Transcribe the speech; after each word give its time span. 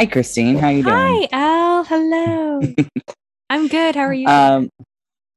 Hi, 0.00 0.06
Christine. 0.06 0.56
How 0.56 0.68
are 0.68 0.72
you 0.72 0.82
doing? 0.82 0.94
Hi, 0.96 1.28
El. 1.30 1.84
Hello. 1.84 2.62
I'm 3.50 3.68
good. 3.68 3.94
How 3.94 4.04
are 4.04 4.14
you? 4.14 4.26
Um, 4.28 4.70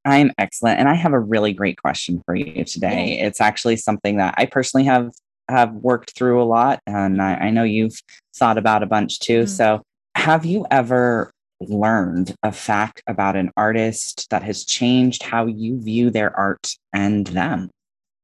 I'm 0.06 0.32
excellent, 0.38 0.80
and 0.80 0.88
I 0.88 0.94
have 0.94 1.12
a 1.12 1.20
really 1.20 1.52
great 1.52 1.76
question 1.82 2.22
for 2.26 2.34
you 2.34 2.64
today. 2.64 3.20
It's 3.20 3.42
actually 3.42 3.76
something 3.76 4.16
that 4.20 4.36
I 4.38 4.46
personally 4.46 4.86
have 4.86 5.12
have 5.50 5.74
worked 5.74 6.16
through 6.16 6.42
a 6.42 6.46
lot, 6.46 6.80
and 6.88 7.22
I, 7.22 7.34
I 7.34 7.50
know 7.50 7.64
you've 7.64 8.00
thought 8.38 8.58
about 8.58 8.84
a 8.84 8.86
bunch 8.86 9.20
too. 9.20 9.42
Mm. 9.44 9.50
So, 9.50 9.82
have 10.16 10.46
you 10.46 10.66
ever 10.72 11.30
learned 11.60 12.34
a 12.42 12.54
fact 12.54 13.04
about 13.06 13.36
an 13.36 13.52
artist 13.58 14.30
that 14.30 14.44
has 14.44 14.64
changed 14.64 15.24
how 15.24 15.46
you 15.46 15.78
view 15.82 16.10
their 16.10 16.34
art 16.40 16.74
and 16.94 17.28
them? 17.28 17.70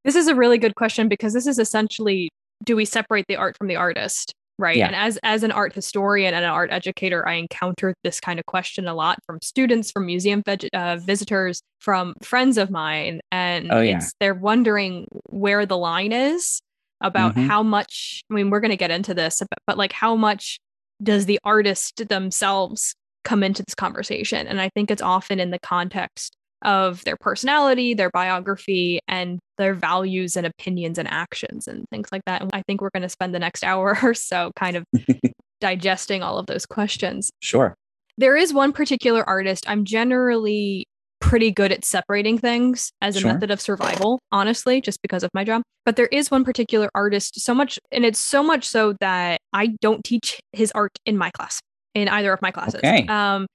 this 0.05 0.15
is 0.15 0.29
a 0.29 0.35
really 0.35 0.57
good 0.57 0.76
question 0.76 1.09
because 1.09 1.34
this 1.34 1.48
is 1.48 1.59
essentially 1.59 2.29
do 2.63 2.77
we 2.77 2.85
separate 2.85 3.26
the 3.27 3.35
art 3.35 3.57
from 3.57 3.67
the 3.67 3.76
artist? 3.76 4.34
Right. 4.59 4.76
Yeah. 4.76 4.88
And 4.88 4.95
as 4.95 5.18
as 5.23 5.44
an 5.44 5.52
art 5.52 5.73
historian 5.73 6.34
and 6.34 6.44
an 6.44 6.52
art 6.52 6.70
educator, 6.72 7.26
I 7.26 7.36
encounter 7.36 7.94
this 8.04 8.20
kind 8.20 8.40
of 8.40 8.45
question 8.45 8.88
a 8.90 8.94
lot 8.94 9.18
from 9.26 9.40
students, 9.41 9.90
from 9.90 10.05
museum 10.05 10.44
veg- 10.45 10.68
uh, 10.73 10.98
visitors, 10.98 11.62
from 11.80 12.13
friends 12.22 12.57
of 12.57 12.70
mine, 12.70 13.21
and 13.32 13.71
Oh, 13.71 13.79
yeah. 13.79 13.98
it's 13.98 14.12
they're 14.20 14.34
wondering 14.34 15.07
where 15.29 15.66
the 15.66 15.77
line 15.77 16.12
is 16.12 16.62
about 16.99 17.35
Mhm. 17.35 17.48
how 17.48 17.63
much. 17.63 18.21
I 18.29 18.34
mean, 18.34 18.49
we're 18.49 18.60
going 18.60 18.71
to 18.71 18.77
get 18.77 18.91
into 18.91 19.13
this, 19.13 19.40
but, 19.40 19.60
but 19.66 19.77
like 19.77 19.93
how 19.93 20.18
much 20.18 20.60
does 21.01 21.26
the 21.26 21.40
artist 21.46 22.10
themselves 22.10 22.94
come 23.23 23.44
into 23.44 23.63
this 23.63 23.76
conversation? 23.76 24.46
And 24.46 24.60
I 24.60 24.68
think 24.76 24.91
it's 24.91 25.01
often 25.01 25.40
in 25.40 25.51
the 25.51 25.60
context 25.60 26.35
of 26.63 27.01
their 27.05 27.16
personality, 27.16 27.94
their 27.94 28.10
biography, 28.10 28.99
and 29.07 29.40
their 29.60 29.76
values 29.76 30.35
and 30.35 30.48
opinions 30.48 30.98
and 30.98 31.07
actions 31.07 31.68
and 31.68 31.85
things 31.91 32.10
like 32.12 32.24
that. 32.26 32.41
And 32.41 32.49
I 32.54 32.63
think 32.63 32.82
we're 32.82 32.90
going 32.90 33.04
to 33.04 33.10
spend 33.10 33.35
the 33.35 33.40
next 33.40 33.63
hour 33.63 33.96
or 34.04 34.16
so 34.16 34.51
kind 34.55 34.76
of 34.76 34.84
digesting 35.62 36.24
all 36.24 36.40
of 36.40 36.48
those 36.48 36.66
questions. 36.66 37.29
Sure. 37.41 37.76
There 38.18 38.35
is 38.35 38.54
one 38.54 38.74
particular 38.74 39.24
artist 39.29 39.70
I'm 39.70 39.85
generally 39.85 40.85
pretty 41.21 41.51
good 41.51 41.71
at 41.71 41.84
separating 41.85 42.38
things 42.38 42.91
as 43.01 43.16
a 43.18 43.20
Sure. 43.20 43.34
method 43.34 43.51
of 43.51 43.60
survival, 43.62 44.20
honestly, 44.32 44.82
just 44.82 45.01
because 45.01 45.21
of 45.24 45.29
my 45.34 45.43
job. 45.43 45.62
But 45.85 45.96
there 45.98 46.07
is 46.07 46.32
one 46.32 46.44
particular 46.46 46.90
artist, 46.96 47.40
so 47.40 47.54
much, 47.54 47.77
and 47.91 48.05
it's 48.05 48.20
so 48.20 48.41
much 48.41 48.66
so 48.66 48.96
that 49.01 49.40
I 49.54 49.76
don't 49.82 50.04
teach 50.04 50.40
his 50.54 50.71
art 50.73 50.98
in 51.05 51.18
my 51.18 51.29
class, 51.32 51.60
in 51.94 52.07
either 52.07 52.32
of 52.32 52.41
my 52.41 52.51
classes. 52.51 52.76
Okay. 52.76 53.05
Um, 53.07 53.48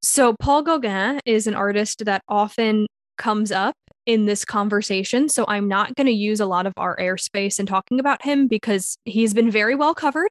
so 0.00 0.34
Paul 0.40 0.62
Gauguin 0.62 1.20
is 1.26 1.48
an 1.48 1.54
artist 1.54 2.04
that 2.04 2.22
often 2.28 2.86
comes 3.16 3.50
up 3.50 3.74
in 4.08 4.24
this 4.24 4.42
conversation. 4.42 5.28
So 5.28 5.44
I'm 5.46 5.68
not 5.68 5.94
going 5.94 6.06
to 6.06 6.12
use 6.12 6.40
a 6.40 6.46
lot 6.46 6.66
of 6.66 6.72
our 6.78 6.96
airspace 6.96 7.60
in 7.60 7.66
talking 7.66 8.00
about 8.00 8.24
him 8.24 8.48
because 8.48 8.96
he's 9.04 9.34
been 9.34 9.50
very 9.50 9.74
well 9.74 9.94
covered. 9.94 10.30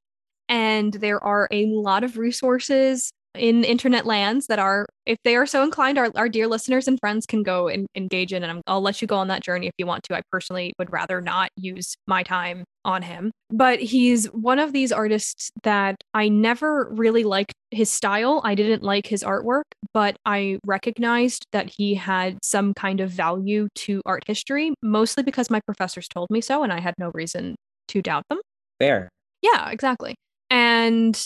And 0.50 0.94
there 0.94 1.23
are 1.23 1.47
a 1.52 1.67
lot 1.67 2.03
of 2.03 2.17
resources 2.17 3.14
in 3.38 3.63
internet 3.63 4.05
lands 4.05 4.47
that 4.47 4.59
are, 4.59 4.85
if 5.05 5.17
they 5.23 5.35
are 5.35 5.45
so 5.45 5.63
inclined, 5.63 5.97
our, 5.97 6.11
our 6.16 6.30
dear 6.30 6.47
listeners 6.47 6.88
and 6.88 6.99
friends 6.99 7.25
can 7.25 7.44
go 7.44 7.67
and 7.67 7.88
engage 7.95 8.33
in. 8.33 8.44
And 8.44 8.52
I'm, 8.52 8.61
I'll 8.67 8.81
let 8.81 9.02
you 9.02 9.07
go 9.07 9.16
on 9.17 9.27
that 9.29 9.44
journey 9.44 9.67
if 9.67 9.73
you 9.77 9.85
want 9.85 10.03
to. 10.03 10.16
I 10.16 10.21
personally 10.31 10.73
would 10.79 10.91
rather 10.91 11.21
not 11.21 11.49
use 11.55 11.95
my 12.07 12.23
time 12.23 12.63
on 12.85 13.01
him. 13.01 13.31
But 13.50 13.79
he's 13.79 14.25
one 14.28 14.59
of 14.59 14.73
these 14.73 14.91
artists 14.91 15.51
that 15.63 15.95
I 16.13 16.29
never 16.29 16.89
really 16.91 17.23
liked 17.23 17.53
his 17.72 17.89
style. 17.89 18.41
I 18.44 18.56
didn't 18.56 18.84
like 18.84 19.07
his 19.07 19.23
artwork, 19.23 19.63
but 19.94 20.17
I 20.25 20.59
recognized 20.66 21.45
that 21.51 21.69
he 21.69 21.95
had 21.95 22.38
some 22.44 22.73
kind 22.73 23.00
of 23.01 23.09
value 23.09 23.67
to 23.75 24.01
art 24.06 24.23
history, 24.25 24.73
mostly 24.81 25.23
because 25.23 25.50
my 25.50 25.59
professors 25.62 26.07
told 26.07 26.29
me 26.29 26.41
so, 26.41 26.63
and 26.63 26.72
I 26.72 26.79
had 26.79 26.94
no 26.97 27.12
reason 27.13 27.56
to 27.89 28.01
doubt 28.01 28.23
them. 28.29 28.39
Fair. 28.79 29.09
Yeah, 29.41 29.69
exactly. 29.69 30.16
And 30.50 31.22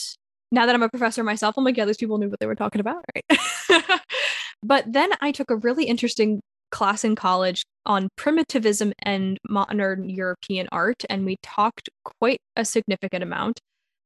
now 0.51 0.65
that 0.65 0.75
I'm 0.75 0.83
a 0.83 0.89
professor 0.89 1.23
myself, 1.23 1.55
I'm 1.57 1.63
like, 1.63 1.77
yeah, 1.77 1.85
these 1.85 1.97
people 1.97 2.17
knew 2.17 2.29
what 2.29 2.39
they 2.39 2.47
were 2.47 2.55
talking 2.55 2.81
about, 2.81 3.03
right? 3.15 4.01
but 4.63 4.91
then 4.91 5.11
I 5.21 5.31
took 5.31 5.49
a 5.49 5.55
really 5.55 5.85
interesting 5.85 6.41
class 6.71 7.03
in 7.03 7.15
college 7.15 7.63
on 7.85 8.09
primitivism 8.15 8.93
and 9.03 9.37
modern 9.49 10.09
European 10.09 10.67
art, 10.71 11.03
and 11.09 11.25
we 11.25 11.37
talked 11.43 11.89
quite 12.19 12.39
a 12.55 12.65
significant 12.65 13.23
amount 13.23 13.59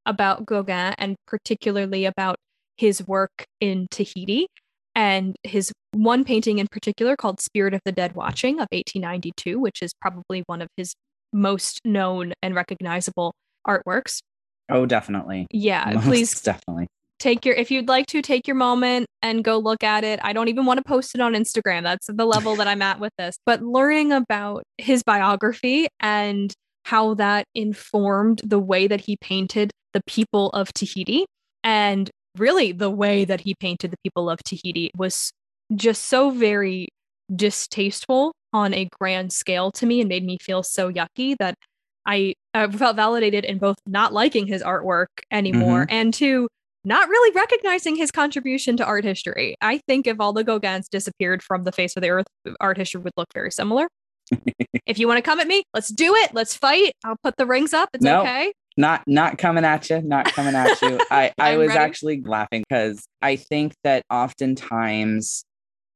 about 0.05 0.45
Gauguin 0.45 0.93
and 0.97 1.15
particularly 1.27 2.05
about 2.05 2.37
his 2.77 3.07
work 3.07 3.45
in 3.59 3.87
Tahiti 3.89 4.47
and 4.93 5.35
his 5.43 5.71
one 5.93 6.23
painting 6.23 6.59
in 6.59 6.67
particular 6.67 7.15
called 7.15 7.39
Spirit 7.39 7.73
of 7.73 7.81
the 7.85 7.91
Dead 7.91 8.15
Watching 8.15 8.55
of 8.55 8.67
1892, 8.71 9.59
which 9.59 9.81
is 9.81 9.93
probably 9.99 10.43
one 10.47 10.61
of 10.61 10.67
his 10.77 10.93
most 11.33 11.81
known 11.83 12.33
and 12.41 12.55
recognizable 12.55 13.33
artworks. 13.67 14.19
Oh, 14.69 14.85
definitely. 14.85 15.47
Yeah, 15.51 15.91
Most 15.93 16.05
please 16.05 16.41
definitely. 16.41 16.87
take 17.19 17.45
your 17.45 17.55
if 17.55 17.69
you'd 17.71 17.87
like 17.87 18.07
to 18.07 18.21
take 18.21 18.47
your 18.47 18.55
moment 18.55 19.07
and 19.21 19.43
go 19.43 19.57
look 19.57 19.83
at 19.83 20.03
it. 20.03 20.19
I 20.23 20.33
don't 20.33 20.47
even 20.47 20.65
want 20.65 20.77
to 20.77 20.83
post 20.83 21.15
it 21.15 21.21
on 21.21 21.33
Instagram. 21.33 21.83
That's 21.83 22.07
the 22.07 22.25
level 22.25 22.55
that 22.55 22.67
I'm 22.67 22.81
at 22.81 22.99
with 22.99 23.11
this. 23.17 23.37
But 23.45 23.61
learning 23.61 24.11
about 24.11 24.63
his 24.77 25.03
biography 25.03 25.87
and 25.99 26.53
how 26.85 27.15
that 27.15 27.45
informed 27.55 28.41
the 28.43 28.59
way 28.59 28.87
that 28.87 29.01
he 29.01 29.17
painted 29.17 29.71
the 29.93 30.01
people 30.07 30.49
of 30.49 30.71
Tahiti 30.73 31.25
and 31.63 32.09
really 32.37 32.71
the 32.71 32.91
way 32.91 33.25
that 33.25 33.41
he 33.41 33.55
painted 33.55 33.91
the 33.91 33.97
people 34.03 34.29
of 34.29 34.39
Tahiti 34.43 34.91
was 34.95 35.31
just 35.75 36.05
so 36.05 36.29
very 36.29 36.89
distasteful 37.35 38.33
on 38.53 38.73
a 38.73 38.87
grand 38.99 39.33
scale 39.33 39.71
to 39.71 39.85
me 39.85 39.99
and 39.99 40.09
made 40.09 40.23
me 40.23 40.37
feel 40.39 40.61
so 40.63 40.91
yucky 40.91 41.35
that 41.39 41.55
I, 42.05 42.35
I 42.53 42.67
felt 42.67 42.95
validated 42.95 43.45
in 43.45 43.57
both 43.57 43.77
not 43.85 44.13
liking 44.13 44.47
his 44.47 44.61
artwork 44.61 45.07
anymore 45.31 45.81
mm-hmm. 45.81 45.95
and 45.95 46.13
two 46.13 46.47
not 46.85 47.09
really 47.09 47.35
recognizing 47.35 47.95
his 47.95 48.11
contribution 48.11 48.77
to 48.77 48.85
art 48.85 49.03
history. 49.03 49.55
I 49.59 49.79
think 49.87 50.05
if 50.07 50.19
all 50.19 50.33
the 50.33 50.43
Gauguins 50.43 50.87
disappeared 50.87 51.41
from 51.41 51.63
the 51.63 51.71
face 51.71 51.95
of 51.95 52.03
the 52.03 52.09
earth, 52.11 52.27
art 52.59 52.77
history 52.77 53.01
would 53.01 53.13
look 53.17 53.27
very 53.33 53.51
similar. 53.51 53.87
if 54.85 54.99
you 54.99 55.07
want 55.07 55.17
to 55.17 55.21
come 55.21 55.39
at 55.39 55.47
me, 55.47 55.63
let's 55.73 55.89
do 55.89 56.13
it. 56.15 56.33
Let's 56.33 56.55
fight. 56.55 56.93
I'll 57.03 57.17
put 57.23 57.37
the 57.37 57.45
rings 57.45 57.73
up. 57.73 57.89
It's 57.93 58.03
No. 58.03 58.21
okay. 58.21 58.53
not 58.77 59.03
not 59.07 59.37
coming 59.37 59.63
at 59.63 59.89
you 59.89 60.01
not 60.01 60.25
coming 60.33 60.53
at 60.53 60.81
you 60.81 60.99
i 61.09 61.31
i 61.39 61.55
was 61.55 61.69
ready. 61.69 61.79
actually 61.79 62.21
laughing 62.21 62.61
because 62.67 63.05
i 63.21 63.37
think 63.37 63.73
that 63.85 64.03
oftentimes 64.09 65.45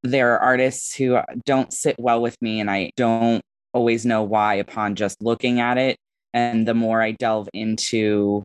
there 0.01 0.33
are 0.33 0.39
artists 0.39 0.95
who 0.95 1.19
don't 1.45 1.73
sit 1.73 1.97
well 1.99 2.21
with 2.21 2.37
me 2.41 2.61
and 2.61 2.71
i 2.71 2.89
don't 2.95 3.41
always 3.73 4.05
know 4.05 4.23
why 4.23 4.55
upon 4.55 4.95
just 4.95 5.21
looking 5.21 5.59
at 5.59 5.77
it 5.77 5.97
and 6.33 6.67
the 6.67 6.73
more 6.73 7.01
i 7.01 7.11
delve 7.11 7.49
into 7.53 8.43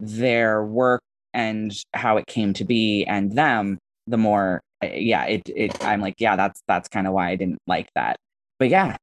their 0.00 0.64
work 0.64 1.02
and 1.34 1.72
how 1.94 2.16
it 2.16 2.26
came 2.26 2.52
to 2.54 2.64
be 2.64 3.04
and 3.06 3.32
them 3.32 3.78
the 4.06 4.16
more 4.16 4.60
uh, 4.82 4.88
yeah 4.92 5.24
it 5.26 5.42
it 5.54 5.84
i'm 5.84 6.00
like 6.00 6.14
yeah 6.18 6.36
that's 6.36 6.60
that's 6.66 6.88
kind 6.88 7.06
of 7.06 7.12
why 7.12 7.28
i 7.30 7.36
didn't 7.36 7.58
like 7.66 7.88
that 7.94 8.16
but 8.58 8.68
yeah 8.68 8.96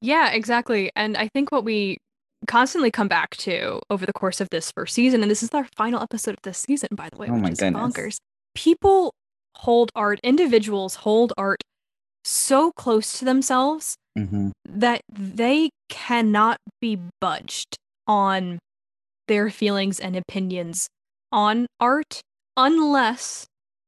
Yeah, 0.00 0.30
exactly. 0.32 0.90
And 0.94 1.16
I 1.16 1.28
think 1.32 1.50
what 1.50 1.64
we 1.64 1.96
constantly 2.46 2.90
come 2.90 3.08
back 3.08 3.36
to 3.38 3.80
over 3.88 4.04
the 4.04 4.12
course 4.12 4.40
of 4.42 4.48
this 4.50 4.70
first 4.76 4.92
season, 4.94 5.22
and 5.22 5.30
this 5.30 5.42
is 5.42 5.48
our 5.54 5.66
final 5.76 6.02
episode 6.02 6.32
of 6.34 6.42
this 6.42 6.58
season, 6.58 6.88
by 6.92 7.08
the 7.10 7.16
way, 7.16 7.28
Oh 7.30 7.34
which 7.34 7.42
my 7.42 7.50
is 7.50 7.58
goodness. 7.58 7.80
bonkers. 7.80 8.16
People 8.54 9.14
hold 9.56 9.90
art, 9.94 10.20
individuals 10.22 10.96
hold 10.96 11.32
art 11.38 11.62
so 12.24 12.70
close 12.72 13.18
to 13.18 13.24
themselves 13.24 13.96
Mhm. 14.18 14.52
that 14.68 15.02
they 15.12 15.70
cannot 15.88 16.58
be 16.80 16.98
budged 17.20 17.76
on 18.06 18.58
their 19.26 19.50
feelings 19.50 19.98
and 19.98 20.16
opinions 20.16 20.88
on 21.32 21.66
art 21.80 22.20
unless 22.56 23.46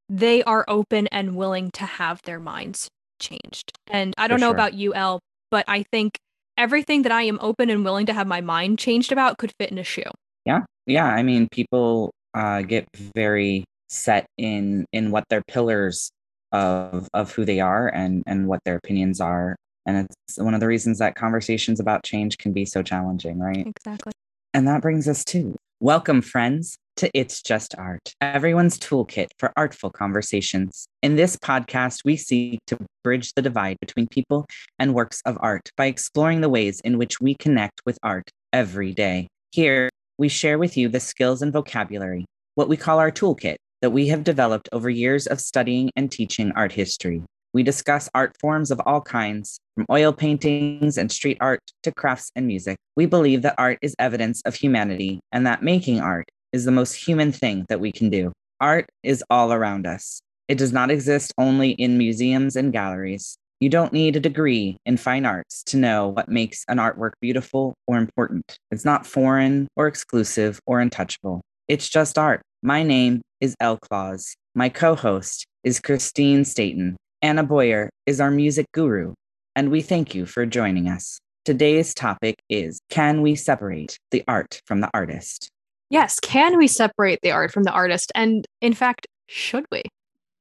they 0.08 0.42
are 0.44 0.64
open 0.68 1.06
and 1.08 1.36
willing 1.36 1.70
to 1.72 1.84
have 1.84 2.20
their 2.22 2.40
minds 2.40 2.88
changed. 3.20 3.72
And 3.88 4.14
I 4.18 4.28
don't 4.28 4.40
know 4.40 4.48
sure. 4.48 4.54
about 4.54 4.74
you, 4.74 4.94
El, 4.94 5.20
but 5.50 5.64
I 5.68 5.84
think 5.90 6.16
everything 6.56 7.02
that 7.02 7.12
I 7.12 7.22
am 7.22 7.38
open 7.40 7.70
and 7.70 7.84
willing 7.84 8.06
to 8.06 8.12
have 8.12 8.26
my 8.26 8.40
mind 8.40 8.78
changed 8.78 9.12
about 9.12 9.38
could 9.38 9.52
fit 9.58 9.70
in 9.70 9.78
a 9.78 9.84
shoe. 9.84 10.10
Yeah. 10.44 10.62
Yeah 10.86 11.06
i 11.06 11.22
mean 11.22 11.48
people 11.50 12.12
uh 12.34 12.62
get 12.62 12.86
very 13.14 13.64
set 13.88 14.26
in 14.38 14.84
in 14.92 15.10
what 15.10 15.24
their 15.28 15.42
pillars 15.48 16.10
of 16.52 17.08
of 17.12 17.32
who 17.32 17.44
they 17.44 17.58
are 17.60 17.88
and 17.88 18.22
and 18.26 18.46
what 18.46 18.60
their 18.64 18.76
opinions 18.76 19.20
are 19.20 19.56
and 19.86 20.06
it's 20.28 20.38
one 20.38 20.54
of 20.54 20.60
the 20.60 20.66
reasons 20.66 20.98
that 20.98 21.14
conversations 21.14 21.80
about 21.80 22.04
change 22.04 22.38
can 22.38 22.52
be 22.52 22.64
so 22.64 22.82
challenging 22.82 23.38
right 23.38 23.66
Exactly. 23.66 24.12
and 24.52 24.66
that 24.68 24.82
brings 24.82 25.08
us 25.08 25.24
to 25.24 25.56
welcome 25.80 26.20
friends 26.20 26.76
to 26.96 27.10
it's 27.14 27.42
just 27.42 27.74
art 27.78 28.14
everyone's 28.20 28.78
toolkit 28.78 29.28
for 29.38 29.52
artful 29.56 29.90
conversations 29.90 30.86
in 31.02 31.16
this 31.16 31.36
podcast 31.36 32.04
we 32.04 32.16
seek 32.16 32.58
to 32.66 32.76
bridge 33.04 33.32
the 33.34 33.42
divide 33.42 33.78
between 33.80 34.06
people 34.08 34.46
and 34.78 34.94
works 34.94 35.22
of 35.26 35.38
art 35.40 35.70
by 35.76 35.86
exploring 35.86 36.40
the 36.40 36.48
ways 36.48 36.80
in 36.80 36.98
which 36.98 37.20
we 37.20 37.34
connect 37.36 37.80
with 37.86 37.98
art 38.02 38.28
every 38.52 38.92
day 38.92 39.28
here 39.52 39.88
we 40.18 40.28
share 40.28 40.58
with 40.58 40.76
you 40.76 40.88
the 40.88 41.00
skills 41.00 41.42
and 41.42 41.52
vocabulary, 41.52 42.24
what 42.54 42.68
we 42.68 42.76
call 42.76 42.98
our 42.98 43.10
toolkit, 43.10 43.56
that 43.82 43.90
we 43.90 44.08
have 44.08 44.24
developed 44.24 44.68
over 44.72 44.88
years 44.88 45.26
of 45.26 45.40
studying 45.40 45.90
and 45.94 46.10
teaching 46.10 46.52
art 46.52 46.72
history. 46.72 47.22
We 47.52 47.62
discuss 47.62 48.08
art 48.14 48.36
forms 48.40 48.70
of 48.70 48.80
all 48.84 49.00
kinds, 49.00 49.58
from 49.74 49.86
oil 49.90 50.12
paintings 50.12 50.98
and 50.98 51.10
street 51.10 51.38
art 51.40 51.60
to 51.82 51.92
crafts 51.92 52.30
and 52.36 52.46
music. 52.46 52.76
We 52.96 53.06
believe 53.06 53.42
that 53.42 53.54
art 53.58 53.78
is 53.82 53.94
evidence 53.98 54.42
of 54.42 54.54
humanity 54.54 55.20
and 55.32 55.46
that 55.46 55.62
making 55.62 56.00
art 56.00 56.26
is 56.52 56.64
the 56.64 56.72
most 56.72 56.94
human 56.94 57.32
thing 57.32 57.66
that 57.68 57.80
we 57.80 57.92
can 57.92 58.10
do. 58.10 58.32
Art 58.60 58.86
is 59.02 59.22
all 59.30 59.52
around 59.52 59.86
us. 59.86 60.20
It 60.48 60.58
does 60.58 60.72
not 60.72 60.90
exist 60.90 61.32
only 61.38 61.70
in 61.72 61.98
museums 61.98 62.56
and 62.56 62.72
galleries. 62.72 63.36
You 63.58 63.70
don't 63.70 63.92
need 63.92 64.16
a 64.16 64.20
degree 64.20 64.76
in 64.84 64.98
fine 64.98 65.24
arts 65.24 65.62
to 65.64 65.78
know 65.78 66.08
what 66.08 66.28
makes 66.28 66.64
an 66.68 66.76
artwork 66.76 67.12
beautiful 67.20 67.74
or 67.86 67.96
important. 67.96 68.58
It's 68.70 68.84
not 68.84 69.06
foreign 69.06 69.66
or 69.76 69.86
exclusive 69.86 70.60
or 70.66 70.80
untouchable. 70.80 71.40
It's 71.68 71.88
just 71.88 72.18
art. 72.18 72.42
My 72.62 72.82
name 72.82 73.22
is 73.40 73.54
El 73.60 73.78
Claus. 73.78 74.36
My 74.54 74.68
co 74.68 74.94
host 74.94 75.46
is 75.64 75.80
Christine 75.80 76.44
Staten. 76.44 76.96
Anna 77.22 77.42
Boyer 77.42 77.90
is 78.04 78.20
our 78.20 78.30
music 78.30 78.66
guru, 78.72 79.14
and 79.54 79.70
we 79.70 79.80
thank 79.80 80.14
you 80.14 80.26
for 80.26 80.44
joining 80.44 80.88
us. 80.88 81.18
Today's 81.44 81.94
topic 81.94 82.36
is 82.50 82.80
Can 82.90 83.22
we 83.22 83.34
separate 83.34 83.98
the 84.10 84.22
art 84.28 84.60
from 84.66 84.80
the 84.80 84.90
artist? 84.92 85.48
Yes, 85.88 86.20
can 86.20 86.58
we 86.58 86.66
separate 86.66 87.20
the 87.22 87.30
art 87.30 87.52
from 87.52 87.62
the 87.62 87.70
artist? 87.70 88.12
And 88.14 88.44
in 88.60 88.74
fact, 88.74 89.06
should 89.28 89.64
we? 89.70 89.82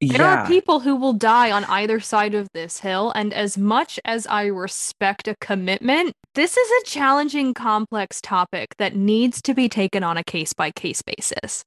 There 0.00 0.20
yeah. 0.20 0.42
are 0.42 0.46
people 0.46 0.80
who 0.80 0.94
will 0.96 1.14
die 1.14 1.50
on 1.50 1.64
either 1.64 2.00
side 2.00 2.34
of 2.34 2.48
this 2.52 2.80
hill, 2.80 3.10
and 3.14 3.32
as 3.32 3.56
much 3.56 3.98
as 4.04 4.26
I 4.26 4.46
respect 4.46 5.26
a 5.28 5.34
commitment, 5.40 6.12
this 6.34 6.58
is 6.58 6.82
a 6.82 6.84
challenging, 6.84 7.54
complex 7.54 8.20
topic 8.20 8.76
that 8.76 8.94
needs 8.94 9.40
to 9.42 9.54
be 9.54 9.70
taken 9.70 10.02
on 10.02 10.18
a 10.18 10.24
case 10.24 10.52
by 10.52 10.70
case 10.70 11.00
basis. 11.00 11.64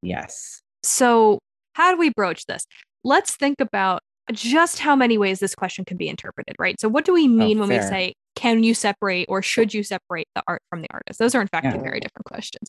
Yes. 0.00 0.62
So, 0.82 1.40
how 1.74 1.90
do 1.90 1.98
we 1.98 2.08
broach 2.08 2.46
this? 2.46 2.64
Let's 3.04 3.36
think 3.36 3.60
about 3.60 4.00
just 4.32 4.78
how 4.78 4.96
many 4.96 5.18
ways 5.18 5.40
this 5.40 5.54
question 5.54 5.84
can 5.84 5.96
be 5.96 6.08
interpreted, 6.08 6.56
right? 6.58 6.80
So, 6.80 6.88
what 6.88 7.04
do 7.04 7.12
we 7.12 7.24
oh, 7.24 7.28
mean 7.28 7.58
when 7.58 7.68
fair. 7.68 7.80
we 7.80 7.86
say, 7.86 8.14
can 8.34 8.62
you 8.62 8.74
separate 8.74 9.26
or 9.28 9.42
should 9.42 9.72
you 9.72 9.82
separate 9.82 10.28
the 10.34 10.42
art 10.46 10.62
from 10.70 10.82
the 10.82 10.88
artist? 10.90 11.18
Those 11.18 11.34
are, 11.34 11.40
in 11.40 11.48
fact, 11.48 11.66
two 11.66 11.76
Yeah. 11.76 11.82
very 11.82 12.00
different 12.00 12.26
questions. 12.26 12.68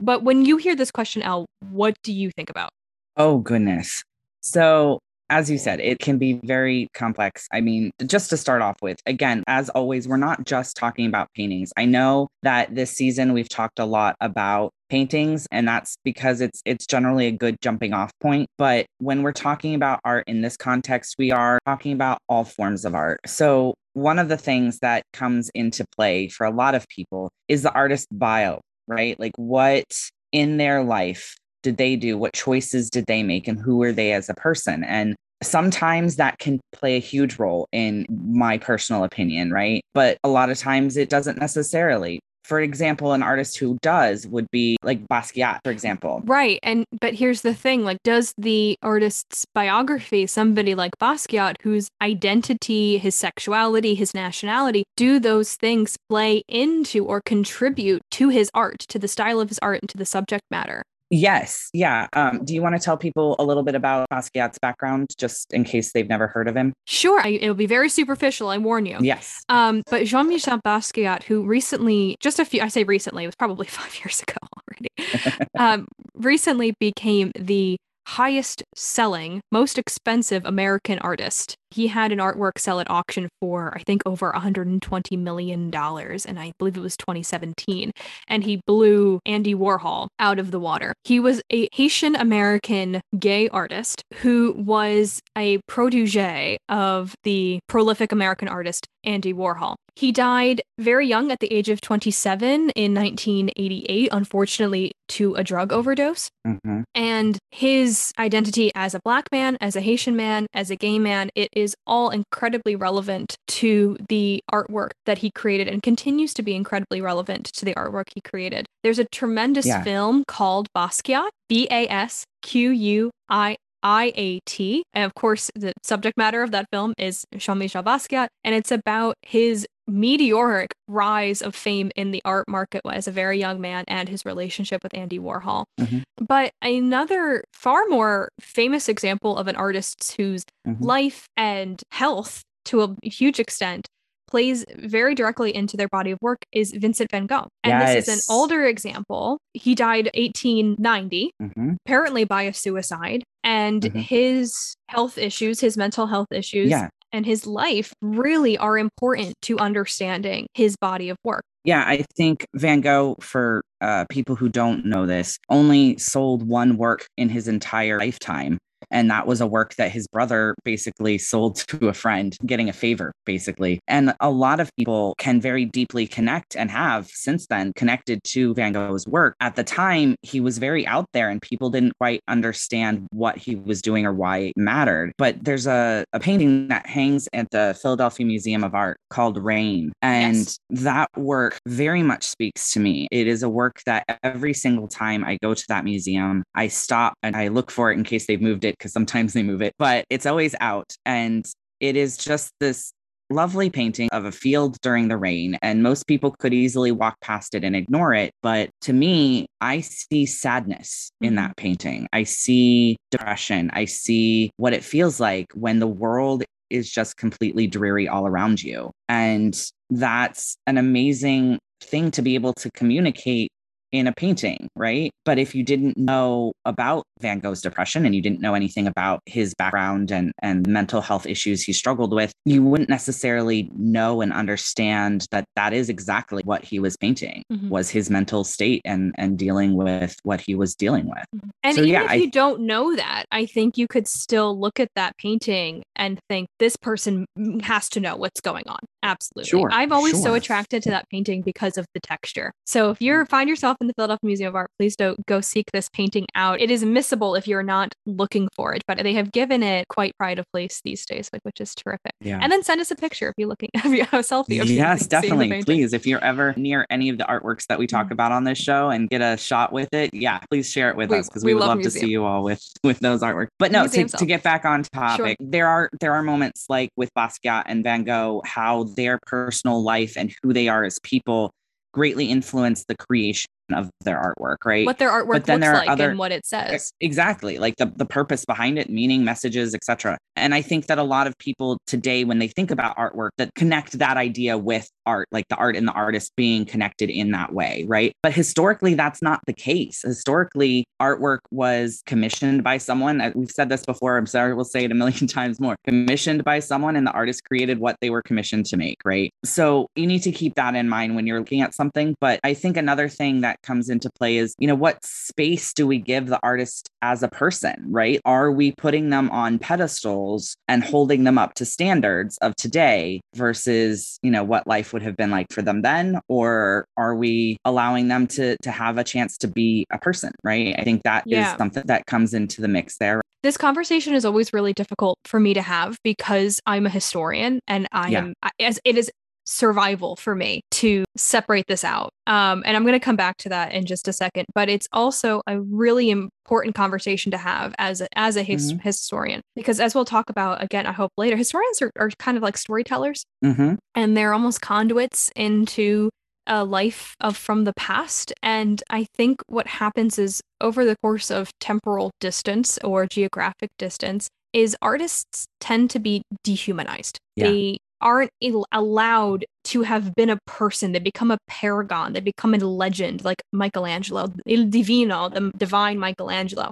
But 0.00 0.22
when 0.22 0.44
you 0.44 0.56
hear 0.56 0.74
this 0.74 0.90
question, 0.90 1.22
El, 1.22 1.46
what 1.70 1.94
do 2.02 2.12
you 2.12 2.30
think 2.30 2.50
about? 2.50 2.70
Oh, 3.16 3.38
goodness. 3.38 4.02
So, 4.40 5.00
as 5.30 5.50
you 5.50 5.56
said, 5.56 5.80
it 5.80 5.98
can 5.98 6.18
be 6.18 6.40
very 6.44 6.88
complex. 6.94 7.46
I 7.52 7.60
mean, 7.62 7.90
just 8.06 8.28
to 8.30 8.36
start 8.36 8.60
off 8.60 8.76
with, 8.82 8.98
again, 9.06 9.44
as 9.46 9.70
always, 9.70 10.06
we're 10.06 10.18
not 10.18 10.44
just 10.44 10.76
talking 10.76 11.06
about 11.06 11.28
paintings. 11.34 11.72
I 11.76 11.86
know 11.86 12.28
that 12.42 12.74
this 12.74 12.90
season 12.90 13.32
we've 13.32 13.48
talked 13.48 13.78
a 13.78 13.86
lot 13.86 14.14
about 14.20 14.72
paintings 14.92 15.46
and 15.50 15.66
that's 15.66 15.96
because 16.04 16.42
it's 16.42 16.60
it's 16.66 16.86
generally 16.86 17.26
a 17.26 17.32
good 17.32 17.56
jumping 17.62 17.94
off 17.94 18.10
point, 18.20 18.46
but 18.58 18.84
when 18.98 19.22
we're 19.22 19.32
talking 19.32 19.74
about 19.74 19.98
art 20.04 20.22
in 20.26 20.42
this 20.42 20.54
context, 20.54 21.14
we 21.18 21.32
are 21.32 21.58
talking 21.64 21.94
about 21.94 22.18
all 22.28 22.44
forms 22.44 22.84
of 22.84 22.94
art. 22.94 23.18
So, 23.24 23.72
one 23.94 24.18
of 24.18 24.28
the 24.28 24.36
things 24.36 24.80
that 24.80 25.02
comes 25.14 25.50
into 25.54 25.86
play 25.96 26.28
for 26.28 26.44
a 26.44 26.50
lot 26.50 26.74
of 26.74 26.86
people 26.88 27.30
is 27.48 27.62
the 27.62 27.72
artist 27.72 28.06
bio, 28.12 28.60
right? 28.86 29.18
Like 29.18 29.32
what 29.36 29.84
in 30.30 30.58
their 30.58 30.84
life 30.84 31.36
did 31.62 31.78
they 31.78 31.96
do? 31.96 32.18
What 32.18 32.34
choices 32.34 32.90
did 32.90 33.06
they 33.06 33.22
make? 33.22 33.48
And 33.48 33.58
who 33.58 33.78
were 33.78 33.92
they 33.92 34.12
as 34.12 34.28
a 34.28 34.34
person? 34.34 34.84
And 34.84 35.16
sometimes 35.42 36.16
that 36.16 36.38
can 36.38 36.60
play 36.72 36.96
a 36.96 37.00
huge 37.00 37.38
role 37.38 37.66
in 37.72 38.04
my 38.10 38.58
personal 38.58 39.04
opinion, 39.04 39.52
right? 39.52 39.82
But 39.94 40.18
a 40.22 40.28
lot 40.28 40.50
of 40.50 40.58
times 40.58 40.98
it 40.98 41.08
doesn't 41.08 41.38
necessarily. 41.38 42.20
For 42.44 42.60
example, 42.60 43.12
an 43.12 43.22
artist 43.22 43.58
who 43.58 43.78
does 43.82 44.26
would 44.26 44.50
be 44.50 44.76
like 44.82 45.06
Basquiat, 45.08 45.60
for 45.64 45.70
example. 45.70 46.22
Right. 46.24 46.58
And 46.62 46.84
but 47.00 47.14
here's 47.14 47.42
the 47.42 47.54
thing, 47.54 47.84
like 47.84 47.98
does 48.02 48.34
the 48.36 48.76
artist's 48.82 49.44
biography, 49.54 50.26
somebody 50.26 50.74
like 50.74 50.92
Basquiat 50.98 51.56
whose 51.62 51.88
identity, 52.00 52.98
his 52.98 53.14
sexuality, 53.14 53.94
his 53.94 54.14
nationality, 54.14 54.84
do 54.96 55.18
those 55.18 55.54
things 55.54 55.96
play 56.08 56.42
into 56.48 57.04
or 57.04 57.20
contribute 57.20 58.02
to 58.12 58.28
his 58.28 58.50
art, 58.54 58.80
to 58.88 58.98
the 58.98 59.08
style 59.08 59.40
of 59.40 59.48
his 59.48 59.58
art 59.60 59.80
and 59.82 59.88
to 59.90 59.98
the 59.98 60.06
subject 60.06 60.44
matter? 60.50 60.82
Yes. 61.12 61.68
Yeah. 61.74 62.06
Um, 62.14 62.42
do 62.42 62.54
you 62.54 62.62
want 62.62 62.74
to 62.74 62.78
tell 62.78 62.96
people 62.96 63.36
a 63.38 63.44
little 63.44 63.62
bit 63.62 63.74
about 63.74 64.08
Basquiat's 64.08 64.58
background, 64.58 65.08
just 65.18 65.52
in 65.52 65.62
case 65.62 65.92
they've 65.92 66.08
never 66.08 66.26
heard 66.26 66.48
of 66.48 66.56
him? 66.56 66.72
Sure, 66.86 67.20
I, 67.20 67.28
it'll 67.28 67.54
be 67.54 67.66
very 67.66 67.90
superficial, 67.90 68.48
I 68.48 68.56
warn 68.56 68.86
you. 68.86 68.96
Yes. 68.98 69.42
Um, 69.50 69.82
but 69.90 70.06
Jean-Michel 70.06 70.60
Basquiat, 70.64 71.24
who 71.24 71.44
recently, 71.44 72.16
just 72.20 72.38
a 72.38 72.46
few, 72.46 72.62
I 72.62 72.68
say 72.68 72.84
recently, 72.84 73.24
it 73.24 73.26
was 73.26 73.36
probably 73.36 73.66
five 73.68 73.94
years 73.96 74.22
ago 74.22 74.38
already, 74.56 75.46
um, 75.58 75.86
recently 76.14 76.74
became 76.80 77.30
the 77.38 77.76
highest 78.06 78.62
selling, 78.74 79.40
most 79.50 79.78
expensive 79.78 80.44
American 80.44 80.98
artist. 81.00 81.54
He 81.70 81.86
had 81.86 82.12
an 82.12 82.18
artwork 82.18 82.58
sell 82.58 82.80
at 82.80 82.90
auction 82.90 83.28
for, 83.40 83.72
I 83.74 83.82
think, 83.82 84.02
over 84.04 84.30
$120 84.32 85.18
million. 85.18 85.74
And 85.74 86.38
I 86.38 86.52
believe 86.58 86.76
it 86.76 86.80
was 86.80 86.96
2017. 86.98 87.92
And 88.28 88.44
he 88.44 88.60
blew 88.66 89.20
Andy 89.24 89.54
Warhol 89.54 90.08
out 90.18 90.38
of 90.38 90.50
the 90.50 90.60
water. 90.60 90.92
He 91.04 91.18
was 91.18 91.40
a 91.50 91.68
Haitian 91.72 92.14
American 92.14 93.00
gay 93.18 93.48
artist 93.48 94.02
who 94.16 94.52
was 94.52 95.20
a 95.36 95.60
protege 95.66 96.58
of 96.68 97.14
the 97.24 97.60
prolific 97.68 98.12
American 98.12 98.48
artist 98.48 98.86
Andy 99.04 99.32
Warhol. 99.32 99.74
He 99.96 100.12
died 100.12 100.62
very 100.78 101.06
young 101.06 101.30
at 101.30 101.40
the 101.40 101.52
age 101.52 101.68
of 101.68 101.80
27 101.80 102.70
in 102.70 102.94
1988, 102.94 104.08
unfortunately, 104.12 104.92
to 105.08 105.34
a 105.34 105.44
drug 105.44 105.72
overdose. 105.72 106.28
Mhm. 106.46 106.84
And 106.94 107.38
his 107.50 108.12
identity 108.18 108.61
as 108.74 108.94
a 108.94 109.00
black 109.02 109.24
man, 109.32 109.56
as 109.60 109.74
a 109.74 109.80
Haitian 109.80 110.14
man, 110.14 110.46
as 110.52 110.70
a 110.70 110.76
gay 110.76 110.98
man, 110.98 111.30
it 111.34 111.48
is 111.52 111.74
all 111.86 112.10
incredibly 112.10 112.76
relevant 112.76 113.36
to 113.48 113.96
the 114.08 114.42
artwork 114.52 114.90
that 115.06 115.18
he 115.18 115.30
created 115.30 115.66
and 115.68 115.82
continues 115.82 116.34
to 116.34 116.42
be 116.42 116.54
incredibly 116.54 117.00
relevant 117.00 117.46
to 117.46 117.64
the 117.64 117.74
artwork 117.74 118.08
he 118.14 118.20
created. 118.20 118.66
There's 118.82 118.98
a 118.98 119.06
tremendous 119.06 119.66
Yeah. 119.66 119.82
film 119.82 120.24
called 120.28 120.68
Basquiat, 120.76 121.30
B 121.48 121.66
A 121.70 121.88
S 121.88 122.24
Q 122.42 122.70
U 122.70 123.10
I 123.28 123.56
I 123.82 124.12
A 124.16 124.40
T. 124.46 124.84
And 124.94 125.04
of 125.04 125.14
course, 125.14 125.50
the 125.54 125.72
subject 125.82 126.16
matter 126.16 126.42
of 126.42 126.50
that 126.52 126.66
film 126.72 126.94
is 126.98 127.24
Jean 127.36 127.58
Michel 127.58 127.82
Basquiat, 127.82 128.28
and 128.44 128.54
it's 128.54 128.70
about 128.70 129.16
his 129.22 129.66
meteoric 129.88 130.72
rise 130.86 131.42
of 131.42 131.54
fame 131.56 131.90
in 131.96 132.12
the 132.12 132.22
art 132.24 132.46
market 132.48 132.80
as 132.88 133.08
a 133.08 133.10
very 133.10 133.38
young 133.38 133.60
man 133.60 133.84
and 133.88 134.08
his 134.08 134.24
relationship 134.24 134.82
with 134.82 134.94
Andy 134.94 135.18
Warhol. 135.18 135.64
Mhm. 135.80 136.02
But 136.16 136.52
another 136.62 137.42
far 137.52 137.86
more 137.88 138.28
famous 138.40 138.88
example 138.88 139.36
of 139.36 139.48
an 139.48 139.56
artist 139.56 140.14
whose 140.16 140.44
Mhm. 140.66 140.80
life 140.80 141.26
and 141.36 141.82
health, 141.90 142.42
to 142.66 142.82
a 142.82 143.08
huge 143.08 143.40
extent, 143.40 143.88
plays 144.32 144.64
very 144.78 145.14
directly 145.14 145.54
into 145.54 145.76
their 145.76 145.88
body 145.88 146.10
of 146.10 146.18
work 146.22 146.38
is 146.52 146.72
Vincent 146.72 147.10
van 147.10 147.26
Gogh. 147.26 147.48
And 147.62 147.82
this 147.82 148.08
is 148.08 148.14
an 148.16 148.34
older 148.34 148.64
example. 148.64 149.36
He 149.52 149.74
died 149.74 150.08
1890 150.14 151.30
Mhm. 151.42 151.76
apparently 151.84 152.24
by 152.24 152.44
a 152.44 152.54
suicide 152.54 153.22
and 153.44 153.82
Mhm. 153.82 153.94
his 154.00 154.74
health 154.88 155.18
issues 155.18 155.60
his 155.60 155.76
mental 155.76 156.06
health 156.06 156.28
issues 156.30 156.70
Yeah. 156.70 156.88
and 157.12 157.26
his 157.26 157.46
life 157.46 157.92
really 158.00 158.56
are 158.56 158.78
important 158.78 159.34
to 159.42 159.58
understanding 159.58 160.46
his 160.54 160.76
body 160.80 161.10
of 161.10 161.18
work 161.24 161.42
Yeah, 161.64 161.84
I 161.86 162.04
think 162.16 162.44
Van 162.56 162.80
Gogh, 162.80 163.16
for 163.20 163.60
uh, 163.82 164.04
people 164.10 164.34
who 164.34 164.48
don't 164.48 164.84
know 164.84 165.06
this, 165.06 165.38
only 165.48 165.96
sold 165.98 166.48
one 166.48 166.76
work 166.76 167.06
in 167.16 167.28
his 167.28 167.46
entire 167.46 167.98
lifetime. 168.00 168.58
And 168.90 169.10
that 169.10 169.26
was 169.26 169.40
a 169.40 169.46
work 169.46 169.74
that 169.76 169.90
his 169.90 170.06
brother 170.06 170.54
basically 170.64 171.18
sold 171.18 171.56
to 171.68 171.88
a 171.88 171.92
friend, 171.92 172.36
getting 172.46 172.68
a 172.68 172.72
favor, 172.72 173.12
basically. 173.24 173.80
And 173.88 174.14
a 174.20 174.30
lot 174.30 174.60
of 174.60 174.70
people 174.76 175.14
can 175.18 175.40
very 175.40 175.64
deeply 175.64 176.06
connect 176.06 176.56
and 176.56 176.70
have 176.70 177.06
since 177.08 177.46
then 177.46 177.72
connected 177.76 178.22
to 178.24 178.54
Van 178.54 178.72
Gogh's 178.72 179.06
work. 179.06 179.34
At 179.40 179.56
the 179.56 179.64
time, 179.64 180.16
he 180.22 180.40
was 180.40 180.58
very 180.58 180.86
out 180.86 181.06
there 181.12 181.28
and 181.28 181.40
people 181.40 181.70
didn't 181.70 181.92
quite 181.98 182.20
understand 182.28 183.06
what 183.12 183.36
he 183.36 183.56
was 183.56 183.82
doing 183.82 184.06
or 184.06 184.12
why 184.12 184.38
it 184.38 184.52
mattered. 184.56 185.12
But 185.18 185.42
there's 185.44 185.66
a, 185.66 186.04
a 186.12 186.20
painting 186.20 186.68
that 186.68 186.86
hangs 186.86 187.28
at 187.32 187.50
the 187.50 187.76
Philadelphia 187.80 188.26
Museum 188.26 188.64
of 188.64 188.74
Art 188.74 188.98
called 189.10 189.42
Rain. 189.42 189.92
And 190.02 190.36
Yes. 190.36 190.58
that 190.70 191.08
work 191.16 191.58
very 191.66 192.02
much 192.02 192.24
speaks 192.24 192.72
to 192.72 192.80
me. 192.80 193.08
It 193.10 193.26
is 193.26 193.42
a 193.42 193.48
work 193.48 193.82
that 193.86 194.04
every 194.22 194.54
single 194.54 194.88
time 194.88 195.24
I 195.24 195.38
go 195.42 195.54
to 195.54 195.64
that 195.68 195.84
museum, 195.84 196.42
I 196.54 196.68
stop 196.68 197.14
and 197.22 197.36
I 197.36 197.48
look 197.48 197.70
for 197.70 197.90
it 197.90 197.98
in 197.98 198.04
case 198.04 198.26
they've 198.26 198.40
moved 198.40 198.64
it, 198.64 198.71
because 198.78 198.92
sometimes 198.92 199.32
they 199.32 199.42
move 199.42 199.62
it, 199.62 199.74
but 199.78 200.04
it's 200.10 200.26
always 200.26 200.54
out. 200.60 200.94
And 201.06 201.44
it 201.80 201.96
is 201.96 202.16
just 202.16 202.52
this 202.60 202.92
lovely 203.30 203.70
painting 203.70 204.08
of 204.12 204.24
a 204.24 204.32
field 204.32 204.76
during 204.82 205.08
the 205.08 205.16
rain. 205.16 205.56
And 205.62 205.82
most 205.82 206.06
people 206.06 206.32
could 206.38 206.52
easily 206.52 206.92
walk 206.92 207.16
past 207.20 207.54
it 207.54 207.64
and 207.64 207.74
ignore 207.74 208.12
it. 208.12 208.32
But 208.42 208.70
to 208.82 208.92
me, 208.92 209.46
I 209.60 209.80
see 209.80 210.26
sadness 210.26 211.10
in 211.20 211.34
Mhm. 211.34 211.36
that 211.36 211.56
painting. 211.56 212.06
I 212.12 212.24
see 212.24 212.96
depression. 213.10 213.70
I 213.72 213.86
see 213.86 214.50
what 214.56 214.74
it 214.74 214.84
feels 214.84 215.18
like 215.18 215.46
when 215.54 215.78
the 215.78 215.86
world 215.86 216.44
is 216.68 216.90
just 216.90 217.16
completely 217.16 217.66
dreary 217.66 218.08
all 218.08 218.26
around 218.26 218.62
you. 218.62 218.90
And 219.08 219.58
that's 219.90 220.56
an 220.66 220.78
amazing 220.78 221.58
thing 221.82 222.10
to 222.12 222.22
be 222.22 222.34
able 222.34 222.54
to 222.54 222.70
communicate 222.72 223.50
in 223.92 224.06
a 224.06 224.12
painting, 224.12 224.68
right? 224.74 225.10
But 225.24 225.38
if 225.38 225.54
you 225.54 225.62
didn't 225.62 225.96
know 225.96 226.52
about 226.64 227.04
Van 227.20 227.38
Gogh's 227.38 227.60
depression 227.60 228.04
and 228.04 228.14
you 228.14 228.22
didn't 228.22 228.40
know 228.40 228.54
anything 228.54 228.86
about 228.86 229.20
his 229.26 229.54
background 229.54 230.10
and, 230.10 230.32
and 230.40 230.66
mental 230.66 231.00
health 231.00 231.26
issues 231.26 231.62
he 231.62 231.72
struggled 231.72 232.12
with, 232.12 232.32
you 232.44 232.62
wouldn't 232.62 232.88
necessarily 232.88 233.70
know 233.76 234.20
and 234.20 234.32
understand 234.32 235.26
that 235.30 235.44
that 235.56 235.72
is 235.72 235.88
exactly 235.88 236.42
what 236.44 236.64
he 236.64 236.78
was 236.78 236.96
painting 236.96 237.42
mm-hmm. 237.52 237.68
was 237.68 237.90
his 237.90 238.10
mental 238.10 238.44
state 238.44 238.80
and 238.84 239.14
and 239.18 239.38
dealing 239.38 239.74
with 239.74 240.16
what 240.22 240.40
he 240.40 240.54
was 240.54 240.74
dealing 240.74 241.06
with. 241.06 241.24
Mm-hmm. 241.34 241.50
And 241.62 241.74
so, 241.76 241.82
even 241.82 241.92
yeah, 241.92 242.04
if 242.04 242.10
I, 242.10 242.14
you 242.14 242.30
don't 242.30 242.62
know 242.62 242.96
that, 242.96 243.24
I 243.30 243.46
think 243.46 243.76
you 243.76 243.86
could 243.86 244.08
still 244.08 244.58
look 244.58 244.80
at 244.80 244.88
that 244.96 245.16
painting 245.18 245.82
and 245.96 246.18
think 246.28 246.48
this 246.58 246.76
person 246.76 247.26
has 247.62 247.88
to 247.90 248.00
know 248.00 248.16
what's 248.16 248.40
going 248.40 248.64
on. 248.66 248.78
Absolutely. 249.02 249.50
Sure, 249.50 249.68
I've 249.72 249.92
always 249.92 250.14
sure. 250.14 250.22
so 250.22 250.34
attracted 250.34 250.82
to 250.84 250.90
that 250.90 251.08
painting 251.10 251.42
because 251.42 251.76
of 251.76 251.86
the 251.94 252.00
texture. 252.00 252.52
So 252.66 252.90
if 252.90 253.00
you 253.00 253.24
find 253.26 253.48
yourself 253.48 253.76
in 253.82 253.88
the 253.88 253.94
Philadelphia 253.94 254.26
Museum 254.26 254.48
of 254.48 254.54
Art, 254.54 254.70
please 254.78 254.96
don't 254.96 255.24
go 255.26 255.40
seek 255.40 255.70
this 255.72 255.90
painting 255.90 256.26
out. 256.34 256.60
It 256.60 256.70
is 256.70 256.84
missable 256.84 257.36
if 257.36 257.46
you're 257.46 257.62
not 257.62 257.92
looking 258.06 258.48
for 258.56 258.72
it, 258.72 258.82
but 258.86 259.02
they 259.02 259.12
have 259.12 259.32
given 259.32 259.62
it 259.62 259.88
quite 259.88 260.16
pride 260.16 260.38
of 260.38 260.46
place 260.52 260.80
these 260.84 261.04
days, 261.04 261.28
like 261.32 261.42
which 261.42 261.60
is 261.60 261.74
terrific. 261.74 262.12
Yeah. 262.20 262.38
And 262.40 262.50
then 262.50 262.62
send 262.62 262.80
us 262.80 262.90
a 262.90 262.96
picture 262.96 263.28
if 263.28 263.34
you're 263.36 263.48
looking 263.48 263.68
if 263.74 263.84
you 263.84 264.04
have 264.04 264.20
a 264.20 264.22
selfie. 264.22 264.64
yes, 264.64 265.06
definitely. 265.08 265.62
Please, 265.64 265.92
if 265.92 266.06
you're 266.06 266.24
ever 266.24 266.54
near 266.56 266.86
any 266.88 267.08
of 267.08 267.18
the 267.18 267.24
artworks 267.24 267.66
that 267.66 267.78
we 267.78 267.86
talk 267.86 268.06
mm-hmm. 268.06 268.12
about 268.14 268.32
on 268.32 268.44
this 268.44 268.58
show 268.58 268.88
and 268.88 269.10
get 269.10 269.20
a 269.20 269.36
shot 269.36 269.72
with 269.72 269.92
it, 269.92 270.14
yeah, 270.14 270.38
please 270.50 270.70
share 270.70 270.88
it 270.88 270.96
with 270.96 271.10
we, 271.10 271.18
us 271.18 271.28
because 271.28 271.44
we, 271.44 271.52
we, 271.52 271.60
would 271.60 271.66
love, 271.66 271.82
to 271.82 271.90
see 271.90 272.08
you 272.08 272.24
all 272.24 272.42
with 272.42 272.62
with 272.84 273.00
those 273.00 273.20
artworks. 273.20 273.48
But 273.58 273.72
no, 273.72 273.86
to, 273.86 274.04
to, 274.06 274.26
get 274.26 274.42
back 274.42 274.64
on 274.64 274.84
topic, 274.84 275.36
sure. 275.40 275.48
there 275.50 275.68
are 275.68 275.90
there 276.00 276.14
are 276.14 276.22
moments 276.22 276.66
like 276.68 276.90
with 276.96 277.10
Basquiat 277.14 277.64
and 277.66 277.82
Van 277.82 278.04
Gogh, 278.04 278.42
how 278.44 278.84
their 278.84 279.18
personal 279.26 279.82
life 279.82 280.16
and 280.16 280.32
who 280.42 280.52
they 280.52 280.68
are 280.68 280.84
as 280.84 280.98
people 281.00 281.52
greatly 281.92 282.26
influence 282.26 282.84
the 282.86 282.96
creation 282.96 283.46
of 283.72 283.90
their 284.00 284.16
artwork, 284.16 284.56
right? 284.64 284.86
What 284.86 284.98
their 284.98 285.10
artwork 285.10 285.32
but 285.32 285.44
then 285.46 285.60
there 285.60 285.72
are 285.72 285.78
like 285.78 285.88
other, 285.88 286.10
and 286.10 286.18
what 286.18 286.32
it 286.32 286.44
says. 286.46 286.92
Exactly. 287.00 287.58
Like 287.58 287.76
the, 287.76 287.92
the 287.96 288.04
purpose 288.04 288.44
behind 288.44 288.78
it, 288.78 288.90
meaning, 288.90 289.24
messages, 289.24 289.74
etc. 289.74 290.18
And 290.36 290.54
I 290.54 290.62
think 290.62 290.86
that 290.86 290.98
a 290.98 291.02
lot 291.02 291.26
of 291.26 291.36
people 291.38 291.78
today, 291.86 292.24
when 292.24 292.38
they 292.38 292.48
think 292.48 292.70
about 292.70 292.96
artwork, 292.96 293.30
that 293.38 293.54
connect 293.54 293.98
that 293.98 294.16
idea 294.16 294.58
with 294.58 294.88
art, 295.06 295.28
like 295.32 295.48
the 295.48 295.56
art 295.56 295.76
and 295.76 295.86
the 295.86 295.92
artist 295.92 296.32
being 296.36 296.64
connected 296.64 297.10
in 297.10 297.30
that 297.32 297.52
way, 297.52 297.84
right? 297.88 298.12
But 298.22 298.32
historically, 298.32 298.94
that's 298.94 299.22
not 299.22 299.40
the 299.46 299.52
case. 299.52 300.02
Historically, 300.02 300.84
artwork 301.00 301.40
was 301.50 302.02
commissioned 302.06 302.64
by 302.64 302.78
someone. 302.78 303.32
We've 303.34 303.50
said 303.50 303.68
this 303.68 303.84
before. 303.84 304.16
I'm 304.16 304.26
sorry, 304.26 304.54
we'll 304.54 304.64
say 304.64 304.84
it 304.84 304.92
a 304.92 304.94
million 304.94 305.26
times 305.26 305.60
more. 305.60 305.76
Commissioned 305.84 306.44
by 306.44 306.60
someone, 306.60 306.96
and 306.96 307.06
the 307.06 307.12
artist 307.12 307.44
created 307.44 307.78
what 307.78 307.96
they 308.00 308.10
were 308.10 308.22
commissioned 308.22 308.66
to 308.66 308.76
make, 308.76 308.98
right? 309.04 309.32
So 309.44 309.88
you 309.96 310.06
need 310.06 310.20
to 310.20 310.32
keep 310.32 310.54
that 310.54 310.74
in 310.74 310.88
mind 310.88 311.16
when 311.16 311.26
you're 311.26 311.38
looking 311.38 311.62
at 311.62 311.74
something. 311.74 312.14
But 312.20 312.40
I 312.44 312.54
think 312.54 312.76
another 312.76 313.08
thing 313.08 313.40
that 313.42 313.60
comes 313.62 313.88
into 313.88 314.10
play 314.10 314.36
is, 314.36 314.54
you 314.58 314.68
know, 314.68 314.74
what 314.74 315.04
space 315.04 315.72
do 315.72 315.86
we 315.86 315.98
give 315.98 316.26
the 316.26 316.40
artist 316.42 316.88
as 317.02 317.22
a 317.22 317.28
person, 317.28 317.84
right? 317.88 318.20
Are 318.24 318.50
we 318.50 318.72
putting 318.72 319.10
them 319.10 319.30
on 319.30 319.58
pedestals 319.58 320.56
and 320.68 320.84
holding 320.84 321.24
them 321.24 321.38
up 321.38 321.54
to 321.54 321.64
standards 321.64 322.38
of 322.38 322.54
today 322.56 323.20
versus, 323.34 324.18
you 324.22 324.30
know, 324.30 324.44
what 324.44 324.66
life 324.66 324.91
would 324.92 325.02
have 325.02 325.16
been 325.16 325.30
like 325.30 325.46
for 325.50 325.62
them 325.62 325.82
then? 325.82 326.20
Or 326.28 326.86
are 326.96 327.14
we 327.14 327.58
allowing 327.64 328.08
them 328.08 328.26
to, 328.28 328.56
to 328.62 328.70
have 328.70 328.98
a 328.98 329.04
chance 329.04 329.36
to 329.38 329.48
be 329.48 329.86
a 329.90 329.98
person, 329.98 330.32
right? 330.44 330.74
I 330.78 330.84
think 330.84 331.02
that 331.04 331.24
yeah. 331.26 331.52
is 331.52 331.58
something 331.58 331.84
that 331.86 332.06
comes 332.06 332.34
into 332.34 332.60
the 332.60 332.68
mix 332.68 332.98
there. 332.98 333.22
This 333.42 333.56
conversation 333.56 334.14
is 334.14 334.24
always 334.24 334.52
really 334.52 334.72
difficult 334.72 335.18
for 335.24 335.40
me 335.40 335.52
to 335.54 335.62
have 335.62 335.96
because 336.04 336.60
I'm 336.64 336.86
a 336.86 336.90
historian 336.90 337.58
and 337.66 337.88
I 337.90 338.10
yeah. 338.10 338.18
am 338.18 338.34
as 338.60 338.78
it 338.84 338.96
is 338.96 339.10
survival 339.52 340.16
for 340.16 340.34
me 340.34 340.62
to 340.70 341.04
separate 341.16 341.66
this 341.68 341.84
out. 341.84 342.10
Um, 342.26 342.62
and 342.64 342.76
I'm 342.76 342.84
going 342.84 342.98
to 342.98 343.04
come 343.04 343.16
back 343.16 343.36
to 343.38 343.48
that 343.50 343.72
in 343.72 343.84
just 343.84 344.08
a 344.08 344.12
second. 344.12 344.46
But 344.54 344.68
it's 344.68 344.88
also 344.92 345.42
a 345.46 345.60
really 345.60 346.10
important 346.10 346.74
conversation 346.74 347.30
to 347.32 347.38
have 347.38 347.74
as 347.78 348.00
a, 348.00 348.08
as 348.16 348.36
a 348.36 348.42
his, 348.42 348.72
mm-hmm. 348.72 348.80
historian, 348.80 349.42
because 349.54 349.78
as 349.78 349.94
we'll 349.94 350.04
talk 350.04 350.30
about 350.30 350.62
again, 350.62 350.86
I 350.86 350.92
hope 350.92 351.12
later, 351.16 351.36
historians 351.36 351.82
are, 351.82 351.90
are 351.98 352.10
kind 352.18 352.36
of 352.36 352.42
like 352.42 352.56
storytellers, 352.56 353.24
mm-hmm. 353.44 353.74
and 353.94 354.16
they're 354.16 354.32
almost 354.32 354.60
conduits 354.60 355.30
into 355.36 356.10
a 356.46 356.64
life 356.64 357.14
of 357.20 357.36
from 357.36 357.64
the 357.64 357.74
past. 357.74 358.32
And 358.42 358.82
I 358.90 359.06
think 359.14 359.42
what 359.46 359.66
happens 359.66 360.18
is 360.18 360.40
over 360.60 360.84
the 360.84 360.96
course 361.02 361.30
of 361.30 361.50
temporal 361.60 362.10
distance 362.20 362.78
or 362.82 363.06
geographic 363.06 363.70
distance, 363.78 364.28
is 364.52 364.76
artists 364.82 365.46
tend 365.60 365.90
to 365.90 365.98
be 365.98 366.22
dehumanized. 366.44 367.18
Yeah. 367.36 367.48
They 367.48 367.78
aren't 368.02 368.30
allowed 368.72 369.46
to 369.64 369.82
have 369.82 370.14
been 370.14 370.28
a 370.28 370.38
person. 370.46 370.92
They 370.92 370.98
become 370.98 371.30
a 371.30 371.38
paragon. 371.48 372.12
They 372.12 372.20
become 372.20 372.52
a 372.54 372.58
legend, 372.58 373.24
like 373.24 373.42
Michelangelo, 373.52 374.32
Il 374.46 374.68
Divino, 374.68 375.28
the 375.28 375.52
divine 375.56 375.98
Michelangelo. 375.98 376.70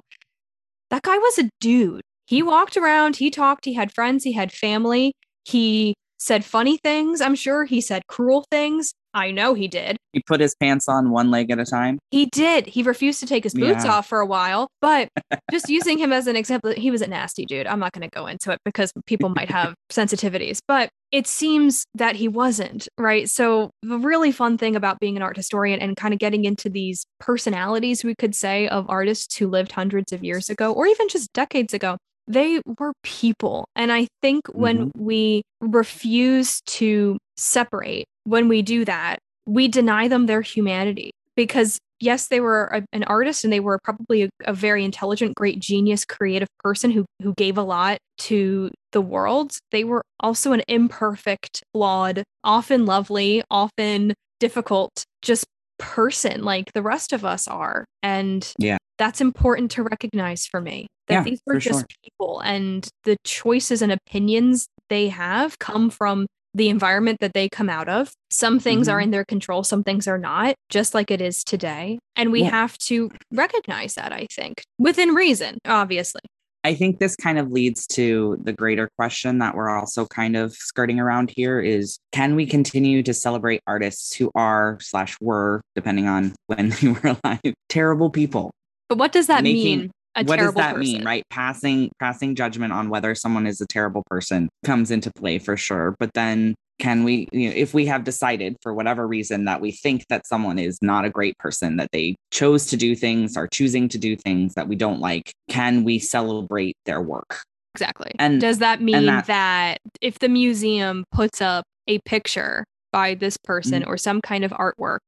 That 0.89 1.01
guy 1.01 1.17
was 1.17 1.39
a 1.39 1.49
dude. 1.59 2.01
He 2.27 2.43
walked 2.43 2.77
around, 2.77 3.15
he 3.15 3.31
talked, 3.31 3.65
he 3.65 3.73
had 3.73 3.93
friends, 3.93 4.23
he 4.23 4.33
had 4.33 4.51
family. 4.51 5.13
He 5.45 5.95
said 6.17 6.45
funny 6.45 6.77
things, 6.77 7.19
I'm 7.19 7.35
sure. 7.35 7.65
He 7.65 7.81
said 7.81 8.03
cruel 8.07 8.45
things. 8.51 8.93
I 9.13 9.31
know 9.31 9.53
he 9.53 9.67
did. 9.67 9.97
He 10.13 10.21
put 10.25 10.39
his 10.39 10.55
pants 10.55 10.87
on 10.87 11.11
one 11.11 11.31
leg 11.31 11.51
at 11.51 11.59
a 11.59 11.65
time. 11.65 11.99
He 12.11 12.25
did. 12.27 12.67
He 12.67 12.83
refused 12.83 13.19
to 13.21 13.25
take 13.25 13.43
his 13.43 13.53
boots 13.53 13.85
yeah. 13.85 13.91
off 13.91 14.07
for 14.07 14.19
a 14.19 14.25
while, 14.25 14.67
but 14.81 15.09
just 15.51 15.69
using 15.69 15.97
him 15.97 16.11
as 16.11 16.27
an 16.27 16.35
example, 16.35 16.73
he 16.73 16.91
was 16.91 17.01
a 17.01 17.07
nasty 17.07 17.45
dude. 17.45 17.67
I'm 17.67 17.79
not 17.79 17.93
going 17.93 18.07
to 18.07 18.13
go 18.13 18.27
into 18.27 18.51
it 18.51 18.59
because 18.65 18.91
people 19.05 19.29
might 19.29 19.49
have 19.49 19.73
sensitivities, 19.91 20.59
but 20.67 20.89
it 21.11 21.27
seems 21.27 21.85
that 21.95 22.15
he 22.15 22.27
wasn't, 22.27 22.87
right? 22.97 23.29
So, 23.29 23.71
the 23.81 23.97
really 23.97 24.31
fun 24.31 24.57
thing 24.57 24.75
about 24.75 24.99
being 24.99 25.17
an 25.17 25.23
art 25.23 25.35
historian 25.35 25.79
and 25.81 25.95
kind 25.97 26.13
of 26.13 26.19
getting 26.19 26.45
into 26.45 26.69
these 26.69 27.05
personalities, 27.19 28.03
we 28.03 28.15
could 28.15 28.35
say, 28.35 28.67
of 28.67 28.85
artists 28.89 29.35
who 29.37 29.47
lived 29.47 29.73
hundreds 29.73 30.11
of 30.11 30.23
years 30.23 30.49
ago 30.49 30.71
or 30.71 30.85
even 30.87 31.09
just 31.09 31.31
decades 31.33 31.73
ago 31.73 31.97
they 32.27 32.61
were 32.79 32.93
people. 33.03 33.65
And 33.75 33.91
I 33.91 34.07
think 34.21 34.47
when 34.53 34.87
mm-hmm. 34.87 35.03
we 35.03 35.41
refuse 35.59 36.61
to 36.67 37.17
separate 37.35 38.05
when 38.23 38.47
we 38.47 38.61
do 38.61 38.85
that, 38.85 39.19
we 39.45 39.67
deny 39.67 40.07
them 40.07 40.25
their 40.25 40.41
humanity 40.41 41.11
because 41.35 41.79
yes, 41.99 42.27
they 42.27 42.39
were 42.39 42.65
a, 42.65 42.83
an 42.93 43.03
artist 43.05 43.43
and 43.43 43.53
they 43.53 43.59
were 43.59 43.79
probably 43.83 44.23
a, 44.23 44.29
a, 44.45 44.53
very 44.53 44.83
intelligent, 44.83 45.35
great 45.35 45.59
genius, 45.59 46.03
creative 46.03 46.49
person 46.59 46.91
who 46.91 47.05
who 47.21 47.33
gave 47.35 47.57
a 47.57 47.63
lot 47.63 47.97
to 48.17 48.71
the 48.91 49.01
world. 49.01 49.57
They 49.71 49.83
were 49.83 50.03
also 50.19 50.51
an 50.51 50.63
imperfect, 50.67 51.63
flawed, 51.73 52.23
often 52.43 52.85
lovely, 52.85 53.43
often 53.49 54.13
difficult, 54.39 55.03
just 55.21 55.45
person 55.77 56.43
like 56.43 56.73
the 56.73 56.81
rest 56.81 57.13
of 57.13 57.25
us 57.25 57.47
are. 57.47 57.85
And 58.03 58.51
yeah. 58.57 58.77
that's 58.97 59.21
important 59.21 59.71
to 59.71 59.83
recognize 59.83 60.45
for 60.45 60.61
me. 60.61 60.87
That 61.07 61.13
yeah, 61.13 61.23
these 61.23 61.41
were 61.45 61.57
just 61.57 61.79
sure. 61.79 61.87
people 62.03 62.39
and 62.41 62.87
the 63.03 63.17
choices 63.25 63.81
and 63.81 63.91
opinions 63.91 64.67
they 64.89 65.09
have 65.09 65.57
come 65.59 65.89
from 65.89 66.27
the 66.53 66.69
environment 66.69 67.19
that 67.21 67.33
they 67.33 67.49
come 67.49 67.69
out 67.69 67.89
of. 67.89 68.11
Some 68.29 68.59
things 68.59 68.87
mm-hmm. 68.87 68.95
are 68.95 68.99
in 69.01 69.11
their 69.11 69.25
control, 69.25 69.63
some 69.63 69.83
things 69.83 70.07
are 70.07 70.17
not, 70.17 70.55
just 70.69 70.93
like 70.93 71.11
it 71.11 71.21
is 71.21 71.43
today. 71.43 71.99
And 72.15 72.31
we 72.31 72.41
yeah. 72.41 72.49
have 72.49 72.77
to 72.79 73.09
recognize 73.31 73.95
that, 73.95 74.11
I 74.11 74.27
think, 74.33 74.63
within 74.77 75.09
reason, 75.09 75.57
obviously. 75.65 76.21
I 76.63 76.75
think 76.75 76.99
this 76.99 77.15
kind 77.15 77.39
of 77.39 77.51
leads 77.51 77.87
to 77.87 78.37
the 78.43 78.53
greater 78.53 78.89
question 78.97 79.39
that 79.39 79.55
we're 79.55 79.69
also 79.69 80.05
kind 80.05 80.35
of 80.37 80.53
skirting 80.53 80.99
around 80.99 81.31
here 81.35 81.59
is 81.59 81.97
can 82.11 82.35
we 82.35 82.45
continue 82.45 83.01
to 83.03 83.13
celebrate 83.13 83.61
artists 83.65 84.13
who 84.13 84.29
are 84.35 84.77
slash 84.79 85.17
were, 85.19 85.61
depending 85.73 86.07
on 86.07 86.33
when 86.47 86.69
they 86.81 86.89
were 86.89 87.17
alive, 87.23 87.53
terrible 87.69 88.09
people? 88.09 88.51
But 88.89 88.97
what 88.97 89.11
does 89.11 89.27
that 89.27 89.43
Making, 89.43 89.79
mean? 89.79 89.91
What 90.27 90.39
does 90.39 90.53
that 90.53 90.75
person. 90.75 90.93
mean 90.93 91.03
right 91.03 91.23
passing 91.29 91.91
passing 91.99 92.35
judgment 92.35 92.73
on 92.73 92.89
whether 92.89 93.13
someone 93.15 93.47
is 93.47 93.61
a 93.61 93.67
terrible 93.67 94.03
person 94.09 94.49
comes 94.65 94.91
into 94.91 95.11
play 95.11 95.39
for 95.39 95.57
sure 95.57 95.95
but 95.99 96.13
then 96.13 96.55
can 96.79 97.03
we 97.03 97.27
you 97.31 97.47
know 97.47 97.55
if 97.55 97.73
we 97.73 97.85
have 97.85 98.03
decided 98.03 98.57
for 98.61 98.73
whatever 98.73 99.07
reason 99.07 99.45
that 99.45 99.61
we 99.61 99.71
think 99.71 100.05
that 100.07 100.25
someone 100.25 100.57
is 100.57 100.77
not 100.81 101.05
a 101.05 101.09
great 101.09 101.37
person 101.37 101.77
that 101.77 101.89
they 101.91 102.15
chose 102.31 102.65
to 102.65 102.77
do 102.77 102.95
things 102.95 103.37
are 103.37 103.47
choosing 103.47 103.87
to 103.87 103.97
do 103.97 104.15
things 104.15 104.53
that 104.55 104.67
we 104.67 104.75
don't 104.75 104.99
like 104.99 105.31
can 105.49 105.83
we 105.83 105.99
celebrate 105.99 106.75
their 106.85 107.01
work 107.01 107.41
exactly 107.75 108.11
and 108.19 108.41
does 108.41 108.59
that 108.59 108.81
mean 108.81 109.05
that, 109.05 109.25
that 109.27 109.77
if 110.01 110.19
the 110.19 110.29
museum 110.29 111.03
puts 111.11 111.41
up 111.41 111.63
a 111.87 111.99
picture 111.99 112.63
by 112.91 113.15
this 113.15 113.37
person 113.37 113.81
mm-hmm. 113.81 113.91
or 113.91 113.97
some 113.97 114.21
kind 114.21 114.43
of 114.43 114.51
artwork 114.51 114.99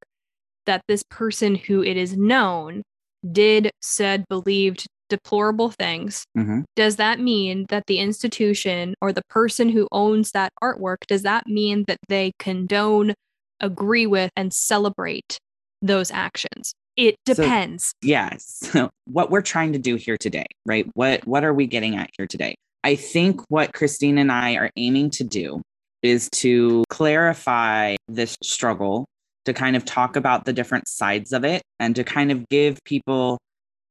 that 0.65 0.81
this 0.87 1.03
person 1.09 1.55
who 1.55 1.83
it 1.83 1.97
is 1.97 2.15
known 2.15 2.83
did, 3.29 3.71
said, 3.81 4.25
believed 4.29 4.85
deplorable 5.13 5.69
things, 5.69 6.25
mm-hmm. 6.35 6.61
does 6.75 6.95
that 6.95 7.19
mean 7.19 7.67
that 7.69 7.85
the 7.85 7.99
institution 7.99 8.95
or 8.99 9.11
the 9.13 9.21
person 9.29 9.69
who 9.69 9.87
owns 9.91 10.31
that 10.31 10.51
artwork, 10.63 11.05
does 11.07 11.21
that 11.21 11.45
mean 11.45 11.85
that 11.87 11.99
they 12.09 12.31
condone, 12.39 13.13
agree 13.59 14.07
with, 14.07 14.31
and 14.35 14.51
celebrate 14.51 15.37
those 15.83 16.09
actions? 16.09 16.73
It 16.97 17.15
depends. 17.25 17.85
So, 17.85 17.93
yes. 18.01 18.59
So 18.73 18.89
what 19.05 19.29
we're 19.29 19.41
trying 19.41 19.73
to 19.73 19.79
do 19.79 19.95
here 19.95 20.17
today, 20.17 20.47
right? 20.65 20.87
What 20.95 21.27
what 21.27 21.43
are 21.43 21.53
we 21.53 21.67
getting 21.67 21.95
at 21.95 22.09
here 22.17 22.25
today? 22.25 22.55
I 22.83 22.95
think 22.95 23.41
what 23.49 23.73
Christine 23.73 24.17
and 24.17 24.31
I 24.31 24.55
are 24.55 24.71
aiming 24.75 25.11
to 25.11 25.23
do 25.23 25.61
is 26.01 26.27
to 26.31 26.83
clarify 26.89 27.95
this 28.07 28.35
struggle 28.41 29.05
to 29.45 29.53
kind 29.53 29.75
of 29.75 29.85
talk 29.85 30.15
about 30.15 30.45
the 30.45 30.53
different 30.53 30.87
sides 30.87 31.33
of 31.33 31.43
it 31.43 31.61
and 31.79 31.95
to 31.95 32.03
kind 32.03 32.31
of 32.31 32.47
give 32.49 32.79
people 32.85 33.37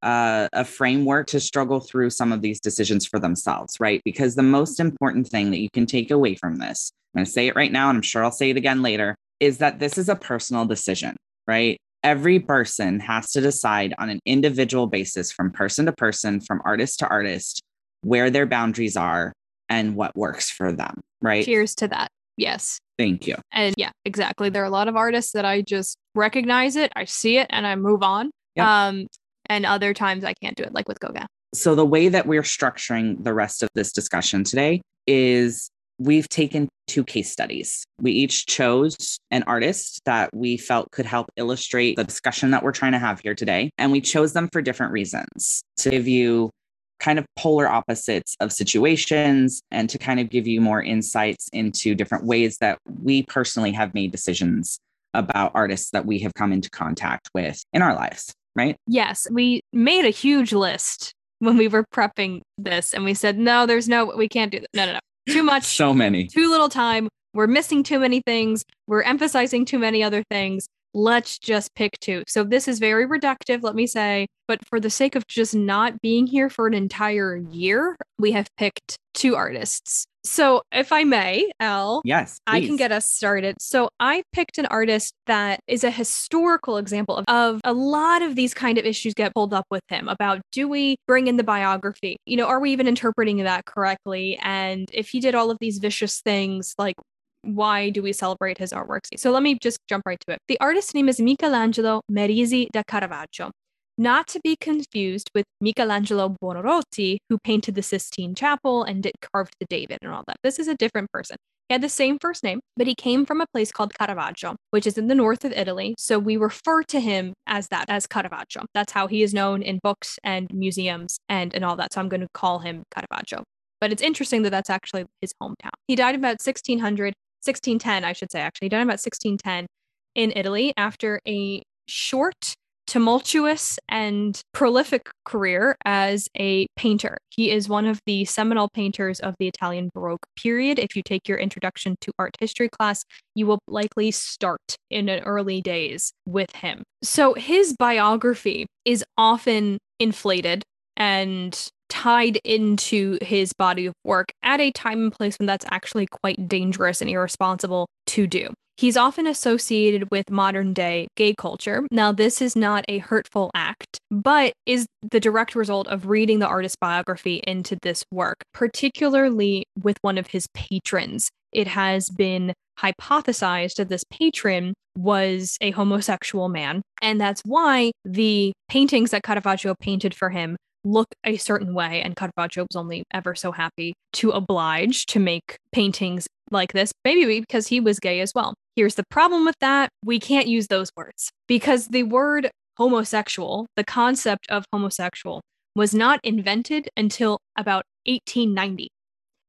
uh, 0.02 0.48
a 0.52 0.64
framework 0.64 1.28
to 1.28 1.40
struggle 1.40 1.80
through 1.80 2.10
some 2.10 2.32
of 2.32 2.42
these 2.42 2.60
decisions 2.60 3.06
for 3.06 3.18
themselves, 3.18 3.76
right? 3.78 4.02
Because 4.04 4.34
the 4.34 4.42
most 4.42 4.80
important 4.80 5.28
thing 5.28 5.50
that 5.50 5.60
you 5.60 5.68
can 5.72 5.86
take 5.86 6.10
away 6.10 6.34
from 6.34 6.56
this, 6.56 6.90
I'm 7.14 7.20
going 7.20 7.26
to 7.26 7.30
say 7.30 7.46
it 7.46 7.56
right 7.56 7.70
now, 7.72 7.88
and 7.88 7.96
I'm 7.96 8.02
sure 8.02 8.24
I'll 8.24 8.32
say 8.32 8.50
it 8.50 8.56
again 8.56 8.82
later, 8.82 9.14
is 9.40 9.58
that 9.58 9.78
this 9.78 9.98
is 9.98 10.08
a 10.08 10.16
personal 10.16 10.64
decision, 10.64 11.16
right? 11.46 11.78
Every 12.02 12.40
person 12.40 12.98
has 13.00 13.30
to 13.32 13.40
decide 13.40 13.94
on 13.98 14.08
an 14.08 14.18
individual 14.26 14.88
basis 14.88 15.30
from 15.30 15.52
person 15.52 15.86
to 15.86 15.92
person, 15.92 16.40
from 16.40 16.60
artist 16.64 16.98
to 16.98 17.08
artist, 17.08 17.60
where 18.02 18.30
their 18.30 18.46
boundaries 18.46 18.96
are 18.96 19.32
and 19.68 19.94
what 19.94 20.16
works 20.16 20.50
for 20.50 20.72
them, 20.72 21.00
right? 21.20 21.44
Cheers 21.44 21.74
to 21.76 21.88
that. 21.88 22.08
Yes. 22.36 22.78
Thank 22.98 23.26
you. 23.26 23.36
And 23.52 23.74
yeah, 23.78 23.90
exactly. 24.04 24.48
There 24.48 24.62
are 24.62 24.66
a 24.66 24.70
lot 24.70 24.88
of 24.88 24.96
artists 24.96 25.32
that 25.32 25.44
I 25.44 25.60
just 25.60 25.96
recognize 26.14 26.76
it, 26.76 26.92
I 26.96 27.04
see 27.04 27.38
it, 27.38 27.46
and 27.50 27.66
I 27.66 27.76
move 27.76 28.02
on. 28.02 28.30
Yep. 28.56 28.66
Um, 28.66 29.06
and 29.52 29.66
other 29.66 29.94
times 29.94 30.24
I 30.24 30.34
can't 30.34 30.56
do 30.56 30.62
it, 30.62 30.74
like 30.74 30.88
with 30.88 31.00
Gauguin. 31.00 31.26
So, 31.54 31.74
the 31.74 31.84
way 31.84 32.08
that 32.08 32.26
we're 32.26 32.42
structuring 32.42 33.22
the 33.22 33.34
rest 33.34 33.62
of 33.62 33.68
this 33.74 33.92
discussion 33.92 34.44
today 34.44 34.80
is 35.06 35.70
we've 35.98 36.28
taken 36.28 36.68
two 36.86 37.04
case 37.04 37.30
studies. 37.30 37.84
We 38.00 38.12
each 38.12 38.46
chose 38.46 39.18
an 39.30 39.42
artist 39.44 40.00
that 40.04 40.30
we 40.34 40.56
felt 40.56 40.90
could 40.90 41.06
help 41.06 41.28
illustrate 41.36 41.96
the 41.96 42.04
discussion 42.04 42.50
that 42.50 42.62
we're 42.62 42.72
trying 42.72 42.92
to 42.92 42.98
have 42.98 43.20
here 43.20 43.34
today. 43.34 43.70
And 43.78 43.92
we 43.92 44.00
chose 44.00 44.32
them 44.32 44.48
for 44.52 44.62
different 44.62 44.92
reasons 44.92 45.62
to 45.78 45.90
give 45.90 46.08
you 46.08 46.50
kind 46.98 47.18
of 47.18 47.26
polar 47.36 47.68
opposites 47.68 48.36
of 48.40 48.52
situations 48.52 49.60
and 49.70 49.90
to 49.90 49.98
kind 49.98 50.20
of 50.20 50.30
give 50.30 50.46
you 50.46 50.60
more 50.60 50.82
insights 50.82 51.48
into 51.52 51.94
different 51.94 52.24
ways 52.24 52.58
that 52.58 52.78
we 53.02 53.24
personally 53.24 53.72
have 53.72 53.92
made 53.92 54.12
decisions 54.12 54.78
about 55.14 55.52
artists 55.54 55.90
that 55.90 56.06
we 56.06 56.20
have 56.20 56.32
come 56.34 56.52
into 56.52 56.70
contact 56.70 57.28
with 57.34 57.62
in 57.72 57.82
our 57.82 57.94
lives, 57.94 58.32
right? 58.56 58.76
Yes, 58.86 59.26
we 59.30 59.62
made 59.72 60.04
a 60.04 60.10
huge 60.10 60.52
list 60.52 61.12
when 61.38 61.56
we 61.56 61.68
were 61.68 61.84
prepping 61.94 62.40
this 62.58 62.94
and 62.94 63.04
we 63.04 63.14
said, 63.14 63.38
no, 63.38 63.66
there's 63.66 63.88
no, 63.88 64.14
we 64.16 64.28
can't 64.28 64.52
do 64.52 64.60
that. 64.60 64.68
No, 64.74 64.86
no, 64.86 64.92
no. 64.92 64.98
Too 65.28 65.42
much. 65.42 65.64
so 65.64 65.94
many. 65.94 66.26
Too 66.26 66.50
little 66.50 66.68
time. 66.68 67.08
We're 67.34 67.46
missing 67.46 67.82
too 67.82 67.98
many 67.98 68.20
things. 68.26 68.64
We're 68.86 69.02
emphasizing 69.02 69.64
too 69.64 69.78
many 69.78 70.02
other 70.02 70.22
things 70.30 70.66
let's 70.94 71.38
just 71.38 71.74
pick 71.74 71.98
two. 72.00 72.22
So 72.26 72.44
this 72.44 72.68
is 72.68 72.78
very 72.78 73.06
reductive, 73.06 73.62
let 73.62 73.74
me 73.74 73.86
say, 73.86 74.26
but 74.46 74.64
for 74.66 74.80
the 74.80 74.90
sake 74.90 75.14
of 75.14 75.26
just 75.26 75.54
not 75.54 76.00
being 76.00 76.26
here 76.26 76.50
for 76.50 76.66
an 76.66 76.74
entire 76.74 77.36
year, 77.36 77.96
we 78.18 78.32
have 78.32 78.48
picked 78.56 78.96
two 79.14 79.36
artists. 79.36 80.06
So, 80.24 80.62
if 80.72 80.92
I 80.92 81.04
may, 81.04 81.50
El, 81.58 82.02
yes, 82.04 82.38
please. 82.46 82.64
I 82.64 82.66
can 82.66 82.76
get 82.76 82.92
us 82.92 83.10
started. 83.10 83.56
So, 83.60 83.88
I 83.98 84.22
picked 84.32 84.58
an 84.58 84.66
artist 84.66 85.14
that 85.26 85.60
is 85.66 85.84
a 85.84 85.90
historical 85.90 86.76
example 86.76 87.16
of, 87.16 87.24
of 87.28 87.60
a 87.64 87.72
lot 87.72 88.22
of 88.22 88.36
these 88.36 88.54
kind 88.54 88.78
of 88.78 88.84
issues 88.84 89.14
get 89.14 89.34
pulled 89.34 89.52
up 89.52 89.66
with 89.70 89.82
him 89.88 90.08
about 90.08 90.40
do 90.52 90.68
we 90.68 90.96
bring 91.06 91.26
in 91.26 91.36
the 91.36 91.44
biography? 91.44 92.16
You 92.26 92.36
know, 92.36 92.46
are 92.46 92.60
we 92.60 92.72
even 92.72 92.86
interpreting 92.86 93.38
that 93.38 93.64
correctly? 93.64 94.38
And 94.42 94.88
if 94.92 95.08
he 95.08 95.20
did 95.20 95.34
all 95.34 95.50
of 95.50 95.58
these 95.60 95.78
vicious 95.78 96.20
things, 96.20 96.74
like 96.78 96.94
why 97.42 97.90
do 97.90 98.02
we 98.02 98.12
celebrate 98.12 98.58
his 98.58 98.72
artworks? 98.72 99.08
So 99.16 99.30
let 99.30 99.42
me 99.42 99.58
just 99.60 99.78
jump 99.88 100.04
right 100.06 100.18
to 100.26 100.34
it. 100.34 100.38
The 100.48 100.58
artist's 100.60 100.94
name 100.94 101.08
is 101.08 101.20
Michelangelo 101.20 102.02
Merisi 102.10 102.68
da 102.72 102.82
Caravaggio, 102.86 103.50
not 103.98 104.26
to 104.28 104.40
be 104.42 104.56
confused 104.56 105.30
with 105.34 105.44
Michelangelo 105.60 106.36
Buonarroti, 106.42 107.18
who 107.28 107.38
painted 107.44 107.74
the 107.74 107.82
Sistine 107.82 108.34
Chapel 108.34 108.84
and 108.84 109.02
did, 109.02 109.12
carved 109.32 109.54
the 109.60 109.66
David 109.68 109.98
and 110.02 110.12
all 110.12 110.24
that. 110.26 110.36
This 110.42 110.58
is 110.58 110.68
a 110.68 110.74
different 110.74 111.10
person. 111.12 111.36
He 111.68 111.74
had 111.74 111.82
the 111.82 111.88
same 111.88 112.18
first 112.20 112.42
name, 112.42 112.60
but 112.76 112.86
he 112.86 112.94
came 112.94 113.24
from 113.24 113.40
a 113.40 113.46
place 113.46 113.72
called 113.72 113.94
Caravaggio, 113.94 114.56
which 114.70 114.86
is 114.86 114.98
in 114.98 115.08
the 115.08 115.14
north 115.14 115.44
of 115.44 115.52
Italy. 115.52 115.94
So 115.98 116.18
we 116.18 116.36
refer 116.36 116.82
to 116.84 117.00
him 117.00 117.32
as 117.46 117.68
that, 117.68 117.86
as 117.88 118.06
Caravaggio. 118.06 118.64
That's 118.74 118.92
how 118.92 119.06
he 119.06 119.22
is 119.22 119.32
known 119.32 119.62
in 119.62 119.78
books 119.82 120.18
and 120.22 120.52
museums 120.52 121.18
and, 121.28 121.54
and 121.54 121.64
all 121.64 121.76
that. 121.76 121.94
So 121.94 122.00
I'm 122.00 122.08
going 122.08 122.20
to 122.20 122.28
call 122.34 122.58
him 122.58 122.82
Caravaggio. 122.94 123.44
But 123.80 123.92
it's 123.92 124.02
interesting 124.02 124.42
that 124.42 124.50
that's 124.50 124.70
actually 124.70 125.06
his 125.20 125.32
hometown. 125.42 125.70
He 125.86 125.96
died 125.96 126.14
about 126.14 126.40
1600 126.40 127.14
1610, 127.44 128.04
I 128.04 128.12
should 128.12 128.30
say, 128.30 128.40
actually. 128.40 128.66
He 128.66 128.68
died 128.68 128.82
about 128.82 129.00
1610 129.00 129.66
in 130.14 130.32
Italy 130.36 130.72
after 130.76 131.18
a 131.26 131.62
short, 131.88 132.54
tumultuous, 132.92 133.78
and 133.88 134.42
prolific 134.52 135.08
career 135.24 135.74
as 135.86 136.28
a 136.38 136.66
painter. 136.76 137.16
He 137.30 137.50
is 137.50 137.66
one 137.66 137.86
of 137.86 137.98
the 138.04 138.26
seminal 138.26 138.68
painters 138.68 139.18
of 139.18 139.34
the 139.38 139.48
Italian 139.48 139.88
Baroque 139.94 140.26
period. 140.36 140.78
If 140.78 140.94
you 140.94 141.02
take 141.02 141.26
your 141.26 141.38
introduction 141.38 141.96
to 142.02 142.12
art 142.18 142.36
history 142.38 142.68
class, 142.68 143.02
you 143.34 143.46
will 143.46 143.60
likely 143.66 144.10
start 144.10 144.76
in 144.90 145.06
the 145.06 145.22
early 145.22 145.62
days 145.62 146.12
with 146.26 146.54
him. 146.54 146.82
So 147.02 147.32
his 147.32 147.74
biography 147.78 148.66
is 148.84 149.02
often 149.16 149.78
inflated 149.98 150.62
and 150.94 151.58
tied 151.88 152.40
into 152.44 153.16
his 153.22 153.54
body 153.54 153.86
of 153.86 153.94
work 154.04 154.32
at 154.42 154.60
a 154.60 154.70
time 154.70 155.04
and 155.04 155.12
place 155.12 155.38
when 155.38 155.46
that's 155.46 155.64
actually 155.70 156.08
quite 156.08 156.46
dangerous 156.46 157.00
and 157.00 157.08
irresponsible 157.08 157.86
to 158.08 158.26
do. 158.26 158.50
He's 158.76 158.96
often 158.96 159.26
associated 159.26 160.10
with 160.10 160.30
modern 160.30 160.72
day 160.72 161.08
gay 161.16 161.34
culture. 161.34 161.86
Now, 161.90 162.12
this 162.12 162.40
is 162.40 162.56
not 162.56 162.84
a 162.88 162.98
hurtful 162.98 163.50
act, 163.54 163.98
but 164.10 164.54
is 164.66 164.86
the 165.10 165.20
direct 165.20 165.54
result 165.54 165.86
of 165.88 166.08
reading 166.08 166.38
the 166.38 166.46
artist's 166.46 166.76
biography 166.80 167.42
into 167.46 167.78
this 167.82 168.04
work, 168.10 168.42
particularly 168.54 169.64
with 169.82 169.98
one 170.02 170.18
of 170.18 170.28
his 170.28 170.46
patrons. 170.54 171.28
It 171.52 171.68
has 171.68 172.08
been 172.08 172.54
hypothesized 172.78 173.76
that 173.76 173.88
this 173.88 174.04
patron 174.10 174.74
was 174.96 175.56
a 175.60 175.70
homosexual 175.70 176.48
man. 176.48 176.82
And 177.00 177.20
that's 177.20 177.42
why 177.44 177.92
the 178.04 178.52
paintings 178.68 179.10
that 179.10 179.22
Caravaggio 179.22 179.74
painted 179.80 180.14
for 180.14 180.30
him 180.30 180.56
look 180.84 181.08
a 181.24 181.36
certain 181.36 181.74
way. 181.74 182.02
And 182.02 182.16
Caravaggio 182.16 182.64
was 182.64 182.76
only 182.76 183.04
ever 183.12 183.34
so 183.34 183.52
happy 183.52 183.94
to 184.14 184.30
oblige 184.30 185.06
to 185.06 185.20
make 185.20 185.56
paintings 185.72 186.26
like 186.50 186.72
this, 186.72 186.92
maybe 187.04 187.40
because 187.40 187.68
he 187.68 187.80
was 187.80 187.98
gay 187.98 188.20
as 188.20 188.32
well. 188.34 188.54
Here's 188.74 188.94
the 188.94 189.04
problem 189.10 189.44
with 189.44 189.56
that 189.60 189.90
we 190.04 190.18
can't 190.18 190.46
use 190.46 190.68
those 190.68 190.90
words 190.96 191.30
because 191.46 191.88
the 191.88 192.04
word 192.04 192.50
homosexual, 192.78 193.66
the 193.76 193.84
concept 193.84 194.46
of 194.48 194.64
homosexual, 194.72 195.42
was 195.76 195.94
not 195.94 196.20
invented 196.22 196.88
until 196.96 197.38
about 197.56 197.84
1890. 198.06 198.88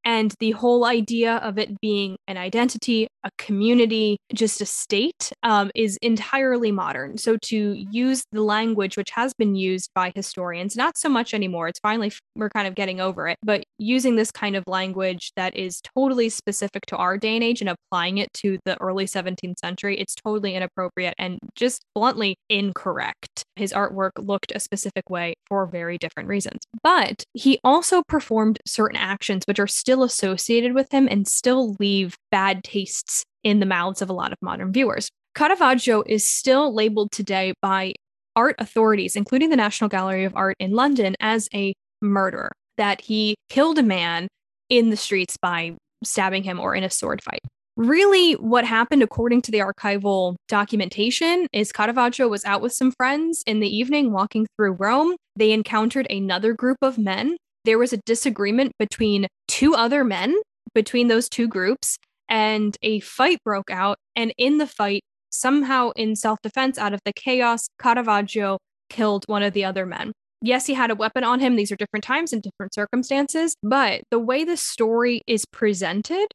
And 0.05 0.33
the 0.39 0.51
whole 0.51 0.85
idea 0.85 1.37
of 1.37 1.57
it 1.57 1.79
being 1.81 2.17
an 2.27 2.37
identity, 2.37 3.07
a 3.23 3.29
community, 3.37 4.17
just 4.33 4.61
a 4.61 4.65
state 4.65 5.31
um, 5.43 5.71
is 5.75 5.97
entirely 6.01 6.71
modern. 6.71 7.17
So 7.17 7.37
to 7.43 7.85
use 7.91 8.25
the 8.31 8.41
language 8.41 8.97
which 8.97 9.11
has 9.11 9.33
been 9.33 9.55
used 9.55 9.89
by 9.95 10.11
historians, 10.15 10.75
not 10.75 10.97
so 10.97 11.09
much 11.09 11.33
anymore, 11.33 11.67
it's 11.67 11.79
finally, 11.79 12.11
we're 12.35 12.49
kind 12.49 12.67
of 12.67 12.75
getting 12.75 12.99
over 12.99 13.27
it, 13.27 13.37
but 13.43 13.63
using 13.77 14.15
this 14.15 14.31
kind 14.31 14.55
of 14.55 14.63
language 14.67 15.31
that 15.35 15.55
is 15.55 15.81
totally 15.95 16.29
specific 16.29 16.85
to 16.87 16.97
our 16.97 17.17
day 17.17 17.35
and 17.35 17.43
age 17.43 17.61
and 17.61 17.69
applying 17.69 18.17
it 18.17 18.31
to 18.33 18.59
the 18.65 18.79
early 18.81 19.05
17th 19.05 19.59
century, 19.59 19.97
it's 19.97 20.15
totally 20.15 20.55
inappropriate 20.55 21.13
and 21.17 21.39
just 21.55 21.85
bluntly 21.95 22.35
incorrect. 22.49 23.45
His 23.55 23.71
artwork 23.71 24.11
looked 24.17 24.51
a 24.53 24.59
specific 24.59 25.09
way 25.09 25.35
for 25.47 25.65
very 25.65 25.97
different 25.97 26.27
reasons. 26.27 26.61
But 26.81 27.23
he 27.33 27.59
also 27.63 28.03
performed 28.07 28.59
certain 28.65 28.97
actions 28.97 29.43
which 29.45 29.59
are 29.59 29.67
still 29.67 29.92
still 29.93 30.03
associated 30.03 30.73
with 30.73 30.91
him 30.91 31.07
and 31.07 31.27
still 31.27 31.75
leave 31.79 32.17
bad 32.31 32.63
tastes 32.63 33.23
in 33.43 33.59
the 33.59 33.65
mouths 33.65 34.01
of 34.01 34.09
a 34.09 34.13
lot 34.13 34.31
of 34.31 34.39
modern 34.41 34.73
viewers. 34.73 35.07
Caravaggio 35.35 36.03
is 36.07 36.25
still 36.25 36.73
labeled 36.73 37.11
today 37.11 37.53
by 37.61 37.93
art 38.35 38.55
authorities, 38.57 39.15
including 39.15 39.51
the 39.51 39.55
National 39.55 39.89
Gallery 39.89 40.23
of 40.23 40.35
Art 40.35 40.55
in 40.59 40.71
London, 40.71 41.15
as 41.19 41.47
a 41.53 41.73
murderer, 42.01 42.51
that 42.77 43.01
he 43.01 43.35
killed 43.49 43.77
a 43.77 43.83
man 43.83 44.27
in 44.67 44.89
the 44.89 44.97
streets 44.97 45.37
by 45.37 45.75
stabbing 46.03 46.41
him 46.41 46.59
or 46.59 46.73
in 46.73 46.83
a 46.83 46.89
sword 46.89 47.21
fight. 47.21 47.41
Really, 47.77 48.33
what 48.33 48.65
happened, 48.65 49.03
according 49.03 49.43
to 49.43 49.51
the 49.51 49.59
archival 49.59 50.35
documentation, 50.47 51.45
is 51.53 51.71
Caravaggio 51.71 52.27
was 52.27 52.45
out 52.45 52.63
with 52.63 52.73
some 52.73 52.91
friends 52.97 53.43
in 53.45 53.59
the 53.59 53.69
evening 53.69 54.11
walking 54.11 54.47
through 54.57 54.71
Rome. 54.71 55.15
They 55.35 55.51
encountered 55.51 56.07
another 56.09 56.53
group 56.53 56.77
of 56.81 56.97
men 56.97 57.37
there 57.65 57.77
was 57.77 57.93
a 57.93 57.97
disagreement 58.05 58.73
between 58.77 59.27
two 59.47 59.75
other 59.75 60.03
men 60.03 60.35
between 60.73 61.07
those 61.07 61.29
two 61.29 61.47
groups 61.47 61.97
and 62.29 62.77
a 62.81 62.99
fight 63.01 63.39
broke 63.43 63.69
out. 63.69 63.97
And 64.15 64.33
in 64.37 64.57
the 64.57 64.67
fight 64.67 65.03
somehow 65.29 65.91
in 65.95 66.15
self-defense 66.15 66.77
out 66.77 66.93
of 66.93 66.99
the 67.05 67.13
chaos 67.13 67.67
caravaggio 67.79 68.59
killed 68.89 69.23
one 69.27 69.43
of 69.43 69.53
the 69.53 69.65
other 69.65 69.85
men. 69.85 70.11
Yes 70.41 70.65
he 70.65 70.73
had 70.73 70.91
a 70.91 70.95
weapon 70.95 71.23
on 71.23 71.39
him. 71.39 71.55
These 71.55 71.71
are 71.71 71.75
different 71.75 72.03
times 72.03 72.33
and 72.33 72.41
different 72.41 72.73
circumstances 72.73 73.55
but 73.63 74.01
the 74.11 74.19
way 74.19 74.43
the 74.43 74.57
story 74.57 75.21
is 75.27 75.45
presented 75.45 76.27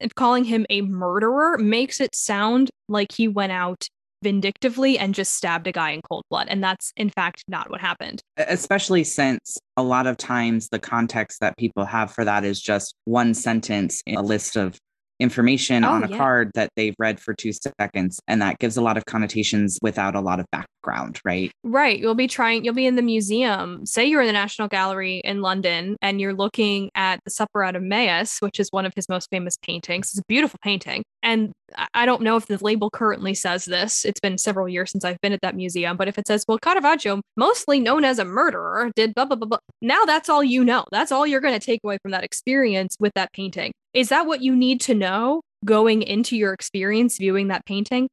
and 0.00 0.14
calling 0.14 0.44
him 0.44 0.66
a 0.68 0.82
murderer 0.82 1.58
makes 1.58 2.00
it 2.00 2.14
sound 2.14 2.70
like 2.88 3.12
he 3.12 3.28
went 3.28 3.52
out 3.52 3.88
vindictively 4.22 4.98
and 4.98 5.14
just 5.14 5.34
stabbed 5.34 5.66
a 5.66 5.72
guy 5.72 5.90
in 5.90 6.02
cold 6.02 6.24
blood. 6.30 6.48
And 6.48 6.62
that's, 6.62 6.92
in 6.96 7.10
fact, 7.10 7.44
not 7.48 7.70
what 7.70 7.80
happened. 7.80 8.22
Especially 8.36 9.04
since 9.04 9.58
a 9.76 9.82
lot 9.82 10.06
of 10.06 10.16
times 10.16 10.68
the 10.68 10.78
context 10.78 11.40
that 11.40 11.56
people 11.56 11.84
have 11.84 12.12
for 12.12 12.24
that 12.24 12.44
is 12.44 12.60
just 12.60 12.94
one 13.04 13.34
sentence 13.34 14.02
in 14.06 14.16
a 14.16 14.22
list 14.22 14.56
of 14.56 14.78
information 15.20 15.84
Oh, 15.84 15.90
on 15.92 16.04
a 16.04 16.08
yeah. 16.08 16.16
card 16.16 16.50
that 16.54 16.70
they've 16.76 16.94
read 16.98 17.20
for 17.20 17.34
two 17.34 17.52
seconds. 17.52 18.20
And 18.28 18.42
that 18.42 18.58
gives 18.58 18.76
a 18.76 18.82
lot 18.82 18.96
of 18.96 19.04
connotations 19.06 19.78
without 19.82 20.14
a 20.14 20.20
lot 20.20 20.40
of 20.40 20.46
background, 20.50 21.20
right? 21.24 21.50
Right. 21.64 21.98
You'll 21.98 22.14
be 22.14 22.28
trying, 22.28 22.64
you'll 22.64 22.74
be 22.74 22.86
in 22.86 22.96
the 22.96 23.02
museum. 23.02 23.84
Say 23.86 24.06
you're 24.06 24.20
in 24.20 24.26
the 24.26 24.32
National 24.32 24.68
Gallery 24.68 25.20
in 25.24 25.40
London 25.42 25.96
and 26.02 26.20
you're 26.20 26.34
looking 26.34 26.90
at 26.94 27.20
the 27.24 27.30
Supper 27.30 27.64
at 27.64 27.76
Emmaus, 27.76 28.38
which 28.40 28.60
is 28.60 28.68
one 28.70 28.84
of 28.86 28.92
his 28.94 29.08
most 29.08 29.28
famous 29.30 29.56
paintings. 29.56 30.10
It's 30.10 30.18
a 30.18 30.22
beautiful 30.28 30.58
painting. 30.62 31.02
And 31.22 31.52
I- 31.76 31.86
I 31.94 32.06
don't 32.06 32.22
know 32.22 32.36
if 32.36 32.46
the 32.46 32.58
label 32.62 32.90
currently 32.90 33.34
says 33.34 33.64
this. 33.64 34.04
It's 34.04 34.20
been 34.20 34.38
several 34.38 34.68
years 34.68 34.92
since 34.92 35.04
I've 35.04 35.20
been 35.20 35.32
at 35.32 35.40
that 35.40 35.56
museum, 35.56 35.96
but 35.96 36.06
if 36.08 36.18
it 36.18 36.26
says, 36.28 36.44
well, 36.46 36.58
Caravaggio, 36.58 37.20
mostly 37.36 37.80
known 37.80 38.04
as 38.04 38.18
a 38.20 38.24
murderer, 38.24 38.90
did 38.94 39.14
blah, 39.14 39.24
blah, 39.24 39.36
blah, 39.36 39.48
blah. 39.48 39.58
Now 39.82 40.04
that's 40.04 40.28
all 40.28 40.44
you 40.44 40.62
know. 40.64 40.84
That's 40.92 41.10
all 41.10 41.26
you're 41.26 41.40
going 41.40 41.58
to 41.58 41.64
take 41.64 41.80
away 41.82 41.98
from 42.02 42.12
that 42.12 42.22
experience 42.22 42.96
with 43.00 43.12
that 43.14 43.32
painting. 43.32 43.72
Is 43.96 44.10
that 44.10 44.26
what 44.26 44.42
you 44.42 44.54
need 44.54 44.82
to 44.82 44.94
know 44.94 45.40
going 45.64 46.02
into 46.02 46.36
your 46.36 46.52
experience 46.52 47.16
viewing 47.16 47.48
that 47.48 47.64
painting? 47.64 48.10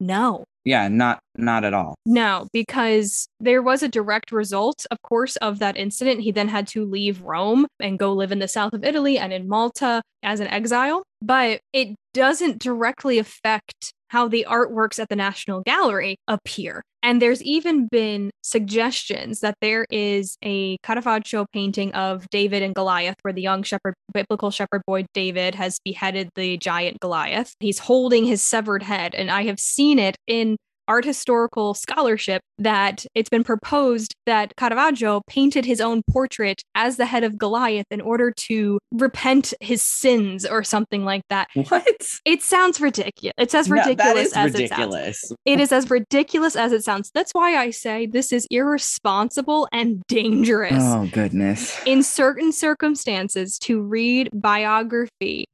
No. 0.00 0.44
Yeah, 0.64 0.88
not 0.88 1.20
not 1.36 1.62
at 1.62 1.74
all. 1.74 1.94
No, 2.06 2.48
because 2.54 3.28
there 3.38 3.60
was 3.60 3.82
a 3.82 3.88
direct 3.88 4.32
result, 4.32 4.86
of 4.90 4.96
course, 5.02 5.36
of 5.36 5.58
that 5.58 5.76
incident. 5.76 6.22
He 6.22 6.32
then 6.32 6.48
had 6.48 6.66
to 6.68 6.86
leave 6.86 7.20
Rome 7.20 7.66
and 7.78 7.98
go 7.98 8.14
live 8.14 8.32
in 8.32 8.38
the 8.38 8.48
south 8.48 8.72
of 8.72 8.82
Italy 8.82 9.18
and 9.18 9.30
in 9.30 9.46
Malta 9.46 10.00
as 10.22 10.40
an 10.40 10.48
exile. 10.48 11.02
But 11.20 11.60
it 11.74 11.94
doesn't 12.14 12.58
directly 12.58 13.18
affect 13.18 13.92
how 14.08 14.28
the 14.28 14.46
artworks 14.48 14.98
at 14.98 15.08
the 15.08 15.16
National 15.16 15.62
Gallery 15.62 16.18
appear. 16.28 16.82
And 17.02 17.22
there's 17.22 17.42
even 17.42 17.86
been 17.86 18.30
suggestions 18.42 19.38
that 19.40 19.54
there 19.60 19.86
is 19.90 20.36
a 20.42 20.76
Caravaggio 20.78 21.46
painting 21.52 21.92
of 21.94 22.28
David 22.30 22.64
and 22.64 22.74
Goliath, 22.74 23.16
where 23.22 23.32
the 23.32 23.42
young 23.42 23.62
shepherd, 23.62 23.94
biblical 24.12 24.50
shepherd 24.50 24.82
boy 24.86 25.06
David 25.14 25.54
has 25.54 25.78
beheaded 25.84 26.30
the 26.34 26.56
giant 26.56 26.98
Goliath. 26.98 27.54
He's 27.60 27.78
holding 27.78 28.24
his 28.24 28.42
severed 28.42 28.82
head. 28.82 29.14
And 29.14 29.30
I 29.30 29.44
have 29.44 29.60
seen 29.60 30.00
it 30.00 30.16
in 30.26 30.56
art 30.88 31.04
historical 31.04 31.74
scholarship 31.74 32.42
that 32.58 33.04
it's 33.14 33.28
been 33.28 33.44
proposed 33.44 34.14
that 34.26 34.54
Caravaggio 34.56 35.22
painted 35.28 35.64
his 35.64 35.80
own 35.80 36.02
portrait 36.10 36.62
as 36.74 36.96
the 36.96 37.06
head 37.06 37.24
of 37.24 37.38
Goliath 37.38 37.86
in 37.90 38.00
order 38.00 38.32
to 38.48 38.78
repent 38.92 39.52
his 39.60 39.82
sins 39.82 40.44
or 40.46 40.62
something 40.64 41.04
like 41.04 41.22
that. 41.30 41.48
What? 41.68 41.86
It 42.24 42.42
sounds 42.42 42.80
ridiculous. 42.80 43.34
It's 43.38 43.54
as 43.54 43.68
No, 43.68 43.76
ridiculous 43.76 44.32
that 44.32 44.46
is 44.48 44.54
as 44.54 44.60
it 44.60 44.68
sounds. 44.68 44.80
ridiculous. 44.80 45.32
It 45.44 45.60
is 45.60 45.72
as 45.72 45.90
ridiculous 45.90 46.56
as 46.56 46.72
it 46.72 46.84
sounds. 46.84 47.10
That's 47.14 47.32
why 47.32 47.56
I 47.56 47.70
say 47.70 48.06
this 48.06 48.32
is 48.32 48.46
irresponsible 48.50 49.68
and 49.72 50.02
dangerous 50.08 50.72
Oh 50.76 51.08
goodness. 51.12 51.78
in 51.86 52.02
certain 52.02 52.52
circumstances 52.52 53.58
to 53.60 53.80
read 53.82 54.30
biography 54.32 55.46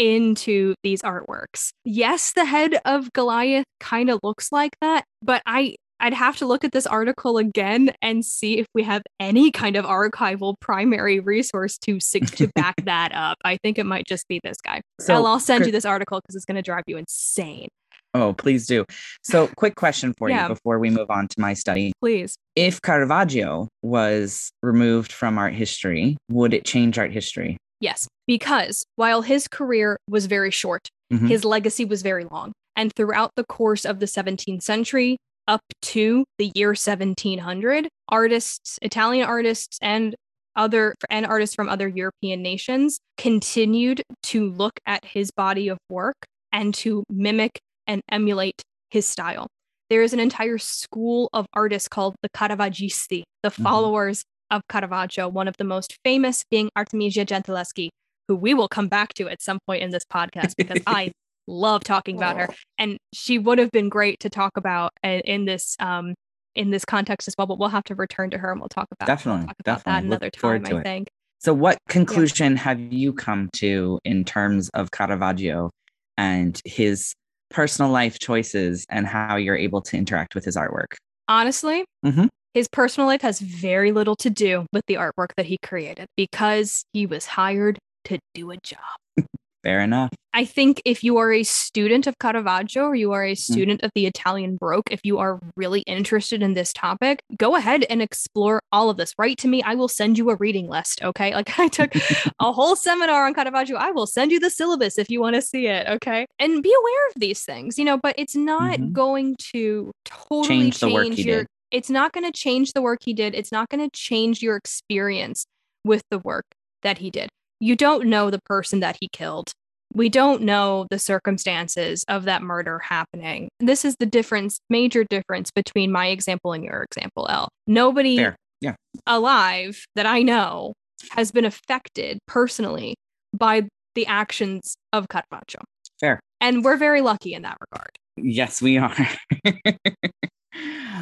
into 0.00 0.74
these 0.82 1.02
artworks. 1.02 1.70
Yes, 1.84 2.32
the 2.32 2.46
head 2.46 2.78
of 2.86 3.12
Goliath 3.12 3.66
kind 3.80 4.08
of 4.10 4.18
looks 4.22 4.50
like 4.50 4.72
that, 4.80 5.04
but 5.22 5.42
I 5.44 5.76
I'd 6.02 6.14
have 6.14 6.38
to 6.38 6.46
look 6.46 6.64
at 6.64 6.72
this 6.72 6.86
article 6.86 7.36
again 7.36 7.92
and 8.00 8.24
see 8.24 8.58
if 8.58 8.66
we 8.74 8.82
have 8.84 9.02
any 9.20 9.50
kind 9.50 9.76
of 9.76 9.84
archival 9.84 10.54
primary 10.58 11.20
resource 11.20 11.76
to 11.78 11.98
to 12.00 12.48
back 12.54 12.82
that 12.86 13.12
up. 13.14 13.36
I 13.44 13.58
think 13.62 13.78
it 13.78 13.84
might 13.84 14.06
just 14.06 14.26
be 14.26 14.40
this 14.42 14.56
guy. 14.64 14.80
So, 14.98 15.14
I'll, 15.14 15.26
I'll 15.26 15.40
send 15.40 15.66
you 15.66 15.72
this 15.72 15.84
article 15.84 16.20
because 16.20 16.34
it's 16.34 16.46
going 16.46 16.56
to 16.56 16.62
drive 16.62 16.84
you 16.86 16.96
insane. 16.96 17.68
Oh, 18.14 18.32
please 18.32 18.66
do. 18.66 18.86
So, 19.22 19.48
quick 19.56 19.74
question 19.74 20.14
for 20.16 20.30
Yeah. 20.30 20.44
you 20.44 20.54
before 20.54 20.78
we 20.78 20.88
move 20.88 21.10
on 21.10 21.28
to 21.28 21.38
my 21.38 21.52
study. 21.52 21.92
Please. 22.00 22.34
If 22.56 22.80
Caravaggio 22.80 23.68
was 23.82 24.50
removed 24.62 25.12
from 25.12 25.36
art 25.36 25.52
history, 25.52 26.16
would 26.30 26.54
it 26.54 26.64
change 26.64 26.98
art 26.98 27.12
history? 27.12 27.58
Yes, 27.80 28.06
because 28.26 28.84
while 28.96 29.22
his 29.22 29.48
career 29.48 29.98
was 30.08 30.26
very 30.26 30.50
short, 30.50 30.88
Mhm. 31.12 31.28
his 31.28 31.44
legacy 31.44 31.84
was 31.84 32.02
very 32.02 32.24
long. 32.24 32.52
And 32.76 32.92
throughout 32.94 33.32
the 33.36 33.44
course 33.44 33.84
of 33.84 33.98
the 34.00 34.06
17th 34.06 34.62
century, 34.62 35.16
up 35.48 35.62
to 35.82 36.24
the 36.38 36.52
year 36.54 36.74
1700, 36.74 37.88
artists, 38.08 38.78
Italian 38.82 39.26
artists, 39.26 39.78
and 39.82 40.14
other 40.56 40.94
and 41.08 41.24
artists 41.26 41.54
from 41.54 41.68
other 41.68 41.88
European 41.88 42.42
nations 42.42 42.98
continued 43.16 44.02
to 44.24 44.50
look 44.50 44.74
at 44.86 45.04
his 45.04 45.30
body 45.30 45.68
of 45.68 45.78
work 45.88 46.16
and 46.52 46.74
to 46.74 47.02
mimic 47.08 47.60
and 47.86 48.02
emulate 48.10 48.62
his 48.90 49.06
style. 49.08 49.46
There 49.88 50.02
is 50.02 50.12
an 50.12 50.20
entire 50.20 50.58
school 50.58 51.28
of 51.32 51.46
artists 51.54 51.88
called 51.88 52.14
the 52.22 52.28
Caravaggisti, 52.30 53.22
the 53.42 53.50
Mhm. 53.50 53.62
followers 53.62 54.24
of 54.50 54.62
Caravaggio, 54.68 55.28
one 55.28 55.48
of 55.48 55.56
the 55.56 55.64
most 55.64 55.98
famous 56.04 56.44
being 56.50 56.70
Artemisia 56.76 57.24
Gentileschi, 57.24 57.88
who 58.28 58.36
we 58.36 58.54
will 58.54 58.68
come 58.68 58.88
back 58.88 59.14
to 59.14 59.28
at 59.28 59.42
some 59.42 59.58
point 59.66 59.82
in 59.82 59.90
this 59.90 60.04
podcast 60.04 60.56
because 60.56 60.82
I 60.86 61.12
love 61.46 61.82
talking 61.84 62.16
about 62.16 62.36
her, 62.36 62.48
and 62.78 62.98
she 63.12 63.38
would 63.38 63.58
have 63.58 63.70
been 63.70 63.88
great 63.88 64.20
to 64.20 64.30
talk 64.30 64.56
about 64.56 64.92
in 65.02 65.44
this 65.44 65.76
um 65.80 66.14
in 66.54 66.70
this 66.70 66.84
context 66.84 67.28
as 67.28 67.34
well. 67.38 67.46
But 67.46 67.58
we'll 67.58 67.68
have 67.68 67.84
to 67.84 67.94
return 67.94 68.30
to 68.30 68.38
her 68.38 68.50
and 68.52 68.60
we'll 68.60 68.68
talk 68.68 68.88
about 68.92 69.06
Definitely, 69.06 69.40
we'll 69.40 69.46
talk 69.48 69.56
about 69.60 69.76
that 69.76 69.84
definitely. 69.84 70.08
Look 70.10 70.20
another 70.22 70.30
forward 70.38 70.64
time. 70.64 70.76
I 70.76 70.80
it. 70.80 70.84
think. 70.84 71.08
So, 71.38 71.54
what 71.54 71.78
conclusion 71.88 72.56
have 72.56 72.78
you 72.78 73.14
come 73.14 73.48
to 73.54 73.98
in 74.04 74.24
terms 74.24 74.68
of 74.74 74.90
Caravaggio 74.90 75.70
and 76.18 76.60
his 76.66 77.14
personal 77.48 77.90
life 77.90 78.18
choices 78.18 78.84
and 78.90 79.06
how 79.06 79.36
you're 79.36 79.56
able 79.56 79.80
to 79.82 79.96
interact 79.96 80.34
with 80.34 80.44
his 80.44 80.56
artwork? 80.56 80.96
honestly, 81.28 81.84
Mhm. 82.04 82.28
His 82.54 82.68
personal 82.68 83.06
life 83.08 83.22
has 83.22 83.40
very 83.40 83.92
little 83.92 84.16
to 84.16 84.30
do 84.30 84.66
with 84.72 84.84
the 84.86 84.94
artwork 84.94 85.28
that 85.36 85.46
he 85.46 85.58
created 85.62 86.06
because 86.16 86.84
he 86.92 87.06
was 87.06 87.26
hired 87.26 87.78
to 88.04 88.18
do 88.34 88.50
a 88.50 88.56
job. 88.58 89.26
Fair 89.62 89.80
enough. 89.80 90.08
I 90.32 90.46
think 90.46 90.80
if 90.86 91.04
you 91.04 91.18
are 91.18 91.30
a 91.34 91.42
student 91.42 92.06
of 92.06 92.14
Caravaggio 92.18 92.84
or 92.84 92.94
you 92.94 93.12
are 93.12 93.24
Mm. 93.24 93.32
a 93.32 93.34
student 93.34 93.82
of 93.82 93.90
the 93.94 94.06
Italian 94.06 94.56
Baroque, 94.58 94.90
if 94.90 95.00
you 95.04 95.18
are 95.18 95.38
really 95.54 95.82
interested 95.82 96.42
in 96.42 96.54
this 96.54 96.72
topic, 96.72 97.20
go 97.36 97.56
ahead 97.56 97.84
and 97.90 98.00
explore 98.00 98.60
all 98.72 98.88
of 98.88 98.96
this. 98.96 99.12
Write 99.18 99.36
to 99.38 99.48
me. 99.48 99.62
I 99.62 99.74
will 99.74 99.88
send 99.88 100.16
you 100.16 100.30
a 100.30 100.36
reading 100.36 100.66
list. 100.68 101.02
Okay. 101.04 101.34
Like 101.34 101.58
I 101.58 101.68
took 101.68 101.92
a 102.38 102.52
whole 102.52 102.74
seminar 102.74 103.26
on 103.26 103.34
Caravaggio. 103.34 103.76
I 103.76 103.90
will 103.90 104.06
send 104.06 104.32
you 104.32 104.40
the 104.40 104.48
syllabus 104.48 104.96
if 104.96 105.10
you 105.10 105.20
want 105.20 105.34
to 105.36 105.42
see 105.42 105.66
it. 105.66 105.86
Okay. 105.88 106.26
And 106.38 106.62
be 106.62 106.72
aware 106.74 107.06
of 107.08 107.20
these 107.20 107.44
things, 107.44 107.78
you 107.78 107.84
know, 107.84 107.98
but 108.02 108.14
it's 108.16 108.34
not 108.34 108.78
Mhm. 108.78 108.92
going 108.94 109.36
to 109.52 109.92
totally 110.06 110.70
Change 110.70 111.16
he 111.16 111.22
your. 111.24 111.46
It's 111.70 111.90
not 111.90 112.12
going 112.12 112.24
to 112.24 112.32
change 112.32 112.72
the 112.72 112.82
work 112.82 113.00
he 113.02 113.14
did. 113.14 113.34
It's 113.34 113.52
not 113.52 113.68
going 113.68 113.88
to 113.88 113.90
change 113.96 114.42
your 114.42 114.56
experience 114.56 115.46
with 115.84 116.02
the 116.10 116.18
work 116.18 116.46
that 116.82 116.98
he 116.98 117.10
did. 117.10 117.28
You 117.60 117.76
don't 117.76 118.06
know 118.06 118.30
the 118.30 118.40
person 118.40 118.80
that 118.80 118.96
he 119.00 119.08
killed. 119.12 119.52
We 119.92 120.08
don't 120.08 120.42
know 120.42 120.86
the 120.90 120.98
circumstances 120.98 122.04
of 122.08 122.24
that 122.24 122.42
murder 122.42 122.78
happening. 122.78 123.48
This 123.58 123.84
is 123.84 123.96
the 123.98 124.06
difference, 124.06 124.60
major 124.70 125.04
difference 125.04 125.50
between 125.50 125.90
my 125.90 126.06
example 126.06 126.52
and 126.52 126.64
your 126.64 126.82
example, 126.82 127.26
El. 127.28 127.48
Nobody 127.66 128.16
Fair. 128.16 128.36
Yeah. 128.60 128.74
alive 129.06 129.84
that 129.96 130.06
I 130.06 130.22
know 130.22 130.74
has 131.12 131.32
been 131.32 131.44
affected 131.44 132.18
personally 132.26 132.94
by 133.36 133.68
the 133.94 134.06
actions 134.06 134.76
of 134.92 135.08
Caravaggio. 135.08 135.60
Fair. 135.98 136.20
And 136.40 136.64
we're 136.64 136.76
very 136.76 137.00
lucky 137.00 137.34
in 137.34 137.42
that 137.42 137.58
regard. 137.60 137.90
Yes, 138.16 138.62
we 138.62 138.78
are. 138.78 138.96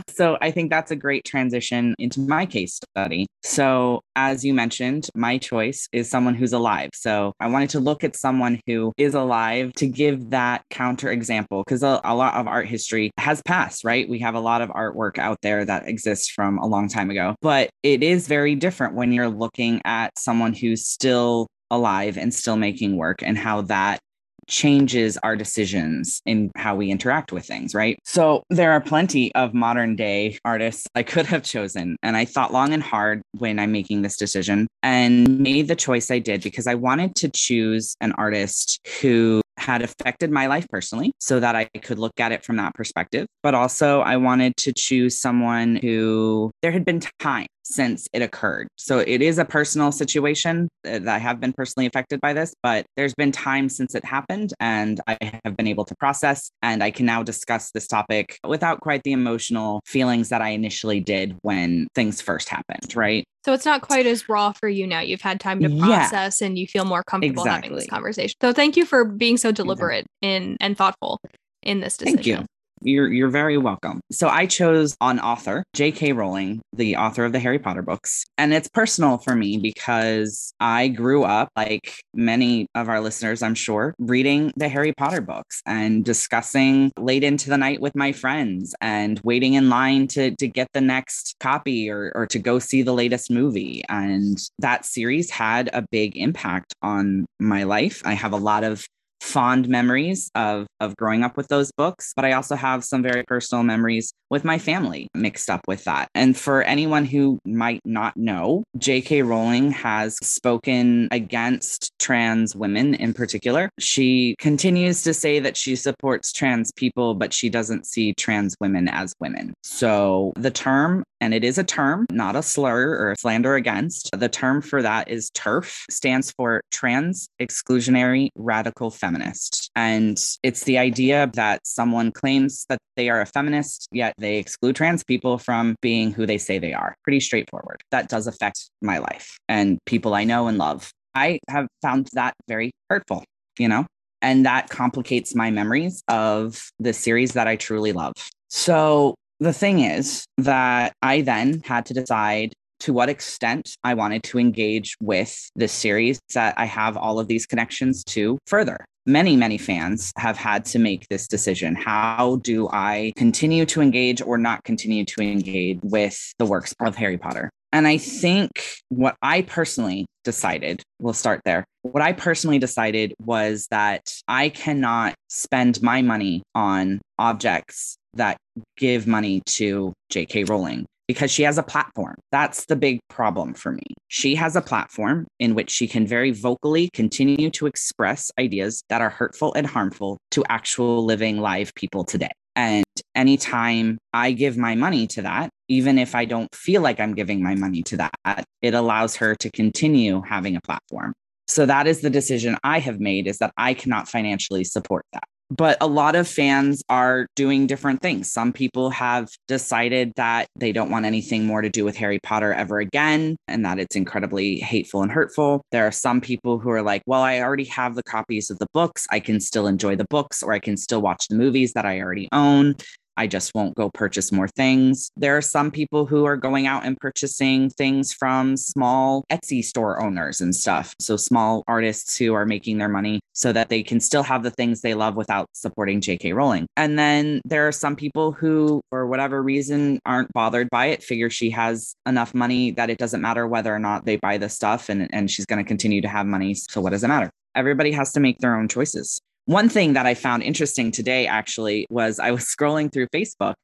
so 0.08 0.36
I 0.40 0.50
think 0.50 0.70
that's 0.70 0.90
a 0.90 0.96
great 0.96 1.24
transition 1.24 1.94
into 1.98 2.20
my 2.20 2.46
case 2.46 2.80
study. 2.92 3.26
So, 3.42 4.02
as 4.16 4.44
you 4.44 4.52
mentioned, 4.54 5.08
my 5.14 5.38
choice 5.38 5.88
is 5.92 6.10
someone 6.10 6.34
who's 6.34 6.52
alive. 6.52 6.90
So, 6.94 7.32
I 7.40 7.48
wanted 7.48 7.70
to 7.70 7.80
look 7.80 8.04
at 8.04 8.16
someone 8.16 8.60
who 8.66 8.92
is 8.96 9.14
alive 9.14 9.72
to 9.74 9.86
give 9.86 10.30
that 10.30 10.64
counter 10.70 11.10
example 11.10 11.62
because 11.64 11.82
a, 11.82 12.00
a 12.04 12.14
lot 12.14 12.34
of 12.34 12.46
art 12.46 12.66
history 12.66 13.10
has 13.18 13.42
passed, 13.42 13.84
right? 13.84 14.08
We 14.08 14.18
have 14.20 14.34
a 14.34 14.40
lot 14.40 14.60
of 14.60 14.70
artwork 14.70 15.18
out 15.18 15.38
there 15.42 15.64
that 15.64 15.88
exists 15.88 16.28
from 16.28 16.58
a 16.58 16.66
long 16.66 16.88
time 16.88 17.10
ago, 17.10 17.34
but 17.40 17.70
it 17.82 18.02
is 18.02 18.28
very 18.28 18.54
different 18.54 18.94
when 18.94 19.12
you're 19.12 19.28
looking 19.28 19.80
at 19.84 20.18
someone 20.18 20.52
who's 20.54 20.86
still 20.86 21.46
alive 21.70 22.16
and 22.16 22.32
still 22.32 22.56
making 22.56 22.96
work 22.96 23.22
and 23.22 23.36
how 23.36 23.62
that 23.62 24.00
changes 24.48 25.16
our 25.18 25.36
decisions 25.36 26.20
in 26.26 26.50
how 26.56 26.74
we 26.74 26.90
interact 26.90 27.32
with 27.32 27.46
things, 27.46 27.74
right? 27.74 27.98
So 28.04 28.42
there 28.50 28.72
are 28.72 28.80
plenty 28.80 29.34
of 29.34 29.54
modern 29.54 29.94
day 29.94 30.38
artists 30.44 30.86
I 30.94 31.02
could 31.02 31.26
have 31.26 31.42
chosen. 31.42 31.96
And 32.02 32.16
I 32.16 32.24
thought 32.24 32.52
long 32.52 32.72
and 32.72 32.82
hard 32.82 33.22
when 33.32 33.58
I'm 33.58 33.72
making 33.72 34.02
this 34.02 34.16
decision 34.16 34.66
and 34.82 35.38
made 35.38 35.68
the 35.68 35.76
choice 35.76 36.10
I 36.10 36.18
did 36.18 36.42
because 36.42 36.66
I 36.66 36.74
wanted 36.74 37.14
to 37.16 37.28
choose 37.28 37.96
an 38.00 38.12
artist 38.12 38.80
who 39.00 39.40
had 39.58 39.82
affected 39.82 40.30
my 40.30 40.46
life 40.46 40.66
personally 40.70 41.12
so 41.18 41.40
that 41.40 41.56
I 41.56 41.64
could 41.64 41.98
look 41.98 42.18
at 42.20 42.32
it 42.32 42.44
from 42.44 42.56
that 42.56 42.74
perspective. 42.74 43.26
But 43.42 43.54
also, 43.54 44.00
I 44.00 44.16
wanted 44.16 44.56
to 44.58 44.72
choose 44.72 45.20
someone 45.20 45.76
who 45.76 46.52
there 46.62 46.70
had 46.70 46.84
been 46.84 47.00
times 47.18 47.48
since 47.68 48.08
it 48.12 48.22
occurred. 48.22 48.68
So 48.76 48.98
it 48.98 49.22
is 49.22 49.38
a 49.38 49.44
personal 49.44 49.92
situation 49.92 50.68
uh, 50.86 50.98
that 51.00 51.08
I 51.08 51.18
have 51.18 51.40
been 51.40 51.52
personally 51.52 51.86
affected 51.86 52.20
by 52.20 52.32
this, 52.32 52.54
but 52.62 52.86
there's 52.96 53.14
been 53.14 53.32
time 53.32 53.68
since 53.68 53.94
it 53.94 54.04
happened 54.04 54.54
and 54.58 55.00
I 55.06 55.18
have 55.44 55.56
been 55.56 55.66
able 55.66 55.84
to 55.84 55.94
process 55.96 56.50
and 56.62 56.82
I 56.82 56.90
can 56.90 57.06
now 57.06 57.22
discuss 57.22 57.70
this 57.70 57.86
topic 57.86 58.38
without 58.46 58.80
quite 58.80 59.02
the 59.02 59.12
emotional 59.12 59.80
feelings 59.84 60.30
that 60.30 60.40
I 60.40 60.50
initially 60.50 61.00
did 61.00 61.36
when 61.42 61.88
things 61.94 62.20
first 62.20 62.48
happened, 62.48 62.94
right? 62.96 63.24
So 63.44 63.52
it's 63.52 63.64
not 63.64 63.82
quite 63.82 64.06
as 64.06 64.28
raw 64.28 64.52
for 64.52 64.68
you 64.68 64.86
now. 64.86 65.00
You've 65.00 65.22
had 65.22 65.40
time 65.40 65.60
to 65.60 65.68
Yeah. 65.68 65.86
process 65.86 66.40
and 66.40 66.58
you 66.58 66.66
feel 66.66 66.84
more 66.84 67.02
comfortable 67.04 67.44
having 67.44 67.74
this 67.74 67.86
conversation. 67.86 68.34
So 68.42 68.52
thank 68.52 68.76
you 68.76 68.84
for 68.84 69.04
being 69.04 69.36
so 69.36 69.52
deliberate 69.52 70.06
in 70.22 70.56
and 70.60 70.76
thoughtful 70.76 71.20
in 71.62 71.80
this 71.80 71.96
decision. 71.96 72.16
Thank 72.16 72.26
you. 72.26 72.46
You're 72.82 73.12
you're 73.12 73.28
very 73.28 73.58
welcome. 73.58 74.00
So 74.10 74.28
I 74.28 74.46
chose 74.46 74.96
an 75.00 75.20
author, 75.20 75.64
J.K. 75.74 76.12
Rowling, 76.12 76.60
the 76.72 76.96
author 76.96 77.24
of 77.24 77.32
the 77.32 77.38
Harry 77.38 77.58
Potter 77.58 77.82
books, 77.82 78.24
and 78.36 78.52
it's 78.52 78.68
personal 78.68 79.18
for 79.18 79.34
me 79.34 79.58
because 79.58 80.52
I 80.60 80.88
grew 80.88 81.24
up, 81.24 81.50
like 81.56 81.94
many 82.14 82.66
of 82.74 82.88
our 82.88 83.00
listeners, 83.00 83.42
I'm 83.42 83.54
sure, 83.54 83.94
reading 83.98 84.52
the 84.56 84.68
Harry 84.68 84.92
Potter 84.92 85.20
books 85.20 85.62
and 85.66 86.04
discussing 86.04 86.92
late 86.98 87.24
into 87.24 87.50
the 87.50 87.58
night 87.58 87.80
with 87.80 87.94
my 87.94 88.12
friends 88.12 88.74
and 88.80 89.20
waiting 89.24 89.54
in 89.54 89.68
line 89.68 90.06
to 90.08 90.34
to 90.36 90.48
get 90.48 90.68
the 90.72 90.80
next 90.80 91.36
copy 91.40 91.90
or 91.90 92.12
or 92.14 92.26
to 92.26 92.38
go 92.38 92.58
see 92.58 92.82
the 92.82 92.94
latest 92.94 93.30
movie. 93.30 93.82
And 93.88 94.38
that 94.58 94.84
series 94.84 95.30
had 95.30 95.70
a 95.72 95.84
big 95.90 96.16
impact 96.16 96.74
on 96.82 97.26
my 97.38 97.64
life. 97.64 98.02
I 98.04 98.14
have 98.14 98.32
a 98.32 98.36
lot 98.36 98.64
of 98.64 98.86
fond 99.20 99.68
memories 99.68 100.30
of 100.34 100.66
of 100.80 100.96
growing 100.96 101.24
up 101.24 101.36
with 101.36 101.48
those 101.48 101.72
books 101.72 102.12
but 102.14 102.24
i 102.24 102.32
also 102.32 102.54
have 102.54 102.84
some 102.84 103.02
very 103.02 103.22
personal 103.24 103.64
memories 103.64 104.12
with 104.30 104.44
my 104.44 104.58
family 104.58 105.08
mixed 105.14 105.50
up 105.50 105.60
with 105.66 105.84
that 105.84 106.08
and 106.14 106.36
for 106.36 106.62
anyone 106.62 107.04
who 107.04 107.38
might 107.44 107.80
not 107.84 108.16
know 108.16 108.62
jk 108.78 109.26
rowling 109.26 109.70
has 109.70 110.16
spoken 110.22 111.08
against 111.10 111.90
trans 111.98 112.54
women 112.54 112.94
in 112.94 113.12
particular 113.12 113.70
she 113.78 114.36
continues 114.38 115.02
to 115.02 115.12
say 115.12 115.38
that 115.38 115.56
she 115.56 115.74
supports 115.74 116.32
trans 116.32 116.70
people 116.72 117.14
but 117.14 117.32
she 117.32 117.48
doesn't 117.48 117.86
see 117.86 118.14
trans 118.14 118.56
women 118.60 118.88
as 118.88 119.14
women 119.20 119.52
so 119.62 120.32
the 120.36 120.50
term 120.50 121.02
and 121.20 121.34
it 121.34 121.44
is 121.44 121.58
a 121.58 121.64
term, 121.64 122.06
not 122.10 122.36
a 122.36 122.42
slur 122.42 122.96
or 122.96 123.12
a 123.12 123.16
slander 123.16 123.54
against. 123.54 124.10
The 124.12 124.28
term 124.28 124.62
for 124.62 124.82
that 124.82 125.08
is 125.08 125.30
TERF 125.30 125.84
stands 125.90 126.30
for 126.32 126.62
Trans 126.70 127.28
Exclusionary 127.40 128.28
Radical 128.36 128.90
Feminist. 129.08 129.70
And 129.74 130.22
it's 130.42 130.64
the 130.64 130.76
idea 130.76 131.30
that 131.32 131.66
someone 131.66 132.12
claims 132.12 132.66
that 132.68 132.76
they 132.94 133.08
are 133.08 133.22
a 133.22 133.26
feminist, 133.26 133.88
yet 133.90 134.12
they 134.18 134.36
exclude 134.36 134.76
trans 134.76 135.02
people 135.02 135.38
from 135.38 135.76
being 135.80 136.12
who 136.12 136.26
they 136.26 136.36
say 136.36 136.58
they 136.58 136.74
are. 136.74 136.94
Pretty 137.04 137.20
straightforward. 137.20 137.80
That 137.90 138.10
does 138.10 138.26
affect 138.26 138.68
my 138.82 138.98
life 138.98 139.38
and 139.48 139.78
people 139.86 140.14
I 140.14 140.24
know 140.24 140.46
and 140.46 140.58
love. 140.58 140.90
I 141.14 141.38
have 141.48 141.68
found 141.80 142.10
that 142.12 142.34
very 142.48 142.70
hurtful, 142.90 143.24
you 143.58 143.66
know? 143.66 143.86
And 144.20 144.44
that 144.44 144.68
complicates 144.68 145.34
my 145.34 145.50
memories 145.50 146.02
of 146.08 146.68
the 146.78 146.92
series 146.92 147.32
that 147.32 147.48
I 147.48 147.56
truly 147.56 147.92
love. 147.92 148.12
So 148.48 149.14
the 149.40 149.54
thing 149.54 149.80
is 149.80 150.26
that 150.36 150.92
I 151.00 151.22
then 151.22 151.62
had 151.64 151.86
to 151.86 151.94
decide 151.94 152.52
to 152.80 152.92
what 152.92 153.08
extent 153.08 153.74
I 153.82 153.94
wanted 153.94 154.22
to 154.24 154.38
engage 154.38 154.96
with 155.00 155.50
this 155.56 155.72
series 155.72 156.20
that 156.34 156.54
I 156.58 156.66
have 156.66 156.96
all 156.96 157.18
of 157.18 157.26
these 157.26 157.46
connections 157.46 158.04
to 158.04 158.38
further. 158.46 158.84
Many, 159.08 159.36
many 159.36 159.56
fans 159.56 160.12
have 160.18 160.36
had 160.36 160.66
to 160.66 160.78
make 160.78 161.08
this 161.08 161.26
decision. 161.26 161.74
How 161.74 162.40
do 162.42 162.68
I 162.70 163.14
continue 163.16 163.64
to 163.64 163.80
engage 163.80 164.20
or 164.20 164.36
not 164.36 164.64
continue 164.64 165.06
to 165.06 165.22
engage 165.22 165.78
with 165.82 166.34
the 166.38 166.44
works 166.44 166.74
of 166.78 166.94
Harry 166.94 167.16
Potter? 167.16 167.48
And 167.72 167.88
I 167.88 167.96
think 167.96 168.62
what 168.90 169.16
I 169.22 169.40
personally 169.40 170.04
decided, 170.24 170.82
we'll 171.00 171.14
start 171.14 171.40
there. 171.46 171.64
What 171.80 172.02
I 172.02 172.12
personally 172.12 172.58
decided 172.58 173.14
was 173.18 173.66
that 173.70 174.12
I 174.28 174.50
cannot 174.50 175.14
spend 175.30 175.80
my 175.80 176.02
money 176.02 176.42
on 176.54 177.00
objects 177.18 177.96
that 178.12 178.36
give 178.76 179.06
money 179.06 179.40
to 179.46 179.94
J.K. 180.10 180.44
Rowling 180.44 180.84
because 181.08 181.30
she 181.30 181.42
has 181.42 181.58
a 181.58 181.62
platform. 181.62 182.14
That's 182.30 182.66
the 182.66 182.76
big 182.76 183.00
problem 183.08 183.54
for 183.54 183.72
me. 183.72 183.82
She 184.06 184.36
has 184.36 184.54
a 184.54 184.60
platform 184.60 185.26
in 185.40 185.54
which 185.54 185.70
she 185.70 185.88
can 185.88 186.06
very 186.06 186.30
vocally 186.30 186.90
continue 186.92 187.50
to 187.50 187.66
express 187.66 188.30
ideas 188.38 188.82
that 188.90 189.00
are 189.00 189.10
hurtful 189.10 189.54
and 189.54 189.66
harmful 189.66 190.18
to 190.32 190.44
actual 190.48 191.04
living 191.04 191.38
live 191.38 191.74
people 191.74 192.04
today. 192.04 192.30
And 192.54 192.84
anytime 193.14 193.98
I 194.12 194.32
give 194.32 194.56
my 194.56 194.74
money 194.74 195.06
to 195.08 195.22
that, 195.22 195.48
even 195.68 195.98
if 195.98 196.14
I 196.14 196.24
don't 196.24 196.52
feel 196.54 196.82
like 196.82 197.00
I'm 197.00 197.14
giving 197.14 197.42
my 197.42 197.54
money 197.54 197.82
to 197.84 197.96
that, 197.96 198.44
it 198.62 198.74
allows 198.74 199.16
her 199.16 199.34
to 199.36 199.50
continue 199.50 200.22
having 200.22 200.56
a 200.56 200.60
platform. 200.60 201.14
So 201.46 201.64
that 201.66 201.86
is 201.86 202.02
the 202.02 202.10
decision 202.10 202.58
I 202.62 202.80
have 202.80 203.00
made 203.00 203.26
is 203.26 203.38
that 203.38 203.52
I 203.56 203.74
cannot 203.74 204.08
financially 204.08 204.64
support 204.64 205.04
that. 205.12 205.24
But 205.50 205.78
a 205.80 205.86
lot 205.86 206.14
of 206.14 206.28
fans 206.28 206.82
are 206.88 207.26
doing 207.34 207.66
different 207.66 208.02
things. 208.02 208.30
Some 208.30 208.52
people 208.52 208.90
have 208.90 209.28
decided 209.46 210.12
that 210.16 210.48
they 210.56 210.72
don't 210.72 210.90
want 210.90 211.06
anything 211.06 211.46
more 211.46 211.62
to 211.62 211.70
do 211.70 211.84
with 211.84 211.96
Harry 211.96 212.18
Potter 212.22 212.52
ever 212.52 212.80
again 212.80 213.36
and 213.48 213.64
that 213.64 213.78
it's 213.78 213.96
incredibly 213.96 214.58
hateful 214.58 215.02
and 215.02 215.10
hurtful. 215.10 215.62
There 215.72 215.86
are 215.86 215.92
some 215.92 216.20
people 216.20 216.58
who 216.58 216.70
are 216.70 216.82
like, 216.82 217.02
well, 217.06 217.22
I 217.22 217.40
already 217.40 217.64
have 217.64 217.94
the 217.94 218.02
copies 218.02 218.50
of 218.50 218.58
the 218.58 218.66
books. 218.74 219.06
I 219.10 219.20
can 219.20 219.40
still 219.40 219.66
enjoy 219.66 219.96
the 219.96 220.06
books 220.10 220.42
or 220.42 220.52
I 220.52 220.58
can 220.58 220.76
still 220.76 221.00
watch 221.00 221.28
the 221.28 221.36
movies 221.36 221.72
that 221.72 221.86
I 221.86 222.00
already 222.00 222.28
own. 222.32 222.74
I 223.18 223.26
just 223.26 223.52
won't 223.52 223.74
go 223.74 223.90
purchase 223.90 224.30
more 224.30 224.46
things. 224.46 225.10
There 225.16 225.36
are 225.36 225.42
some 225.42 225.72
people 225.72 226.06
who 226.06 226.24
are 226.24 226.36
going 226.36 226.68
out 226.68 226.86
and 226.86 226.96
purchasing 226.96 227.68
things 227.68 228.12
from 228.12 228.56
small 228.56 229.24
Etsy 229.28 229.64
store 229.64 230.00
owners 230.00 230.40
and 230.40 230.54
stuff. 230.54 230.94
So, 231.00 231.16
small 231.16 231.64
artists 231.66 232.16
who 232.16 232.32
are 232.34 232.46
making 232.46 232.78
their 232.78 232.88
money 232.88 233.18
so 233.32 233.52
that 233.52 233.70
they 233.70 233.82
can 233.82 233.98
still 233.98 234.22
have 234.22 234.44
the 234.44 234.52
things 234.52 234.80
they 234.80 234.94
love 234.94 235.16
without 235.16 235.48
supporting 235.52 236.00
JK 236.00 236.32
Rowling. 236.32 236.68
And 236.76 236.96
then 236.96 237.40
there 237.44 237.66
are 237.66 237.72
some 237.72 237.96
people 237.96 238.30
who, 238.30 238.80
for 238.90 239.06
whatever 239.06 239.42
reason, 239.42 239.98
aren't 240.06 240.32
bothered 240.32 240.70
by 240.70 240.86
it, 240.86 241.02
figure 241.02 241.28
she 241.28 241.50
has 241.50 241.96
enough 242.06 242.34
money 242.34 242.70
that 242.72 242.88
it 242.88 242.98
doesn't 242.98 243.20
matter 243.20 243.48
whether 243.48 243.74
or 243.74 243.80
not 243.80 244.04
they 244.04 244.16
buy 244.16 244.38
the 244.38 244.48
stuff 244.48 244.88
and, 244.88 245.12
and 245.12 245.28
she's 245.28 245.46
going 245.46 245.62
to 245.62 245.66
continue 245.66 246.00
to 246.00 246.08
have 246.08 246.26
money. 246.26 246.54
So, 246.54 246.80
what 246.80 246.90
does 246.90 247.02
it 247.02 247.08
matter? 247.08 247.30
Everybody 247.56 247.90
has 247.92 248.12
to 248.12 248.20
make 248.20 248.38
their 248.38 248.54
own 248.54 248.68
choices. 248.68 249.20
One 249.48 249.70
thing 249.70 249.94
that 249.94 250.04
I 250.04 250.12
found 250.12 250.42
interesting 250.42 250.90
today 250.90 251.26
actually 251.26 251.86
was 251.88 252.18
I 252.18 252.32
was 252.32 252.44
scrolling 252.58 252.92
through 252.92 253.06
Facebook 253.06 253.54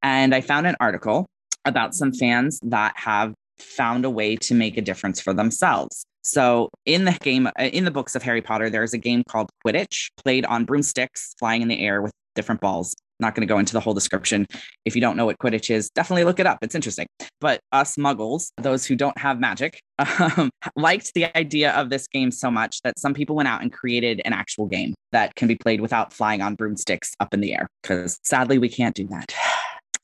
and 0.00 0.32
I 0.32 0.40
found 0.40 0.68
an 0.68 0.76
article 0.78 1.26
about 1.64 1.92
some 1.92 2.12
fans 2.12 2.60
that 2.62 2.96
have 2.96 3.34
found 3.58 4.04
a 4.04 4.10
way 4.10 4.36
to 4.36 4.54
make 4.54 4.76
a 4.76 4.80
difference 4.80 5.20
for 5.20 5.34
themselves. 5.34 6.04
So 6.22 6.70
in 6.86 7.04
the 7.04 7.18
game, 7.20 7.48
uh, 7.48 7.64
in 7.64 7.84
the 7.84 7.90
books 7.90 8.14
of 8.14 8.22
Harry 8.22 8.42
Potter, 8.42 8.70
there's 8.70 8.94
a 8.94 8.98
game 8.98 9.24
called 9.28 9.50
Quidditch, 9.66 10.06
played 10.22 10.44
on 10.44 10.66
broomsticks, 10.66 11.34
flying 11.36 11.62
in 11.62 11.68
the 11.68 11.84
air 11.84 12.00
with 12.00 12.12
different 12.36 12.60
balls. 12.60 12.94
Not 13.24 13.34
going 13.34 13.46
to 13.46 13.50
go 13.50 13.58
into 13.58 13.72
the 13.72 13.80
whole 13.80 13.94
description. 13.94 14.44
If 14.84 14.94
you 14.94 15.00
don't 15.00 15.16
know 15.16 15.24
what 15.24 15.38
Quidditch 15.38 15.70
is, 15.70 15.88
definitely 15.88 16.24
look 16.24 16.38
it 16.38 16.46
up. 16.46 16.58
It's 16.60 16.74
interesting. 16.74 17.06
But 17.40 17.60
us 17.72 17.96
muggles, 17.96 18.50
those 18.58 18.84
who 18.84 18.96
don't 18.96 19.16
have 19.16 19.40
magic, 19.40 19.80
um, 20.20 20.50
liked 20.76 21.14
the 21.14 21.34
idea 21.34 21.72
of 21.72 21.88
this 21.88 22.06
game 22.06 22.30
so 22.30 22.50
much 22.50 22.82
that 22.82 22.98
some 22.98 23.14
people 23.14 23.34
went 23.34 23.48
out 23.48 23.62
and 23.62 23.72
created 23.72 24.20
an 24.26 24.34
actual 24.34 24.66
game 24.66 24.94
that 25.12 25.34
can 25.36 25.48
be 25.48 25.54
played 25.54 25.80
without 25.80 26.12
flying 26.12 26.42
on 26.42 26.54
broomsticks 26.54 27.14
up 27.18 27.32
in 27.32 27.40
the 27.40 27.54
air. 27.54 27.66
Because 27.82 28.18
sadly, 28.24 28.58
we 28.58 28.68
can't 28.68 28.94
do 28.94 29.06
that. 29.08 29.34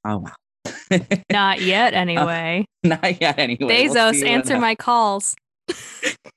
Oh, 0.03 0.17
wow. 0.17 1.03
Not 1.31 1.61
yet, 1.61 1.93
anyway. 2.05 2.65
Not 2.83 3.21
yet, 3.21 3.39
anyway. 3.39 3.59
We'll 3.61 3.69
Bezos, 3.69 4.27
answer 4.27 4.59
my 4.59 4.75
calls. 4.75 5.37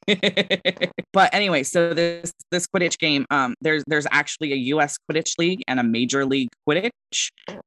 but 1.13 1.33
anyway, 1.33 1.63
so 1.63 1.93
this 1.93 2.33
this 2.51 2.67
Quidditch 2.67 2.97
game, 2.99 3.25
um, 3.29 3.55
there's 3.61 3.83
there's 3.87 4.07
actually 4.11 4.53
a 4.53 4.57
U.S. 4.57 4.97
Quidditch 5.09 5.37
league 5.37 5.61
and 5.67 5.79
a 5.79 5.83
Major 5.83 6.25
League 6.25 6.49
Quidditch. 6.67 6.91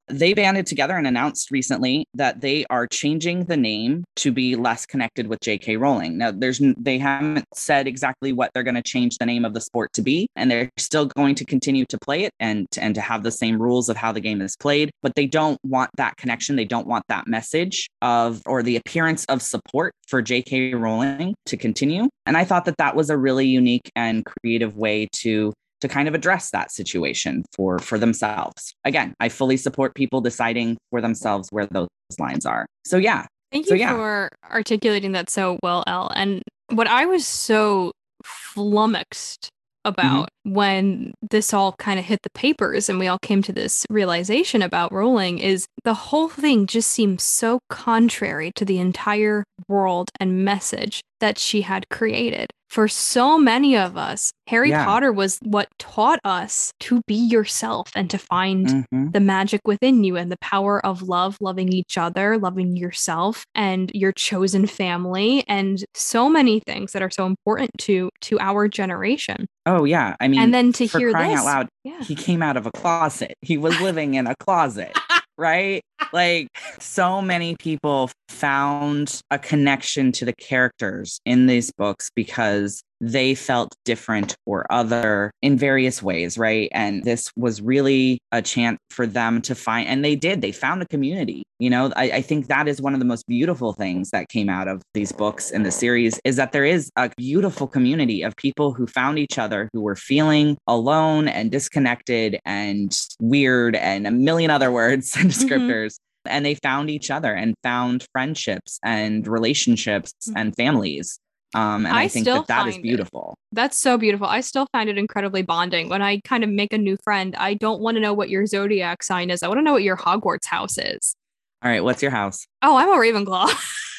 They 0.09 0.35
banded 0.35 0.67
together 0.67 0.97
and 0.97 1.07
announced 1.07 1.51
recently 1.51 2.07
that 2.15 2.41
they 2.41 2.65
are 2.71 2.87
changing 2.87 3.45
the 3.45 3.57
name 3.57 4.05
to 4.17 4.33
be 4.33 4.57
less 4.57 4.87
connected 4.87 5.27
with 5.27 5.41
J.K. 5.41 5.77
Rowling. 5.77 6.19
Now, 6.19 6.31
there's 6.31 6.61
they 6.79 6.99
haven't 6.99 7.47
said 7.55 7.87
exactly 7.87 8.33
what 8.33 8.51
they're 8.53 8.63
going 8.63 8.77
to 8.77 8.83
change 8.83 9.19
the 9.19 9.27
name 9.27 9.45
of 9.45 9.55
the 9.55 9.61
sport 9.61 9.93
to 9.95 10.03
be, 10.03 10.29
and 10.37 10.51
they're 10.51 10.71
still 10.77 11.07
going 11.07 11.35
to 11.37 11.45
continue 11.45 11.85
to 11.87 11.99
play 11.99 12.25
it 12.25 12.33
and 12.41 12.67
and 12.79 12.95
to 12.95 13.01
have 13.01 13.23
the 13.23 13.31
same 13.31 13.61
rules 13.61 13.89
of 13.89 13.97
how 13.97 14.13
the 14.13 14.21
game 14.21 14.41
is 14.41 14.57
played. 14.57 14.91
But 15.03 15.15
they 15.15 15.27
don't 15.27 15.59
want 15.65 15.91
that 15.97 16.17
connection. 16.17 16.57
They 16.57 16.65
don't 16.65 16.87
want 16.87 17.05
that 17.09 17.27
message 17.27 17.89
of 18.03 18.43
or 18.47 18.63
the 18.63 18.77
appearance 18.77 19.25
of 19.27 19.43
support 19.43 19.93
for 20.09 20.23
J.K. 20.23 20.75
Rowling 20.75 21.35
to 21.47 21.57
continue. 21.57 22.09
And 22.27 22.37
I 22.37 22.45
thought 22.45 22.65
that 22.67 22.79
that 22.79 22.97
was 22.97 23.11
a 23.11 23.17
really 23.17 23.47
unique 23.47 23.91
and 23.97 24.25
creative 24.25 24.77
way 24.77 25.09
to 25.21 25.53
to 25.87 25.93
kind 25.93 26.09
of 26.09 26.15
address 26.15 26.51
that 26.51 26.71
situation 26.71 27.45
for 27.55 27.79
for 27.79 27.99
themselves. 27.99 28.75
Again, 28.85 29.15
I 29.21 29.29
fully 29.29 29.57
support 29.57 29.95
people 29.95 30.21
deciding 30.21 30.77
for 30.91 31.01
themselves 31.01 31.49
where 31.51 31.67
those 31.67 31.89
lines 32.19 32.47
are. 32.47 32.67
So 32.85 32.97
yeah, 32.97 33.27
Thank 33.53 33.67
So, 33.67 33.75
you 33.75 33.81
yeah. 33.81 33.93
for 33.93 34.29
articulating 34.51 35.13
that 35.13 35.31
so 35.31 35.59
well, 35.63 35.85
El. 35.87 36.11
And 36.15 36.43
what 36.71 36.87
I 36.87 37.07
was 37.07 37.27
so 37.27 37.93
flummoxed 38.25 39.49
mm-hmm. 39.87 39.89
about 39.89 40.29
when 40.43 41.15
this 41.31 41.55
all 41.55 41.73
kind 41.73 41.99
of 41.99 42.05
hit 42.05 42.21
the 42.23 42.31
papers 42.31 42.89
and 42.89 42.99
we 42.99 43.07
all 43.07 43.19
came 43.23 43.43
to 43.43 43.53
this 43.53 43.87
realization 43.89 44.63
about 44.63 44.93
Rowling 44.93 45.39
is 45.39 45.67
the 45.85 45.95
whole 45.95 46.29
thing 46.29 46.67
just 46.67 46.91
seems 46.91 47.23
so 47.23 47.61
contrary 47.71 48.53
to 48.57 48.65
the 48.65 48.79
entire 48.79 49.45
world 49.69 50.11
and 50.19 50.45
message 50.45 51.01
that 51.21 51.39
she 51.39 51.63
had 51.63 51.89
created. 51.89 52.51
For 52.77 52.89
so 52.89 53.39
many 53.39 53.75
of 53.75 53.97
us, 53.97 54.35
Harry 54.49 54.69
Yeah. 54.69 54.85
Potter 54.85 55.11
was 55.11 55.39
what 55.43 55.67
taught 55.79 56.21
us 56.27 56.73
to 56.81 57.01
be 57.07 57.15
yourself 57.15 57.91
and 57.97 58.11
to 58.11 58.19
find 58.19 58.67
Mhm. 58.93 59.15
the 59.15 59.19
magic 59.21 59.63
within 59.65 60.05
you 60.05 60.17
and 60.17 60.31
the 60.31 60.37
power 60.43 60.85
of 60.85 61.01
love, 61.01 61.39
loving 61.41 61.73
each 61.73 61.97
other, 61.97 62.37
loving 62.37 62.77
yourself 62.77 63.47
and 63.55 63.91
your 63.95 64.13
chosen 64.13 64.67
family 64.67 65.43
and 65.49 65.87
so 65.95 66.29
many 66.29 66.61
things 66.67 66.93
that 66.93 67.01
are 67.01 67.09
so 67.11 67.25
important 67.25 67.71
to 67.79 68.11
to 68.21 68.39
our 68.41 68.69
generation. 68.69 69.47
Oh 69.65 69.85
yeah. 69.85 70.15
I 70.21 70.29
mean, 70.29 70.41
and 70.41 70.53
then 70.53 70.71
to 70.75 70.85
hear 70.85 71.13
crying 71.13 71.31
this, 71.31 71.41
out 71.41 71.45
loud, 71.47 71.69
yeah. 71.83 72.03
he 72.03 72.15
came 72.15 72.43
out 72.43 72.59
of 72.59 72.67
a 72.67 72.71
closet. 72.73 73.33
He 73.41 73.57
was 73.57 73.73
living 73.81 74.17
in 74.17 74.27
a 74.27 74.35
closet, 74.39 74.93
right? 75.39 75.83
Like 76.13 76.49
so 76.79 77.21
many 77.21 77.57
people 77.57 78.11
found 78.29 79.21
a 79.31 79.39
connection 79.39 80.13
to 80.13 80.25
the 80.25 80.35
characters 80.35 81.21
in 81.25 81.47
these 81.47 81.73
books 81.73 82.11
because 82.15 82.83
they 83.01 83.35
felt 83.35 83.75
different 83.85 84.37
or 84.47 84.67
other 84.73 85.31
in 85.43 85.59
various 85.59 86.03
ways, 86.03 86.39
right? 86.39 86.69
And 86.73 87.05
this 87.05 87.31
was 87.37 87.61
really 87.61 88.19
a 88.33 88.41
chance 88.41 88.79
for 88.91 89.07
them 89.07 89.43
to 89.43 89.55
find, 89.55 89.89
and 89.89 90.05
they 90.05 90.17
did, 90.17 90.41
they 90.41 90.53
found 90.53 90.83
a 90.83 90.87
community. 90.87 91.43
You 91.59 91.71
know, 91.71 91.93
I, 91.97 92.11
I 92.11 92.23
think 92.23 92.47
that 92.49 92.69
is 92.69 92.81
one 92.81 92.93
of 92.95 92.99
the 93.01 93.07
most 93.07 93.27
beautiful 93.27 93.73
things 93.73 94.11
that 94.11 94.29
came 94.29 94.49
out 94.49 94.69
of 94.69 94.83
these 94.95 95.13
books 95.13 95.51
in 95.51 95.63
the 95.63 95.71
series 95.71 96.21
is 96.25 96.37
that 96.37 96.53
there 96.53 96.65
is 96.65 96.91
a 96.97 97.11
beautiful 97.17 97.67
community 97.67 98.23
of 98.23 98.37
people 98.37 98.73
who 98.73 98.87
found 98.87 99.19
each 99.19 99.39
other 99.39 99.69
who 99.73 99.81
were 99.81 99.97
feeling 99.97 100.57
alone 100.67 101.29
and 101.29 101.51
disconnected 101.51 102.39
and 102.45 102.97
weird 103.21 103.77
and 103.77 104.07
a 104.07 104.11
million 104.11 104.51
other 104.51 104.71
words 104.73 105.17
and 105.17 105.31
descriptors. 105.31 105.97
And 106.29 106.45
they 106.45 106.57
found 106.57 106.91
each 106.91 107.11
other 107.11 107.33
and 107.33 107.55
found 107.63 108.05
friendships 108.13 108.81
and 108.83 109.27
relationships 109.29 110.13
Mhm. 110.29 110.33
and 110.37 110.57
families. 110.57 111.19
Um, 111.55 111.87
and 111.87 111.95
I, 111.95 112.03
I 112.03 112.09
think 112.09 112.25
still 112.25 112.39
that 112.39 112.49
that 112.49 112.67
is 112.67 112.75
find 112.75 112.85
it. 112.85 112.89
beautiful. 112.89 113.39
That's 113.53 113.79
so 113.79 113.97
beautiful. 113.97 114.27
I 114.27 114.41
still 114.41 114.67
find 114.73 114.91
it 114.91 114.99
incredibly 114.99 115.43
bonding 115.43 115.89
when 115.89 116.03
I 116.03 116.21
kind 116.21 116.45
of 116.45 116.51
make 116.51 116.73
a 116.73 116.79
new 116.79 116.97
friend. 117.05 117.35
I 117.37 117.55
don't 117.55 117.81
want 117.81 117.97
to 117.97 118.01
know 118.01 118.13
what 118.13 118.29
your 118.29 118.47
zodiac 118.47 119.03
sign 119.03 119.31
is. 119.31 119.43
I 119.43 119.49
want 119.49 119.59
to 119.59 119.63
know 119.63 119.73
what 119.73 119.83
your 119.83 119.97
Hogwarts 119.97 120.47
house 120.47 120.77
is. 120.77 121.15
All 121.63 121.71
right, 121.71 121.83
what's 121.83 122.03
your 122.03 122.11
house? 122.11 122.47
Oh, 122.63 122.77
I'm 122.77 122.91
a 122.91 122.97
Ravenclaw. 122.97 123.51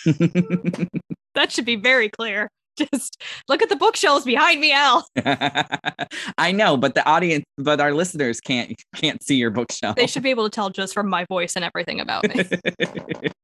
that 1.35 1.51
should 1.51 1.65
be 1.65 1.75
very 1.75 2.09
clear. 2.09 2.49
Just 2.77 3.23
look 3.49 3.63
at 3.63 3.69
the 3.69 3.75
bookshelves 3.75 4.23
behind 4.23 4.61
me, 4.61 4.71
El. 4.71 5.07
I 6.37 6.51
know, 6.51 6.77
but 6.77 6.93
the 6.93 7.03
audience, 7.07 7.43
but 7.57 7.81
our 7.81 7.91
listeners 7.91 8.39
can't 8.39 8.79
can't 8.95 9.23
see 9.23 9.35
your 9.35 9.49
bookshelf. 9.49 9.95
They 9.95 10.05
should 10.05 10.21
be 10.21 10.29
able 10.29 10.43
to 10.43 10.51
tell 10.51 10.69
just 10.69 10.93
from 10.93 11.09
my 11.09 11.25
voice 11.25 11.55
and 11.55 11.65
everything 11.65 11.99
about 11.99 12.27
me. 12.27 12.45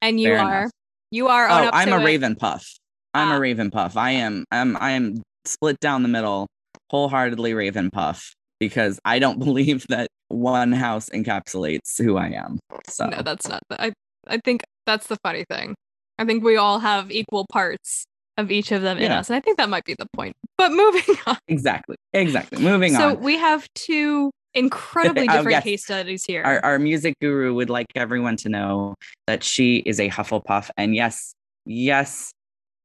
And 0.03 0.19
you 0.19 0.27
Fair 0.27 0.39
are, 0.39 0.59
enough. 0.59 0.71
you 1.09 1.27
are. 1.29 1.49
oh, 1.49 1.53
up 1.53 1.73
I'm 1.73 1.91
a 1.91 1.99
it. 1.99 2.03
Raven 2.03 2.35
Puff. 2.35 2.77
I'm 3.13 3.30
Ah. 3.32 3.36
a 3.36 3.39
Raven 3.39 3.71
Puff. 3.71 3.95
I 3.97 4.12
am. 4.12 4.45
I'm. 4.52 4.78
I 4.78 4.91
am 4.91 5.21
split 5.45 5.80
down 5.80 6.04
the 6.04 6.10
middle, 6.10 6.47
wholeheartedly 6.89 7.54
Raven 7.54 7.89
Puff 7.91 8.34
because 8.60 8.99
I 9.06 9.19
don't 9.19 9.39
believe 9.45 9.86
that 9.89 10.08
one 10.30 10.71
house 10.71 11.10
encapsulates 11.10 12.02
who 12.02 12.17
I 12.17 12.30
am. 12.30 12.60
So 12.88 13.08
No, 13.08 13.21
that's 13.21 13.47
not. 13.47 13.62
The, 13.69 13.82
I 13.82 13.91
I 14.28 14.38
think 14.43 14.63
that's 14.86 15.08
the 15.08 15.17
funny 15.23 15.45
thing. 15.49 15.76
I 16.17 16.26
think 16.26 16.43
we 16.43 16.58
all 16.58 16.80
have 16.80 17.12
equal 17.12 17.45
parts 17.52 18.06
of 18.38 18.52
each 18.52 18.71
of 18.71 18.82
them 18.82 18.97
in 18.97 19.12
us, 19.12 19.30
and 19.30 19.38
I 19.38 19.39
think 19.39 19.58
that 19.58 19.69
might 19.69 19.84
be 19.84 19.95
the 19.97 20.08
point. 20.15 20.34
But 20.58 20.71
moving 20.71 21.15
on. 21.28 21.38
exactly, 21.47 21.95
exactly. 22.13 22.62
Moving 22.63 22.93
so 22.93 23.10
on. 23.10 23.15
So 23.15 23.19
we 23.19 23.38
have 23.38 23.67
two 23.76 24.32
incredibly 24.56 25.23
Oh, 25.30 25.32
different 25.34 25.52
yes. 25.52 25.63
case 25.63 25.84
studies 25.84 26.23
here. 26.26 26.43
Our, 26.43 26.60
our 26.63 26.80
music 26.80 27.15
guru 27.21 27.54
would 27.56 27.69
like 27.69 27.88
everyone 27.95 28.38
to 28.38 28.49
know 28.49 28.95
that 29.28 29.43
she 29.43 29.78
is 29.86 29.99
a 29.99 30.10
Hufflepuff, 30.10 30.69
and 30.78 30.95
yes, 30.95 31.34
yes, 31.65 32.32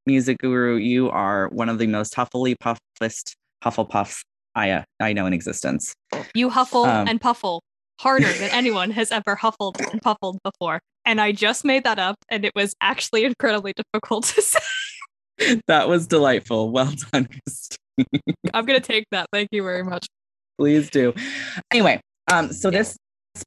music 0.09 0.39
guru, 0.39 0.77
you 0.77 1.09
are 1.11 1.49
one 1.49 1.69
of 1.69 1.77
the 1.77 1.87
most 1.87 2.15
Huffly 2.15 2.55
Puffest 2.59 3.35
Hufflepuffs 3.63 4.21
I 4.55 4.71
uh, 4.71 4.83
I 4.99 5.13
know 5.13 5.25
in 5.27 5.33
existence. 5.33 5.93
you 6.33 6.49
huffle 6.49 6.85
um, 6.85 7.07
and 7.07 7.21
puffle 7.21 7.61
harder 7.99 8.31
than 8.33 8.49
anyone 8.49 8.91
has 8.91 9.11
ever 9.11 9.35
huffled 9.35 9.79
and 9.91 10.01
puffled 10.01 10.39
before. 10.43 10.79
And 11.05 11.21
I 11.21 11.31
just 11.31 11.63
made 11.63 11.83
that 11.83 11.99
up, 11.99 12.15
and 12.29 12.43
it 12.43 12.51
was 12.55 12.73
actually 12.81 13.25
incredibly 13.25 13.73
difficult 13.73 14.25
to 14.25 14.41
say. 15.37 15.57
that 15.67 15.87
was 15.87 16.07
delightful. 16.07 16.71
Well 16.71 16.91
done, 17.11 17.27
Christine. 17.27 18.21
I'm 18.53 18.65
gonna 18.65 18.79
take 18.79 19.05
that. 19.11 19.27
Thank 19.31 19.49
you 19.51 19.61
very 19.63 19.83
much. 19.83 20.07
Please 20.57 20.89
do. 20.89 21.13
Anyway, 21.71 22.01
um, 22.31 22.51
so 22.51 22.71
this 22.71 22.97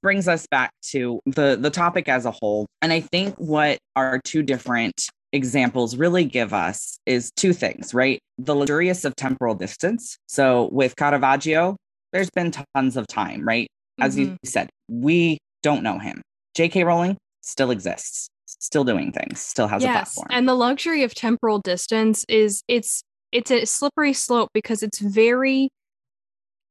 brings 0.00 0.28
us 0.28 0.46
back 0.50 0.70
to 0.90 1.18
the 1.26 1.58
the 1.60 1.70
topic 1.70 2.08
as 2.08 2.26
a 2.26 2.30
whole, 2.30 2.66
and 2.80 2.92
I 2.92 3.00
think 3.00 3.34
what 3.36 3.78
our 3.96 4.20
two 4.24 4.42
different 4.42 5.08
examples 5.32 5.96
really 5.96 6.24
give 6.24 6.52
us 6.52 6.98
is 7.06 7.30
two 7.36 7.52
things, 7.52 7.94
right? 7.94 8.18
The 8.38 8.54
luxurious 8.54 9.04
of 9.04 9.16
temporal 9.16 9.54
distance. 9.54 10.18
So 10.28 10.68
with 10.72 10.96
Caravaggio, 10.96 11.76
there's 12.12 12.30
been 12.30 12.52
tons 12.74 12.96
of 12.96 13.06
time, 13.06 13.46
right? 13.46 13.68
As 14.00 14.18
you 14.18 14.26
mm-hmm. 14.28 14.36
said, 14.44 14.70
we 14.88 15.38
don't 15.62 15.82
know 15.82 15.98
him. 15.98 16.22
J.K. 16.54 16.84
Rowling 16.84 17.16
still 17.40 17.70
exists, 17.70 18.28
still 18.46 18.84
doing 18.84 19.12
things, 19.12 19.40
still 19.40 19.68
has 19.68 19.82
a 19.82 19.86
yes 19.86 20.14
platform. 20.14 20.28
and 20.30 20.48
the 20.48 20.54
luxury 20.54 21.02
of 21.02 21.14
temporal 21.14 21.58
distance 21.58 22.24
is 22.28 22.62
it's 22.68 23.02
it's 23.32 23.50
a 23.50 23.64
slippery 23.64 24.12
slope 24.12 24.50
because 24.52 24.82
it's 24.82 24.98
very 24.98 25.70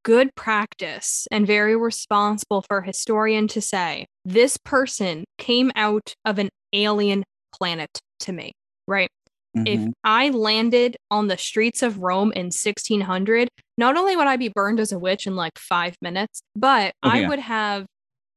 good 0.04 0.30
practice 0.36 1.28
and 1.32 1.46
very 1.46 1.76
responsible 1.76 2.64
for 2.68 2.80
a 2.80 2.86
historian 2.86 3.48
to 3.48 3.62
say 3.62 4.06
this 4.26 4.58
person 4.58 5.24
came 5.38 5.72
out 5.76 6.14
of 6.26 6.40
an 6.40 6.50
alien 6.74 7.24
planet 7.54 8.00
to 8.22 8.32
me 8.32 8.52
right 8.88 9.10
if 9.54 9.80
Mhm. 9.80 9.92
i 10.04 10.30
landed 10.30 10.96
on 11.12 11.28
the 11.28 11.38
streets 11.38 11.84
of 11.84 11.98
rome 12.00 12.32
in 12.34 12.52
1600 12.52 13.50
not 13.78 13.98
only 13.98 14.16
would 14.16 14.28
i 14.28 14.38
be 14.38 14.48
burned 14.48 14.80
as 14.80 14.92
a 14.94 15.00
witch 15.00 15.28
in 15.28 15.36
like 15.36 15.58
five 15.58 15.96
minutes 16.02 16.42
but 16.56 16.94
Oh, 17.04 17.10
i 17.10 17.20
yeah. 17.22 17.28
would 17.30 17.40
have 17.40 17.86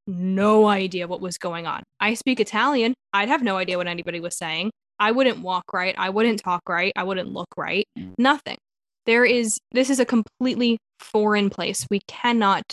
no 0.06 0.66
idea 0.66 1.06
what 1.08 1.22
was 1.22 1.38
going 1.38 1.66
on. 1.66 1.82
I 1.98 2.12
speak 2.12 2.38
Italian. 2.38 2.92
I'd 3.14 3.28
have 3.30 3.42
no 3.42 3.56
idea 3.56 3.78
what 3.78 3.86
anybody 3.86 4.20
was 4.20 4.36
saying. 4.36 4.70
I 5.00 5.12
wouldn't 5.12 5.38
walk 5.38 5.72
right. 5.72 5.94
I 5.96 6.10
wouldn't 6.10 6.42
talk 6.44 6.60
right. 6.68 6.92
I 6.94 7.04
wouldn't 7.04 7.30
look 7.30 7.48
right. 7.56 7.86
Mm. 7.98 8.12
Nothing. 8.18 8.58
There 9.06 9.24
is, 9.24 9.58
this 9.72 9.88
is 9.88 9.98
a 10.00 10.04
completely 10.04 10.76
foreign 11.00 11.48
place. 11.48 11.86
We 11.90 12.00
cannot 12.06 12.64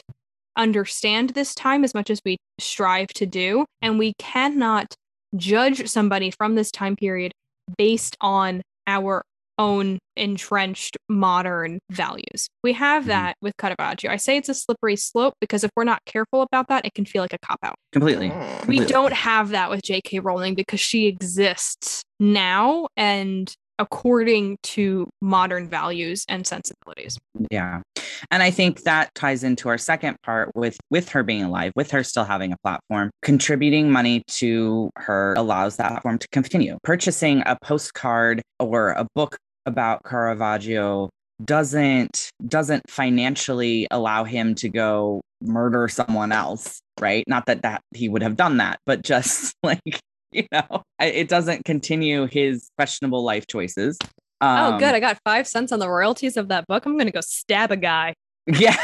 understand 0.57 1.29
this 1.29 1.55
time 1.55 1.85
as 1.85 1.93
much 1.93 2.09
as 2.09 2.19
we 2.25 2.35
strive 2.59 3.07
to 3.15 3.25
do. 3.25 3.65
And 3.81 3.97
we 3.97 4.11
cannot 4.19 4.93
judge 5.35 5.87
somebody 5.87 6.31
from 6.31 6.55
this 6.55 6.71
time 6.71 6.95
period 6.95 7.31
based 7.77 8.17
on 8.21 8.61
our 8.87 9.23
own 9.57 9.99
entrenched 10.17 10.97
modern 11.07 11.77
values. 11.91 12.47
We 12.63 12.73
have 12.73 13.03
Mhm. 13.03 13.07
that 13.07 13.35
with 13.41 13.55
Caravaggio. 13.57 14.09
I 14.09 14.15
say 14.15 14.37
it's 14.37 14.49
a 14.49 14.53
slippery 14.55 14.95
slope 14.95 15.35
because 15.39 15.63
if 15.63 15.69
we're 15.75 15.83
not 15.83 15.99
careful 16.05 16.41
about 16.41 16.67
that, 16.69 16.85
it 16.85 16.93
can 16.95 17.05
feel 17.05 17.21
like 17.21 17.33
a 17.33 17.37
cop 17.45 17.59
out. 17.63 17.75
completely. 17.91 18.29
We 18.29 18.35
completely. 18.59 18.85
don't 18.87 19.13
have 19.13 19.49
that 19.49 19.69
with 19.69 19.81
J.K. 19.83 20.19
Rowling 20.19 20.55
because 20.55 20.79
she 20.79 21.05
exists 21.07 22.01
now 22.19 22.87
and 22.97 23.53
according 23.77 24.57
to 24.63 25.09
modern 25.21 25.67
values 25.67 26.23
and 26.29 26.45
sensibilities. 26.47 27.17
Yeah. 27.51 27.81
And 28.29 28.43
I 28.43 28.51
think 28.51 28.83
that 28.83 29.13
ties 29.15 29.43
into 29.43 29.69
our 29.69 29.77
second 29.77 30.17
part 30.23 30.51
with 30.55 30.77
with 30.89 31.09
her 31.09 31.23
being 31.23 31.43
alive, 31.43 31.71
with 31.75 31.91
her 31.91 32.03
still 32.03 32.23
having 32.23 32.51
a 32.53 32.57
platform, 32.63 33.11
contributing 33.21 33.91
money 33.91 34.23
to 34.27 34.89
her 34.97 35.33
allows 35.37 35.77
that 35.77 35.89
platform 35.89 36.17
to 36.19 36.27
continue. 36.29 36.77
Purchasing 36.83 37.43
a 37.45 37.57
postcard 37.63 38.41
or 38.59 38.91
a 38.91 39.07
book 39.15 39.37
about 39.65 40.03
Caravaggio 40.03 41.09
doesn't 41.43 42.29
doesn't 42.47 42.89
financially 42.89 43.87
allow 43.91 44.23
him 44.23 44.55
to 44.55 44.69
go 44.69 45.21
murder 45.41 45.87
someone 45.87 46.31
else, 46.31 46.81
right? 46.99 47.23
Not 47.27 47.45
that 47.47 47.63
that 47.63 47.81
he 47.93 48.09
would 48.09 48.21
have 48.21 48.35
done 48.35 48.57
that, 48.57 48.79
but 48.85 49.01
just 49.01 49.55
like 49.63 49.99
you 50.31 50.47
know, 50.51 50.83
it 50.99 51.27
doesn't 51.27 51.65
continue 51.65 52.25
his 52.25 52.69
questionable 52.77 53.23
life 53.23 53.47
choices. 53.47 53.97
Oh, 54.41 54.73
Um, 54.73 54.79
good. 54.79 54.93
I 54.95 54.99
got 54.99 55.17
five 55.23 55.47
cents 55.47 55.71
on 55.71 55.79
the 55.79 55.89
royalties 55.89 56.37
of 56.37 56.47
that 56.49 56.65
book. 56.67 56.85
I'm 56.85 56.93
going 56.93 57.05
to 57.05 57.11
go 57.11 57.21
stab 57.21 57.71
a 57.71 57.77
guy. 57.77 58.13
Yeah. 58.47 58.75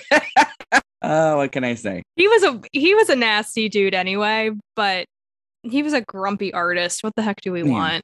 oh, 1.02 1.36
what 1.38 1.52
can 1.52 1.64
I 1.64 1.74
say? 1.74 2.02
He 2.16 2.28
was 2.28 2.42
a 2.42 2.60
he 2.72 2.94
was 2.94 3.08
a 3.08 3.16
nasty 3.16 3.68
dude 3.68 3.94
anyway, 3.94 4.50
but 4.76 5.06
he 5.62 5.82
was 5.82 5.92
a 5.92 6.02
grumpy 6.02 6.52
artist. 6.52 7.02
What 7.02 7.14
the 7.16 7.22
heck 7.22 7.40
do 7.40 7.52
we 7.52 7.62
Yeah. 7.62 7.70
want? 7.70 8.02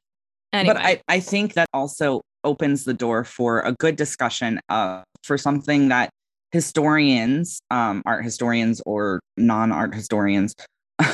Anyway, 0.53 0.73
But 0.75 0.83
I, 0.85 1.01
I 1.07 1.19
think 1.19 1.53
that 1.53 1.67
also 1.73 2.21
opens 2.43 2.85
the 2.85 2.93
door 2.93 3.23
for 3.23 3.61
a 3.61 3.73
good 3.73 3.95
discussion 3.95 4.59
uh, 4.69 5.01
for 5.23 5.37
something 5.37 5.89
that 5.89 6.09
historians, 6.51 7.59
um, 7.71 8.01
art 8.05 8.23
historians 8.23 8.81
or 8.85 9.19
non-art 9.37 9.93
historians, 9.93 10.55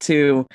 to 0.00 0.46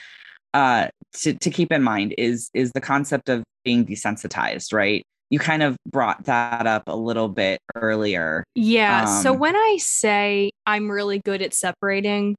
uh 0.53 0.87
to, 1.13 1.33
to 1.33 1.49
keep 1.49 1.71
in 1.71 1.81
mind 1.81 2.13
is 2.17 2.49
is 2.53 2.71
the 2.73 2.81
concept 2.81 3.27
of 3.29 3.43
being 3.63 3.85
desensitized, 3.85 4.73
right? 4.73 5.03
you 5.33 5.39
kind 5.39 5.63
of 5.63 5.75
brought 5.87 6.25
that 6.25 6.67
up 6.67 6.83
a 6.85 6.95
little 6.95 7.27
bit 7.27 7.59
earlier. 7.73 8.43
Yeah. 8.53 9.05
Um, 9.07 9.23
so 9.23 9.33
when 9.33 9.55
I 9.55 9.77
say 9.79 10.51
I'm 10.67 10.91
really 10.91 11.21
good 11.25 11.41
at 11.41 11.55
separating, 11.55 12.35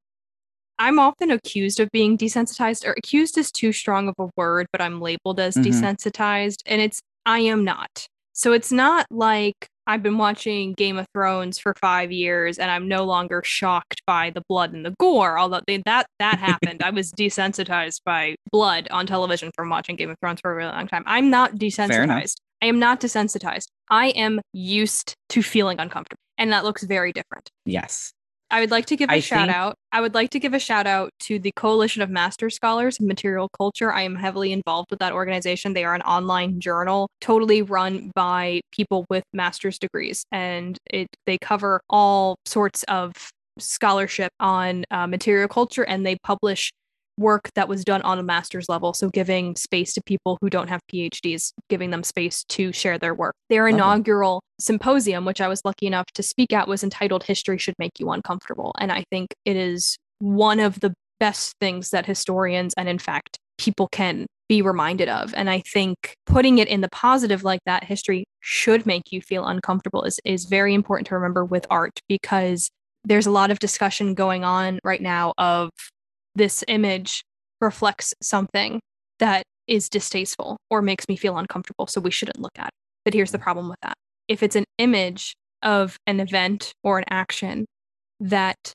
I'm 0.79 1.01
often 1.01 1.33
accused 1.33 1.81
of 1.81 1.89
being 1.93 2.17
desensitized, 2.17 2.87
or 2.87 2.93
accused 2.93 3.37
is 3.37 3.51
too 3.51 3.73
strong 3.73 4.09
of 4.09 4.15
a 4.21 4.31
word, 4.37 4.69
but 4.71 4.81
I'm 4.81 5.01
labeled 5.01 5.41
as 5.41 5.57
mm-hmm. 5.57 5.71
desensitized. 5.71 6.59
And 6.67 6.81
it's, 6.81 7.01
I 7.27 7.41
am 7.41 7.65
not. 7.65 8.07
So 8.35 8.53
it's 8.53 8.73
not 8.73 9.07
like 9.11 9.69
I've 9.87 10.03
been 10.03 10.19
watching 10.19 10.73
Game 10.73 10.99
of 10.99 11.07
Thrones 11.15 11.59
for 11.59 11.75
five 11.81 12.11
years 12.11 12.59
and 12.59 12.71
I'm 12.71 12.89
no 12.89 13.05
longer 13.05 13.43
shocked 13.45 14.03
by 14.07 14.31
the 14.31 14.43
blood 14.49 14.73
and 14.73 14.85
the 14.85 14.95
gore. 14.99 15.39
Although 15.39 15.61
they, 15.67 15.83
that 15.85 16.07
that 16.19 16.39
happened, 16.39 16.83
I 16.83 16.91
was 16.91 17.13
desensitized 17.13 18.01
by 18.05 18.35
blood 18.51 18.89
on 18.91 19.07
television 19.07 19.51
from 19.55 19.71
watching 19.71 19.95
Game 19.97 20.11
of 20.11 20.17
Thrones 20.21 20.41
for 20.41 20.53
a 20.53 20.55
really 20.57 20.73
long 20.73 20.89
time. 20.89 21.05
I'm 21.07 21.31
not 21.31 21.57
desensitized. 21.57 22.37
I 22.61 22.67
am 22.67 22.79
not 22.79 23.01
desensitized. 23.01 23.67
I 23.91 24.09
am 24.09 24.41
used 24.53 25.15
to 25.29 25.43
feeling 25.43 25.79
uncomfortable, 25.79 26.21
and 26.39 26.53
that 26.53 26.65
looks 26.65 26.83
very 26.83 27.13
different. 27.13 27.51
Yes. 27.67 28.13
I 28.55 28.61
would 28.61 28.71
like 28.71 28.87
to 28.87 28.97
give 28.97 29.11
a 29.11 29.15
I 29.15 29.21
shout 29.21 29.49
think- 29.49 29.57
out. 29.57 29.75
I 29.91 30.01
would 30.01 30.15
like 30.15 30.31
to 30.31 30.39
give 30.39 30.55
a 30.55 30.61
shout 30.61 30.87
out 30.87 31.11
to 31.25 31.41
the 31.41 31.51
Coalition 31.57 32.03
of 32.03 32.09
Master 32.11 32.49
Scholars 32.51 33.01
of 33.01 33.07
Material 33.07 33.49
Culture. 33.49 33.93
I 33.93 34.03
am 34.03 34.15
heavily 34.15 34.53
involved 34.53 34.91
with 34.91 35.01
that 35.01 35.13
organization. 35.13 35.73
They 35.75 35.85
are 35.85 35.95
an 35.97 36.03
online 36.03 36.61
journal 36.61 37.09
totally 37.21 37.63
run 37.63 38.13
by 38.15 38.61
people 38.71 39.07
with 39.11 39.25
master's 39.33 39.77
degrees, 39.77 40.25
and 40.31 40.79
it 40.89 41.09
they 41.27 41.37
cover 41.37 41.81
all 41.91 42.37
sorts 42.47 42.85
of 42.85 43.13
scholarship 43.59 44.31
on 44.39 44.85
uh, 44.93 45.09
material 45.09 45.49
culture, 45.49 45.83
and 45.83 46.07
they 46.07 46.17
publish 46.23 46.71
work 47.17 47.51
that 47.55 47.69
was 47.69 47.85
done 47.85 48.03
on 48.03 48.19
a 48.19 48.23
master's 48.23 48.69
level. 48.69 48.93
So 48.93 49.09
giving 49.09 49.57
space 49.57 49.95
to 49.95 50.03
people 50.03 50.39
who 50.41 50.51
don't 50.51 50.69
have 50.69 50.81
PhDs, 50.93 51.53
giving 51.69 51.91
them 51.91 52.03
space 52.03 52.45
to 52.51 52.73
share 52.73 52.99
their 52.99 53.15
work. 53.15 53.35
Their 53.49 53.69
inaugural 53.69 54.43
symposium, 54.59 55.25
which 55.25 55.41
I 55.41 55.49
was 55.49 55.63
lucky 55.65 55.87
enough 55.87 56.07
to 56.15 56.23
speak 56.23 56.53
at, 56.53 56.69
was 56.69 56.83
entitled 56.83 57.25
History 57.25 57.59
Should 57.59 57.77
Make 57.79 57.99
You 57.99 58.11
Uncomfortable. 58.11 58.75
And 58.79 58.91
I 58.91 59.05
think 59.11 59.35
it 59.45 59.57
is 59.57 59.97
one 60.19 60.61
of 60.61 60.81
the 60.81 60.95
best 61.21 61.55
things 61.61 61.91
that 61.91 62.07
historians 62.07 62.75
and, 62.77 62.89
in 62.89 62.99
fact, 62.99 63.39
people 63.59 63.89
can 63.89 64.27
be 64.49 64.61
reminded 64.63 65.09
of. 65.09 65.33
And 65.35 65.49
I 65.49 65.61
think 65.61 66.15
putting 66.27 66.59
it 66.59 66.69
in 66.69 66.81
the 66.81 66.89
positive 66.89 67.45
like 67.45 67.61
that, 67.67 67.85
history 67.85 68.25
should 68.41 68.85
make 68.85 69.11
you 69.11 69.23
feel 69.23 69.47
uncomfortable 69.47 70.03
is, 70.03 70.21
is 70.25 70.45
very 70.45 70.75
important 70.75 71.07
to 71.09 71.15
remember 71.15 71.45
with 71.45 71.67
art 71.71 72.01
because 72.09 72.69
there's 73.05 73.27
a 73.27 73.31
lot 73.31 73.51
of 73.51 73.59
discussion 73.59 74.15
going 74.15 74.45
on 74.45 74.81
right 74.85 75.01
now 75.01 75.33
of 75.39 75.71
this 76.35 76.65
image 76.69 77.23
reflects 77.61 78.15
something 78.21 78.81
that 79.19 79.45
is 79.67 79.89
distasteful 79.89 80.59
or 80.71 80.83
makes 80.83 81.09
me 81.09 81.17
feel 81.17 81.39
uncomfortable. 81.39 81.87
So 81.87 82.01
we 82.01 82.11
shouldn't 82.11 82.41
look 82.41 82.59
at 82.59 82.69
it. 82.69 82.75
But 83.05 83.15
here's 83.15 83.31
the 83.31 83.39
mm-hmm. 83.39 83.45
problem 83.45 83.69
with 83.69 83.79
that 83.83 83.95
if 84.29 84.43
it's 84.43 84.57
an 84.57 84.65
image 84.79 85.35
of 85.63 85.97
an 86.07 86.21
event 86.21 86.73
or 86.83 86.99
an 86.99 87.05
action 87.11 87.67
that 88.21 88.73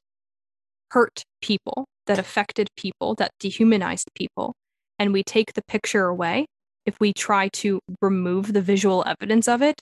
hurt 0.92 1.24
people, 1.42 1.86
that 2.08 2.20
affected 2.20 2.68
people, 2.76 3.16
that 3.16 3.32
dehumanized 3.40 4.10
people, 4.16 4.54
and 4.98 5.14
we 5.14 5.24
take 5.24 5.54
the 5.54 5.62
picture 5.68 6.06
away, 6.06 6.46
if 6.86 7.00
we 7.00 7.14
try 7.14 7.48
to 7.50 7.80
remove 8.02 8.54
the 8.54 8.62
visual 8.62 9.04
evidence 9.06 9.48
of 9.48 9.62
it, 9.62 9.80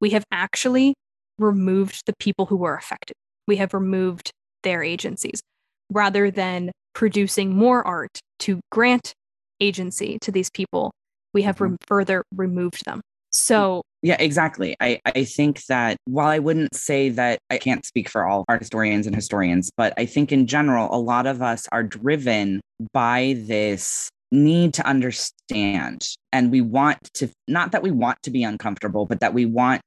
we 0.00 0.10
have 0.10 0.24
actually 0.30 0.94
removed 1.38 2.02
the 2.06 2.14
people 2.18 2.46
who 2.46 2.56
were 2.56 2.76
affected. 2.76 3.14
We 3.48 3.56
have 3.56 3.74
removed 3.74 4.30
their 4.62 4.82
agencies 4.82 5.40
rather 5.90 6.30
than 6.30 6.72
producing 6.94 7.54
more 7.54 7.86
art 7.86 8.18
to 8.40 8.60
grant 8.70 9.12
agency 9.60 10.18
to 10.20 10.32
these 10.32 10.50
people, 10.50 10.92
we 11.32 11.42
have 11.42 11.56
mm-hmm. 11.56 11.72
re- 11.72 11.78
further 11.86 12.22
removed 12.34 12.84
them. 12.84 13.00
So, 13.30 13.82
yeah, 14.02 14.16
exactly. 14.20 14.76
I, 14.80 15.00
I 15.04 15.24
think 15.24 15.64
that 15.64 15.96
while 16.04 16.28
I 16.28 16.38
wouldn't 16.38 16.74
say 16.74 17.08
that 17.08 17.40
I 17.50 17.58
can't 17.58 17.84
speak 17.84 18.08
for 18.08 18.28
all 18.28 18.44
art 18.48 18.60
historians 18.60 19.08
and 19.08 19.16
historians, 19.16 19.70
but 19.76 19.92
I 19.96 20.06
think 20.06 20.30
in 20.30 20.46
general, 20.46 20.94
a 20.94 21.00
lot 21.00 21.26
of 21.26 21.42
us 21.42 21.66
are 21.72 21.82
driven 21.82 22.60
by 22.92 23.34
this 23.38 24.08
need 24.30 24.74
to 24.74 24.86
understand. 24.86 26.06
And 26.32 26.52
we 26.52 26.60
want 26.60 26.98
to, 27.14 27.28
not 27.48 27.72
that 27.72 27.82
we 27.82 27.90
want 27.90 28.18
to 28.22 28.30
be 28.30 28.44
uncomfortable, 28.44 29.04
but 29.04 29.18
that 29.18 29.34
we 29.34 29.46
want 29.46 29.80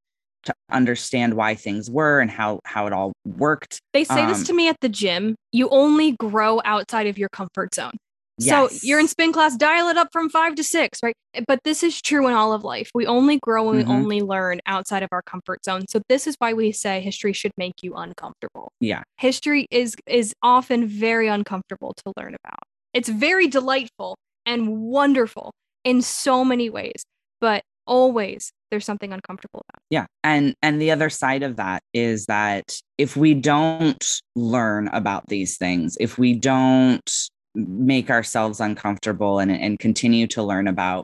to 0.44 0.54
understand 0.72 1.34
why 1.34 1.56
things 1.56 1.90
were 1.90 2.20
and 2.20 2.32
how 2.32 2.60
how 2.66 2.88
it 2.88 2.94
all 2.94 3.14
worked. 3.26 3.80
They 3.94 4.04
say 4.04 4.22
um, 4.22 4.30
this 4.30 4.44
to 4.48 4.54
me 4.54 4.68
at 4.70 4.78
the 4.82 4.90
gym. 4.90 5.36
You 5.52 5.70
only 5.70 6.14
grow 6.14 6.62
outside 6.64 7.08
of 7.08 7.18
your 7.18 7.30
comfort 7.30 7.74
zone. 7.74 7.94
Yes. 8.40 8.80
So 8.80 8.88
you're 8.88 9.00
in 9.00 9.08
spin 9.08 9.34
class, 9.34 9.56
dial 9.56 9.88
it 9.90 9.98
up 9.98 10.10
from 10.12 10.30
five 10.30 10.54
to 10.56 10.64
six, 10.64 11.00
right? 11.02 11.16
But 11.48 11.60
this 11.64 11.82
is 11.82 12.00
true 12.02 12.28
in 12.28 12.34
all 12.34 12.54
of 12.54 12.64
life. 12.64 12.92
We 12.94 13.08
only 13.08 13.40
grow 13.40 13.72
and 13.72 13.80
mm-hmm. 13.80 13.90
we 13.90 13.96
only 13.96 14.22
learn 14.22 14.60
outside 14.68 15.02
of 15.02 15.10
our 15.12 15.24
comfort 15.24 15.66
zone. 15.66 15.86
So 15.90 16.02
this 16.08 16.28
is 16.28 16.36
why 16.38 16.54
we 16.54 16.72
say 16.72 17.02
history 17.02 17.34
should 17.34 17.54
make 17.58 17.82
you 17.82 17.96
uncomfortable. 17.96 18.72
Yeah. 18.80 19.04
History 19.18 19.66
is 19.72 19.96
is 20.06 20.34
often 20.44 20.88
very 20.88 21.28
uncomfortable 21.28 21.96
to 22.06 22.14
learn 22.16 22.36
about. 22.44 22.60
It's 22.94 23.10
very 23.10 23.48
delightful 23.48 24.18
and 24.46 24.82
wonderful 24.82 25.52
in 25.84 26.02
so 26.04 26.46
many 26.46 26.70
ways, 26.70 27.04
but 27.42 27.64
always 27.88 28.52
there's 28.70 28.86
something 28.86 29.14
uncomfortable 29.14 29.64
about. 29.70 29.82
Yeah. 29.90 30.06
And 30.24 30.54
and 30.62 30.82
the 30.82 30.92
other 30.92 31.10
side 31.10 31.44
of 31.44 31.56
that 31.58 31.82
is 31.94 32.26
that 32.26 32.80
if 32.98 33.16
we 33.16 33.34
don't 33.34 34.04
learn 34.36 34.88
about 34.90 35.28
these 35.28 35.58
things, 35.58 35.98
if 36.00 36.18
we 36.18 36.34
don't 36.34 37.28
make 37.56 38.10
ourselves 38.10 38.60
uncomfortable 38.60 39.40
and, 39.40 39.52
and 39.52 39.80
continue 39.80 40.28
to 40.28 40.44
learn 40.44 40.68
about 40.68 41.04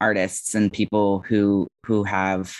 artists 0.00 0.54
and 0.54 0.72
people 0.72 1.20
who 1.20 1.66
who 1.86 2.04
have 2.04 2.54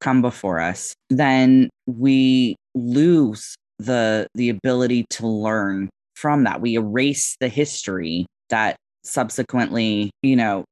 come 0.00 0.22
before 0.22 0.60
us, 0.60 0.94
then 1.10 1.68
we 1.86 2.56
lose 2.74 3.54
the 3.78 4.26
the 4.34 4.48
ability 4.48 5.04
to 5.10 5.26
learn 5.26 5.90
from 6.14 6.44
that. 6.44 6.60
We 6.60 6.74
erase 6.74 7.36
the 7.40 7.48
history 7.48 8.26
that 8.48 8.76
subsequently, 9.04 10.10
you 10.22 10.36
know, 10.36 10.64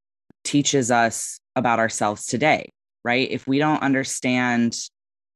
teaches 0.44 0.90
us 0.90 1.38
about 1.56 1.78
ourselves 1.78 2.26
today 2.26 2.68
right? 3.04 3.30
If 3.30 3.46
we 3.46 3.58
don't 3.58 3.82
understand 3.82 4.76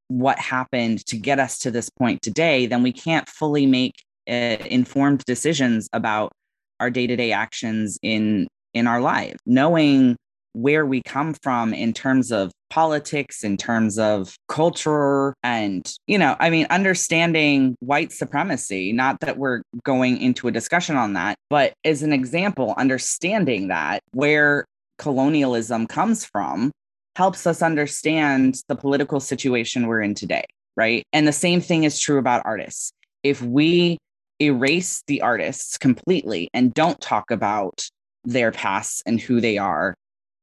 what 0.08 0.38
happened 0.38 1.04
to 1.06 1.16
get 1.16 1.38
us 1.38 1.58
to 1.58 1.70
this 1.70 1.90
point 1.90 2.22
today, 2.22 2.66
then 2.66 2.82
we 2.82 2.92
can't 2.92 3.28
fully 3.28 3.66
make 3.66 3.94
uh, 4.28 4.56
informed 4.66 5.24
decisions 5.24 5.88
about 5.92 6.32
our 6.80 6.90
day-to-day 6.90 7.32
actions 7.32 7.98
in 8.02 8.46
in 8.74 8.86
our 8.86 9.00
life. 9.00 9.36
Knowing 9.46 10.16
where 10.52 10.84
we 10.84 11.02
come 11.02 11.34
from 11.42 11.72
in 11.72 11.92
terms 11.92 12.32
of 12.32 12.50
politics, 12.70 13.44
in 13.44 13.56
terms 13.56 13.98
of 13.98 14.34
culture, 14.48 15.34
and, 15.42 15.94
you 16.06 16.18
know, 16.18 16.36
I 16.40 16.50
mean, 16.50 16.66
understanding 16.68 17.76
white 17.80 18.12
supremacy, 18.12 18.92
not 18.92 19.20
that 19.20 19.38
we're 19.38 19.62
going 19.84 20.20
into 20.20 20.48
a 20.48 20.52
discussion 20.52 20.96
on 20.96 21.12
that, 21.14 21.36
but 21.48 21.74
as 21.84 22.02
an 22.02 22.12
example, 22.12 22.74
understanding 22.76 23.68
that 23.68 24.00
where 24.12 24.64
colonialism 24.98 25.86
comes 25.86 26.24
from 26.24 26.72
helps 27.18 27.48
us 27.48 27.62
understand 27.62 28.62
the 28.68 28.76
political 28.76 29.18
situation 29.18 29.88
we're 29.88 30.00
in 30.00 30.14
today, 30.14 30.44
right? 30.76 31.02
And 31.12 31.26
the 31.26 31.32
same 31.32 31.60
thing 31.60 31.82
is 31.82 31.98
true 31.98 32.16
about 32.16 32.46
artists. 32.46 32.92
If 33.24 33.42
we 33.42 33.98
erase 34.40 35.02
the 35.08 35.20
artists 35.20 35.76
completely 35.76 36.48
and 36.54 36.72
don't 36.72 37.00
talk 37.00 37.32
about 37.32 37.88
their 38.22 38.52
pasts 38.52 39.02
and 39.04 39.20
who 39.20 39.40
they 39.40 39.58
are, 39.58 39.96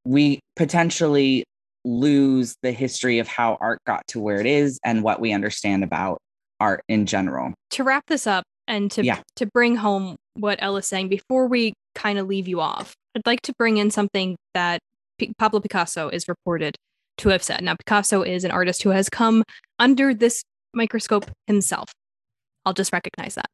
we 0.04 0.38
potentially 0.54 1.44
lose 1.86 2.56
the 2.62 2.72
history 2.72 3.20
of 3.20 3.26
how 3.26 3.56
art 3.58 3.78
got 3.86 4.06
to 4.08 4.20
where 4.20 4.38
it 4.38 4.46
is 4.46 4.78
and 4.84 5.02
what 5.02 5.18
we 5.18 5.32
understand 5.32 5.82
about 5.82 6.18
art 6.60 6.82
in 6.90 7.06
general. 7.06 7.54
To 7.70 7.84
wrap 7.84 8.04
this 8.06 8.26
up 8.26 8.44
and 8.68 8.90
to 8.90 9.02
yeah. 9.02 9.20
to 9.36 9.46
bring 9.46 9.76
home 9.76 10.16
what 10.34 10.58
Ella's 10.60 10.86
saying 10.86 11.08
before 11.08 11.46
we 11.46 11.72
kind 11.94 12.18
of 12.18 12.26
leave 12.26 12.46
you 12.46 12.60
off, 12.60 12.92
I'd 13.14 13.24
like 13.24 13.40
to 13.42 13.54
bring 13.58 13.78
in 13.78 13.90
something 13.90 14.36
that 14.52 14.80
P- 15.18 15.32
Pablo 15.38 15.60
Picasso 15.60 16.08
is 16.08 16.28
reported 16.28 16.76
to 17.18 17.30
have 17.30 17.42
said. 17.42 17.62
Now, 17.62 17.74
Picasso 17.74 18.22
is 18.22 18.44
an 18.44 18.50
artist 18.50 18.82
who 18.82 18.90
has 18.90 19.08
come 19.08 19.42
under 19.78 20.12
this 20.12 20.42
microscope 20.74 21.30
himself. 21.46 21.92
I'll 22.64 22.74
just 22.74 22.92
recognize 22.92 23.34
that. 23.36 23.50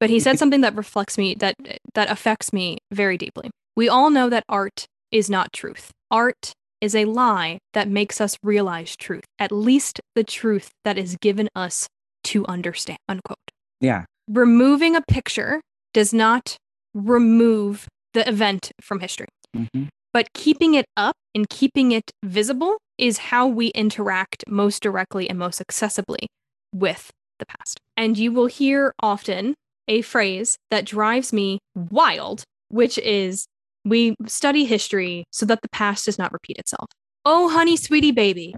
But 0.00 0.10
he 0.10 0.20
said 0.20 0.38
something 0.40 0.60
that 0.60 0.76
reflects 0.76 1.18
me, 1.18 1.34
that 1.36 1.54
that 1.94 2.10
affects 2.10 2.52
me 2.52 2.78
very 2.92 3.18
deeply. 3.18 3.50
We 3.76 3.88
all 3.88 4.10
know 4.10 4.28
that 4.28 4.44
art 4.48 4.86
is 5.10 5.28
not 5.28 5.52
truth. 5.52 5.90
Art 6.10 6.52
is 6.80 6.94
a 6.94 7.06
lie 7.06 7.58
that 7.72 7.88
makes 7.88 8.20
us 8.20 8.36
realize 8.42 8.96
truth, 8.96 9.24
at 9.38 9.50
least 9.50 10.00
the 10.14 10.24
truth 10.24 10.70
that 10.84 10.98
is 10.98 11.16
given 11.20 11.48
us 11.54 11.88
to 12.24 12.44
understand. 12.46 12.98
Unquote. 13.08 13.38
Yeah. 13.80 14.04
Removing 14.28 14.94
a 14.94 15.02
picture 15.02 15.60
does 15.92 16.12
not 16.12 16.56
remove 16.92 17.88
the 18.12 18.28
event 18.28 18.70
from 18.80 19.00
history. 19.00 19.28
Mm-hmm. 19.56 19.84
But 20.14 20.32
keeping 20.32 20.74
it 20.74 20.86
up 20.96 21.16
and 21.34 21.50
keeping 21.50 21.90
it 21.90 22.12
visible 22.24 22.78
is 22.98 23.18
how 23.18 23.48
we 23.48 23.66
interact 23.68 24.44
most 24.46 24.80
directly 24.80 25.28
and 25.28 25.36
most 25.36 25.60
accessibly 25.60 26.26
with 26.72 27.10
the 27.40 27.46
past. 27.46 27.80
And 27.96 28.16
you 28.16 28.30
will 28.30 28.46
hear 28.46 28.94
often 29.00 29.54
a 29.88 30.02
phrase 30.02 30.56
that 30.70 30.84
drives 30.84 31.32
me 31.32 31.58
wild, 31.74 32.44
which 32.68 32.96
is 32.98 33.46
we 33.84 34.14
study 34.26 34.64
history 34.64 35.24
so 35.32 35.44
that 35.46 35.62
the 35.62 35.68
past 35.70 36.04
does 36.04 36.16
not 36.16 36.32
repeat 36.32 36.58
itself. 36.58 36.86
Oh, 37.24 37.48
honey, 37.48 37.76
sweetie 37.76 38.12
baby. 38.12 38.54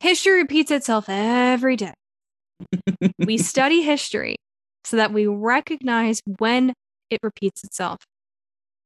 History 0.00 0.40
repeats 0.40 0.70
itself 0.70 1.10
every 1.10 1.76
day. 1.76 1.92
we 3.18 3.36
study 3.52 3.82
history 3.82 4.36
so 4.84 4.96
that 4.96 5.12
we 5.12 5.26
recognize 5.26 6.22
when 6.38 6.72
it 7.10 7.20
repeats 7.22 7.64
itself 7.64 7.98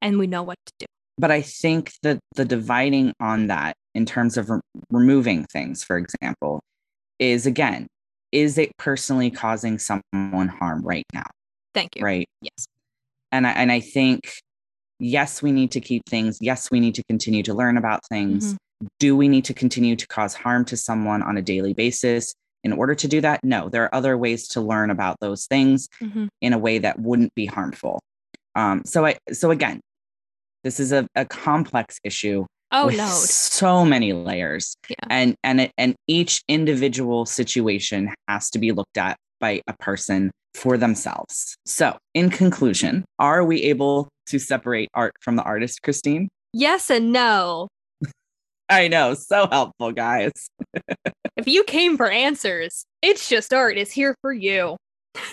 and 0.02 0.18
we 0.18 0.26
know 0.26 0.42
what 0.42 0.58
to 0.66 0.72
do. 0.80 0.86
But 1.20 1.30
I 1.30 1.42
think 1.42 1.92
that 2.02 2.18
the 2.34 2.44
dividing 2.44 3.12
on 3.20 3.48
that 3.48 3.74
in 3.94 4.06
terms 4.06 4.36
of 4.38 4.48
re- 4.48 4.60
removing 4.90 5.44
things, 5.46 5.84
for 5.84 5.98
example, 5.98 6.60
is 7.18 7.44
again, 7.46 7.86
is 8.32 8.56
it 8.56 8.70
personally 8.78 9.30
causing 9.30 9.78
someone 9.78 10.48
harm 10.48 10.82
right 10.82 11.04
now? 11.12 11.26
Thank 11.74 11.96
you. 11.96 12.02
Right. 12.04 12.26
Yes. 12.40 12.66
And 13.32 13.46
I, 13.46 13.50
and 13.50 13.70
I 13.70 13.80
think, 13.80 14.32
yes, 14.98 15.42
we 15.42 15.52
need 15.52 15.72
to 15.72 15.80
keep 15.80 16.02
things. 16.08 16.38
Yes, 16.40 16.70
we 16.70 16.80
need 16.80 16.94
to 16.94 17.04
continue 17.04 17.42
to 17.42 17.54
learn 17.54 17.76
about 17.76 18.00
things. 18.08 18.54
Mhm. 18.54 18.56
Do 18.98 19.14
we 19.16 19.28
need 19.28 19.44
to 19.44 19.54
continue 19.54 19.96
to 19.96 20.06
cause 20.06 20.32
harm 20.34 20.64
to 20.66 20.76
someone 20.76 21.22
on 21.22 21.36
a 21.36 21.42
daily 21.42 21.74
basis? 21.74 22.32
In 22.64 22.72
order 22.72 22.94
to 22.94 23.08
do 23.08 23.20
that, 23.20 23.40
no, 23.44 23.68
there 23.68 23.84
are 23.84 23.94
other 23.94 24.16
ways 24.16 24.48
to 24.48 24.60
learn 24.60 24.90
about 24.90 25.16
those 25.20 25.46
things 25.46 25.88
Mhm. 26.00 26.28
in 26.40 26.52
a 26.54 26.58
way 26.58 26.78
that 26.78 26.98
wouldn't 26.98 27.34
be 27.34 27.44
harmful. 27.46 28.00
Um, 28.54 28.82
so 28.86 29.04
I 29.06 29.16
so 29.32 29.50
again, 29.50 29.80
this 30.64 30.80
is 30.80 30.92
a, 30.92 31.06
a 31.14 31.24
complex 31.24 31.98
issue 32.04 32.46
Oh, 32.72 32.86
with 32.86 32.98
no. 32.98 33.06
so 33.08 33.84
many 33.84 34.12
layers 34.12 34.76
Yeah. 34.88 34.94
and 35.10 35.34
and 35.42 35.60
it, 35.62 35.72
and 35.76 35.96
each 36.06 36.40
individual 36.46 37.26
situation 37.26 38.14
has 38.28 38.48
to 38.50 38.58
be 38.60 38.70
looked 38.70 38.96
at 38.96 39.16
by 39.40 39.60
a 39.66 39.72
person 39.80 40.30
for 40.54 40.76
themselves 40.76 41.56
so 41.66 41.96
in 42.14 42.30
conclusion 42.30 43.04
are 43.18 43.44
we 43.44 43.62
able 43.62 44.08
to 44.26 44.38
separate 44.38 44.88
art 44.94 45.12
from 45.20 45.34
the 45.36 45.42
artist 45.42 45.82
christine 45.82 46.28
Yes 46.52 46.90
and 46.90 47.12
no. 47.12 47.66
i 48.68 48.86
know 48.88 49.14
so 49.14 49.48
helpful 49.50 49.90
guys 49.92 50.32
If 51.36 51.48
you 51.48 51.64
came 51.64 51.96
for 51.96 52.10
answers, 52.10 52.84
it's 53.00 53.26
just 53.26 53.54
art 53.54 53.78
is 53.78 53.90
here 53.90 54.14
for 54.20 54.30
you. 54.30 54.76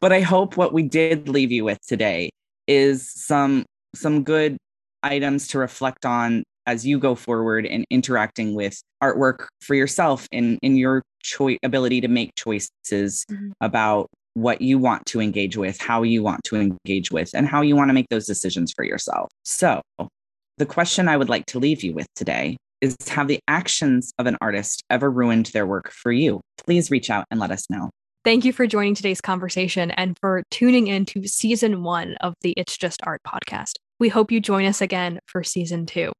but 0.00 0.12
i 0.12 0.20
hope 0.20 0.56
what 0.56 0.72
we 0.72 0.82
did 0.84 1.28
leave 1.28 1.50
you 1.52 1.64
with 1.64 1.78
today 1.86 2.30
is 2.66 3.10
some 3.12 3.64
some 3.98 4.22
good 4.24 4.56
items 5.02 5.46
to 5.48 5.58
reflect 5.58 6.04
on 6.06 6.42
as 6.66 6.86
you 6.86 6.98
go 6.98 7.14
forward 7.14 7.64
in 7.64 7.84
interacting 7.90 8.54
with 8.54 8.80
artwork 9.02 9.46
for 9.62 9.74
yourself 9.74 10.26
in 10.32 10.58
in 10.62 10.76
your 10.76 11.02
choice 11.22 11.58
ability 11.62 12.00
to 12.00 12.08
make 12.08 12.30
choices 12.36 13.24
Mhm. 13.30 13.52
about 13.60 14.08
what 14.34 14.60
you 14.60 14.78
want 14.78 15.04
to 15.06 15.20
engage 15.20 15.56
with 15.56 15.80
how 15.80 16.02
you 16.02 16.22
want 16.22 16.42
to 16.44 16.56
engage 16.56 17.10
with 17.10 17.30
and 17.34 17.46
how 17.46 17.60
you 17.62 17.74
want 17.74 17.88
to 17.88 17.92
make 17.94 18.06
those 18.10 18.26
decisions 18.26 18.72
for 18.74 18.84
yourself 18.84 19.28
so 19.44 19.80
the 20.58 20.66
question 20.66 21.08
i 21.08 21.16
would 21.16 21.28
like 21.28 21.46
to 21.46 21.58
leave 21.58 21.82
you 21.82 21.92
with 21.92 22.06
today 22.14 22.56
is 22.80 22.94
have 23.08 23.26
the 23.28 23.40
actions 23.48 24.12
of 24.18 24.26
an 24.26 24.36
artist 24.40 24.82
ever 24.90 25.10
ruined 25.10 25.46
their 25.46 25.66
work 25.66 25.90
for 25.90 26.12
you 26.12 26.40
please 26.58 26.90
reach 26.90 27.08
out 27.10 27.24
and 27.30 27.40
let 27.40 27.50
us 27.50 27.64
know 27.70 27.90
Thank 28.24 28.44
you 28.44 28.52
for 28.52 28.66
joining 28.66 28.94
today's 28.94 29.20
conversation 29.22 29.90
and 29.92 30.16
for 30.20 30.42
tuning 30.50 30.88
in 30.88 31.06
to 31.06 31.26
season 31.26 31.82
one 31.82 32.16
of 32.20 32.34
the 32.42 32.52
It's 32.56 32.76
Just 32.76 33.00
Art 33.04 33.20
podcast. 33.26 33.74
We 34.00 34.08
hope 34.08 34.30
you 34.30 34.40
join 34.40 34.64
us 34.64 34.80
again 34.80 35.18
for 35.26 35.42
season 35.42 35.84
two. 35.84 36.12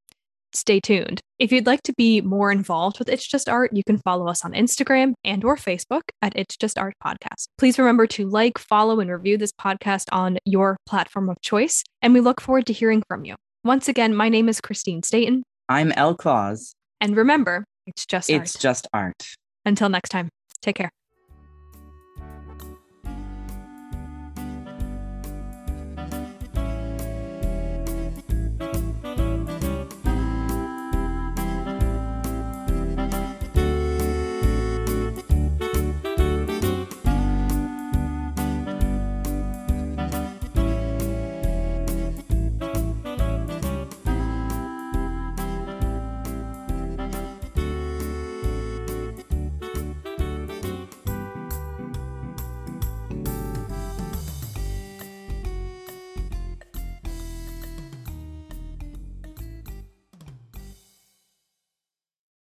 Stay 0.53 0.81
tuned. 0.81 1.21
If 1.39 1.53
you'd 1.53 1.67
like 1.67 1.83
to 1.83 1.93
be 1.97 2.21
more 2.21 2.51
involved 2.51 2.99
with 2.99 3.09
It's 3.09 3.27
Just 3.27 3.49
Art, 3.49 3.71
you 3.73 3.85
can 3.85 3.99
follow 3.99 4.27
us 4.29 4.45
on 4.45 4.53
Instagram 4.53 5.13
and 5.23 5.45
or 5.45 5.57
Facebook 5.57 6.01
at 6.23 6.35
It's 6.35 6.57
Just 6.57 6.77
Art 6.79 6.95
Podcast. 7.05 7.47
Please 7.59 7.79
remember 7.79 8.07
to 8.09 8.27
like, 8.29 8.59
follow, 8.59 8.99
and 8.99 9.11
review 9.11 9.37
this 9.39 9.53
podcast 9.53 10.07
on 10.11 10.39
your 10.45 10.77
platform 10.87 11.29
of 11.29 11.41
choice, 11.41 11.85
and 12.03 12.15
we 12.15 12.21
look 12.21 12.41
forward 12.41 12.67
to 12.67 12.73
hearing 12.73 13.03
from 13.07 13.25
you. 13.25 13.37
Once 13.63 13.89
again, 13.89 14.17
my 14.17 14.29
name 14.29 14.49
is 14.49 14.61
Christine 14.61 15.03
Staten, 15.03 15.45
i'm 15.69 15.93
El 15.93 16.17
claus 16.17 16.75
and 17.01 17.17
remember, 17.17 17.65
it's 17.87 18.07
just 18.07 18.29
it's 18.31 18.57
art. 18.57 18.61
just 18.61 18.89
art 18.93 19.27
Until 19.65 19.89
next 19.89 20.09
time, 20.09 20.31
take 20.63 20.77
care. 20.77 20.91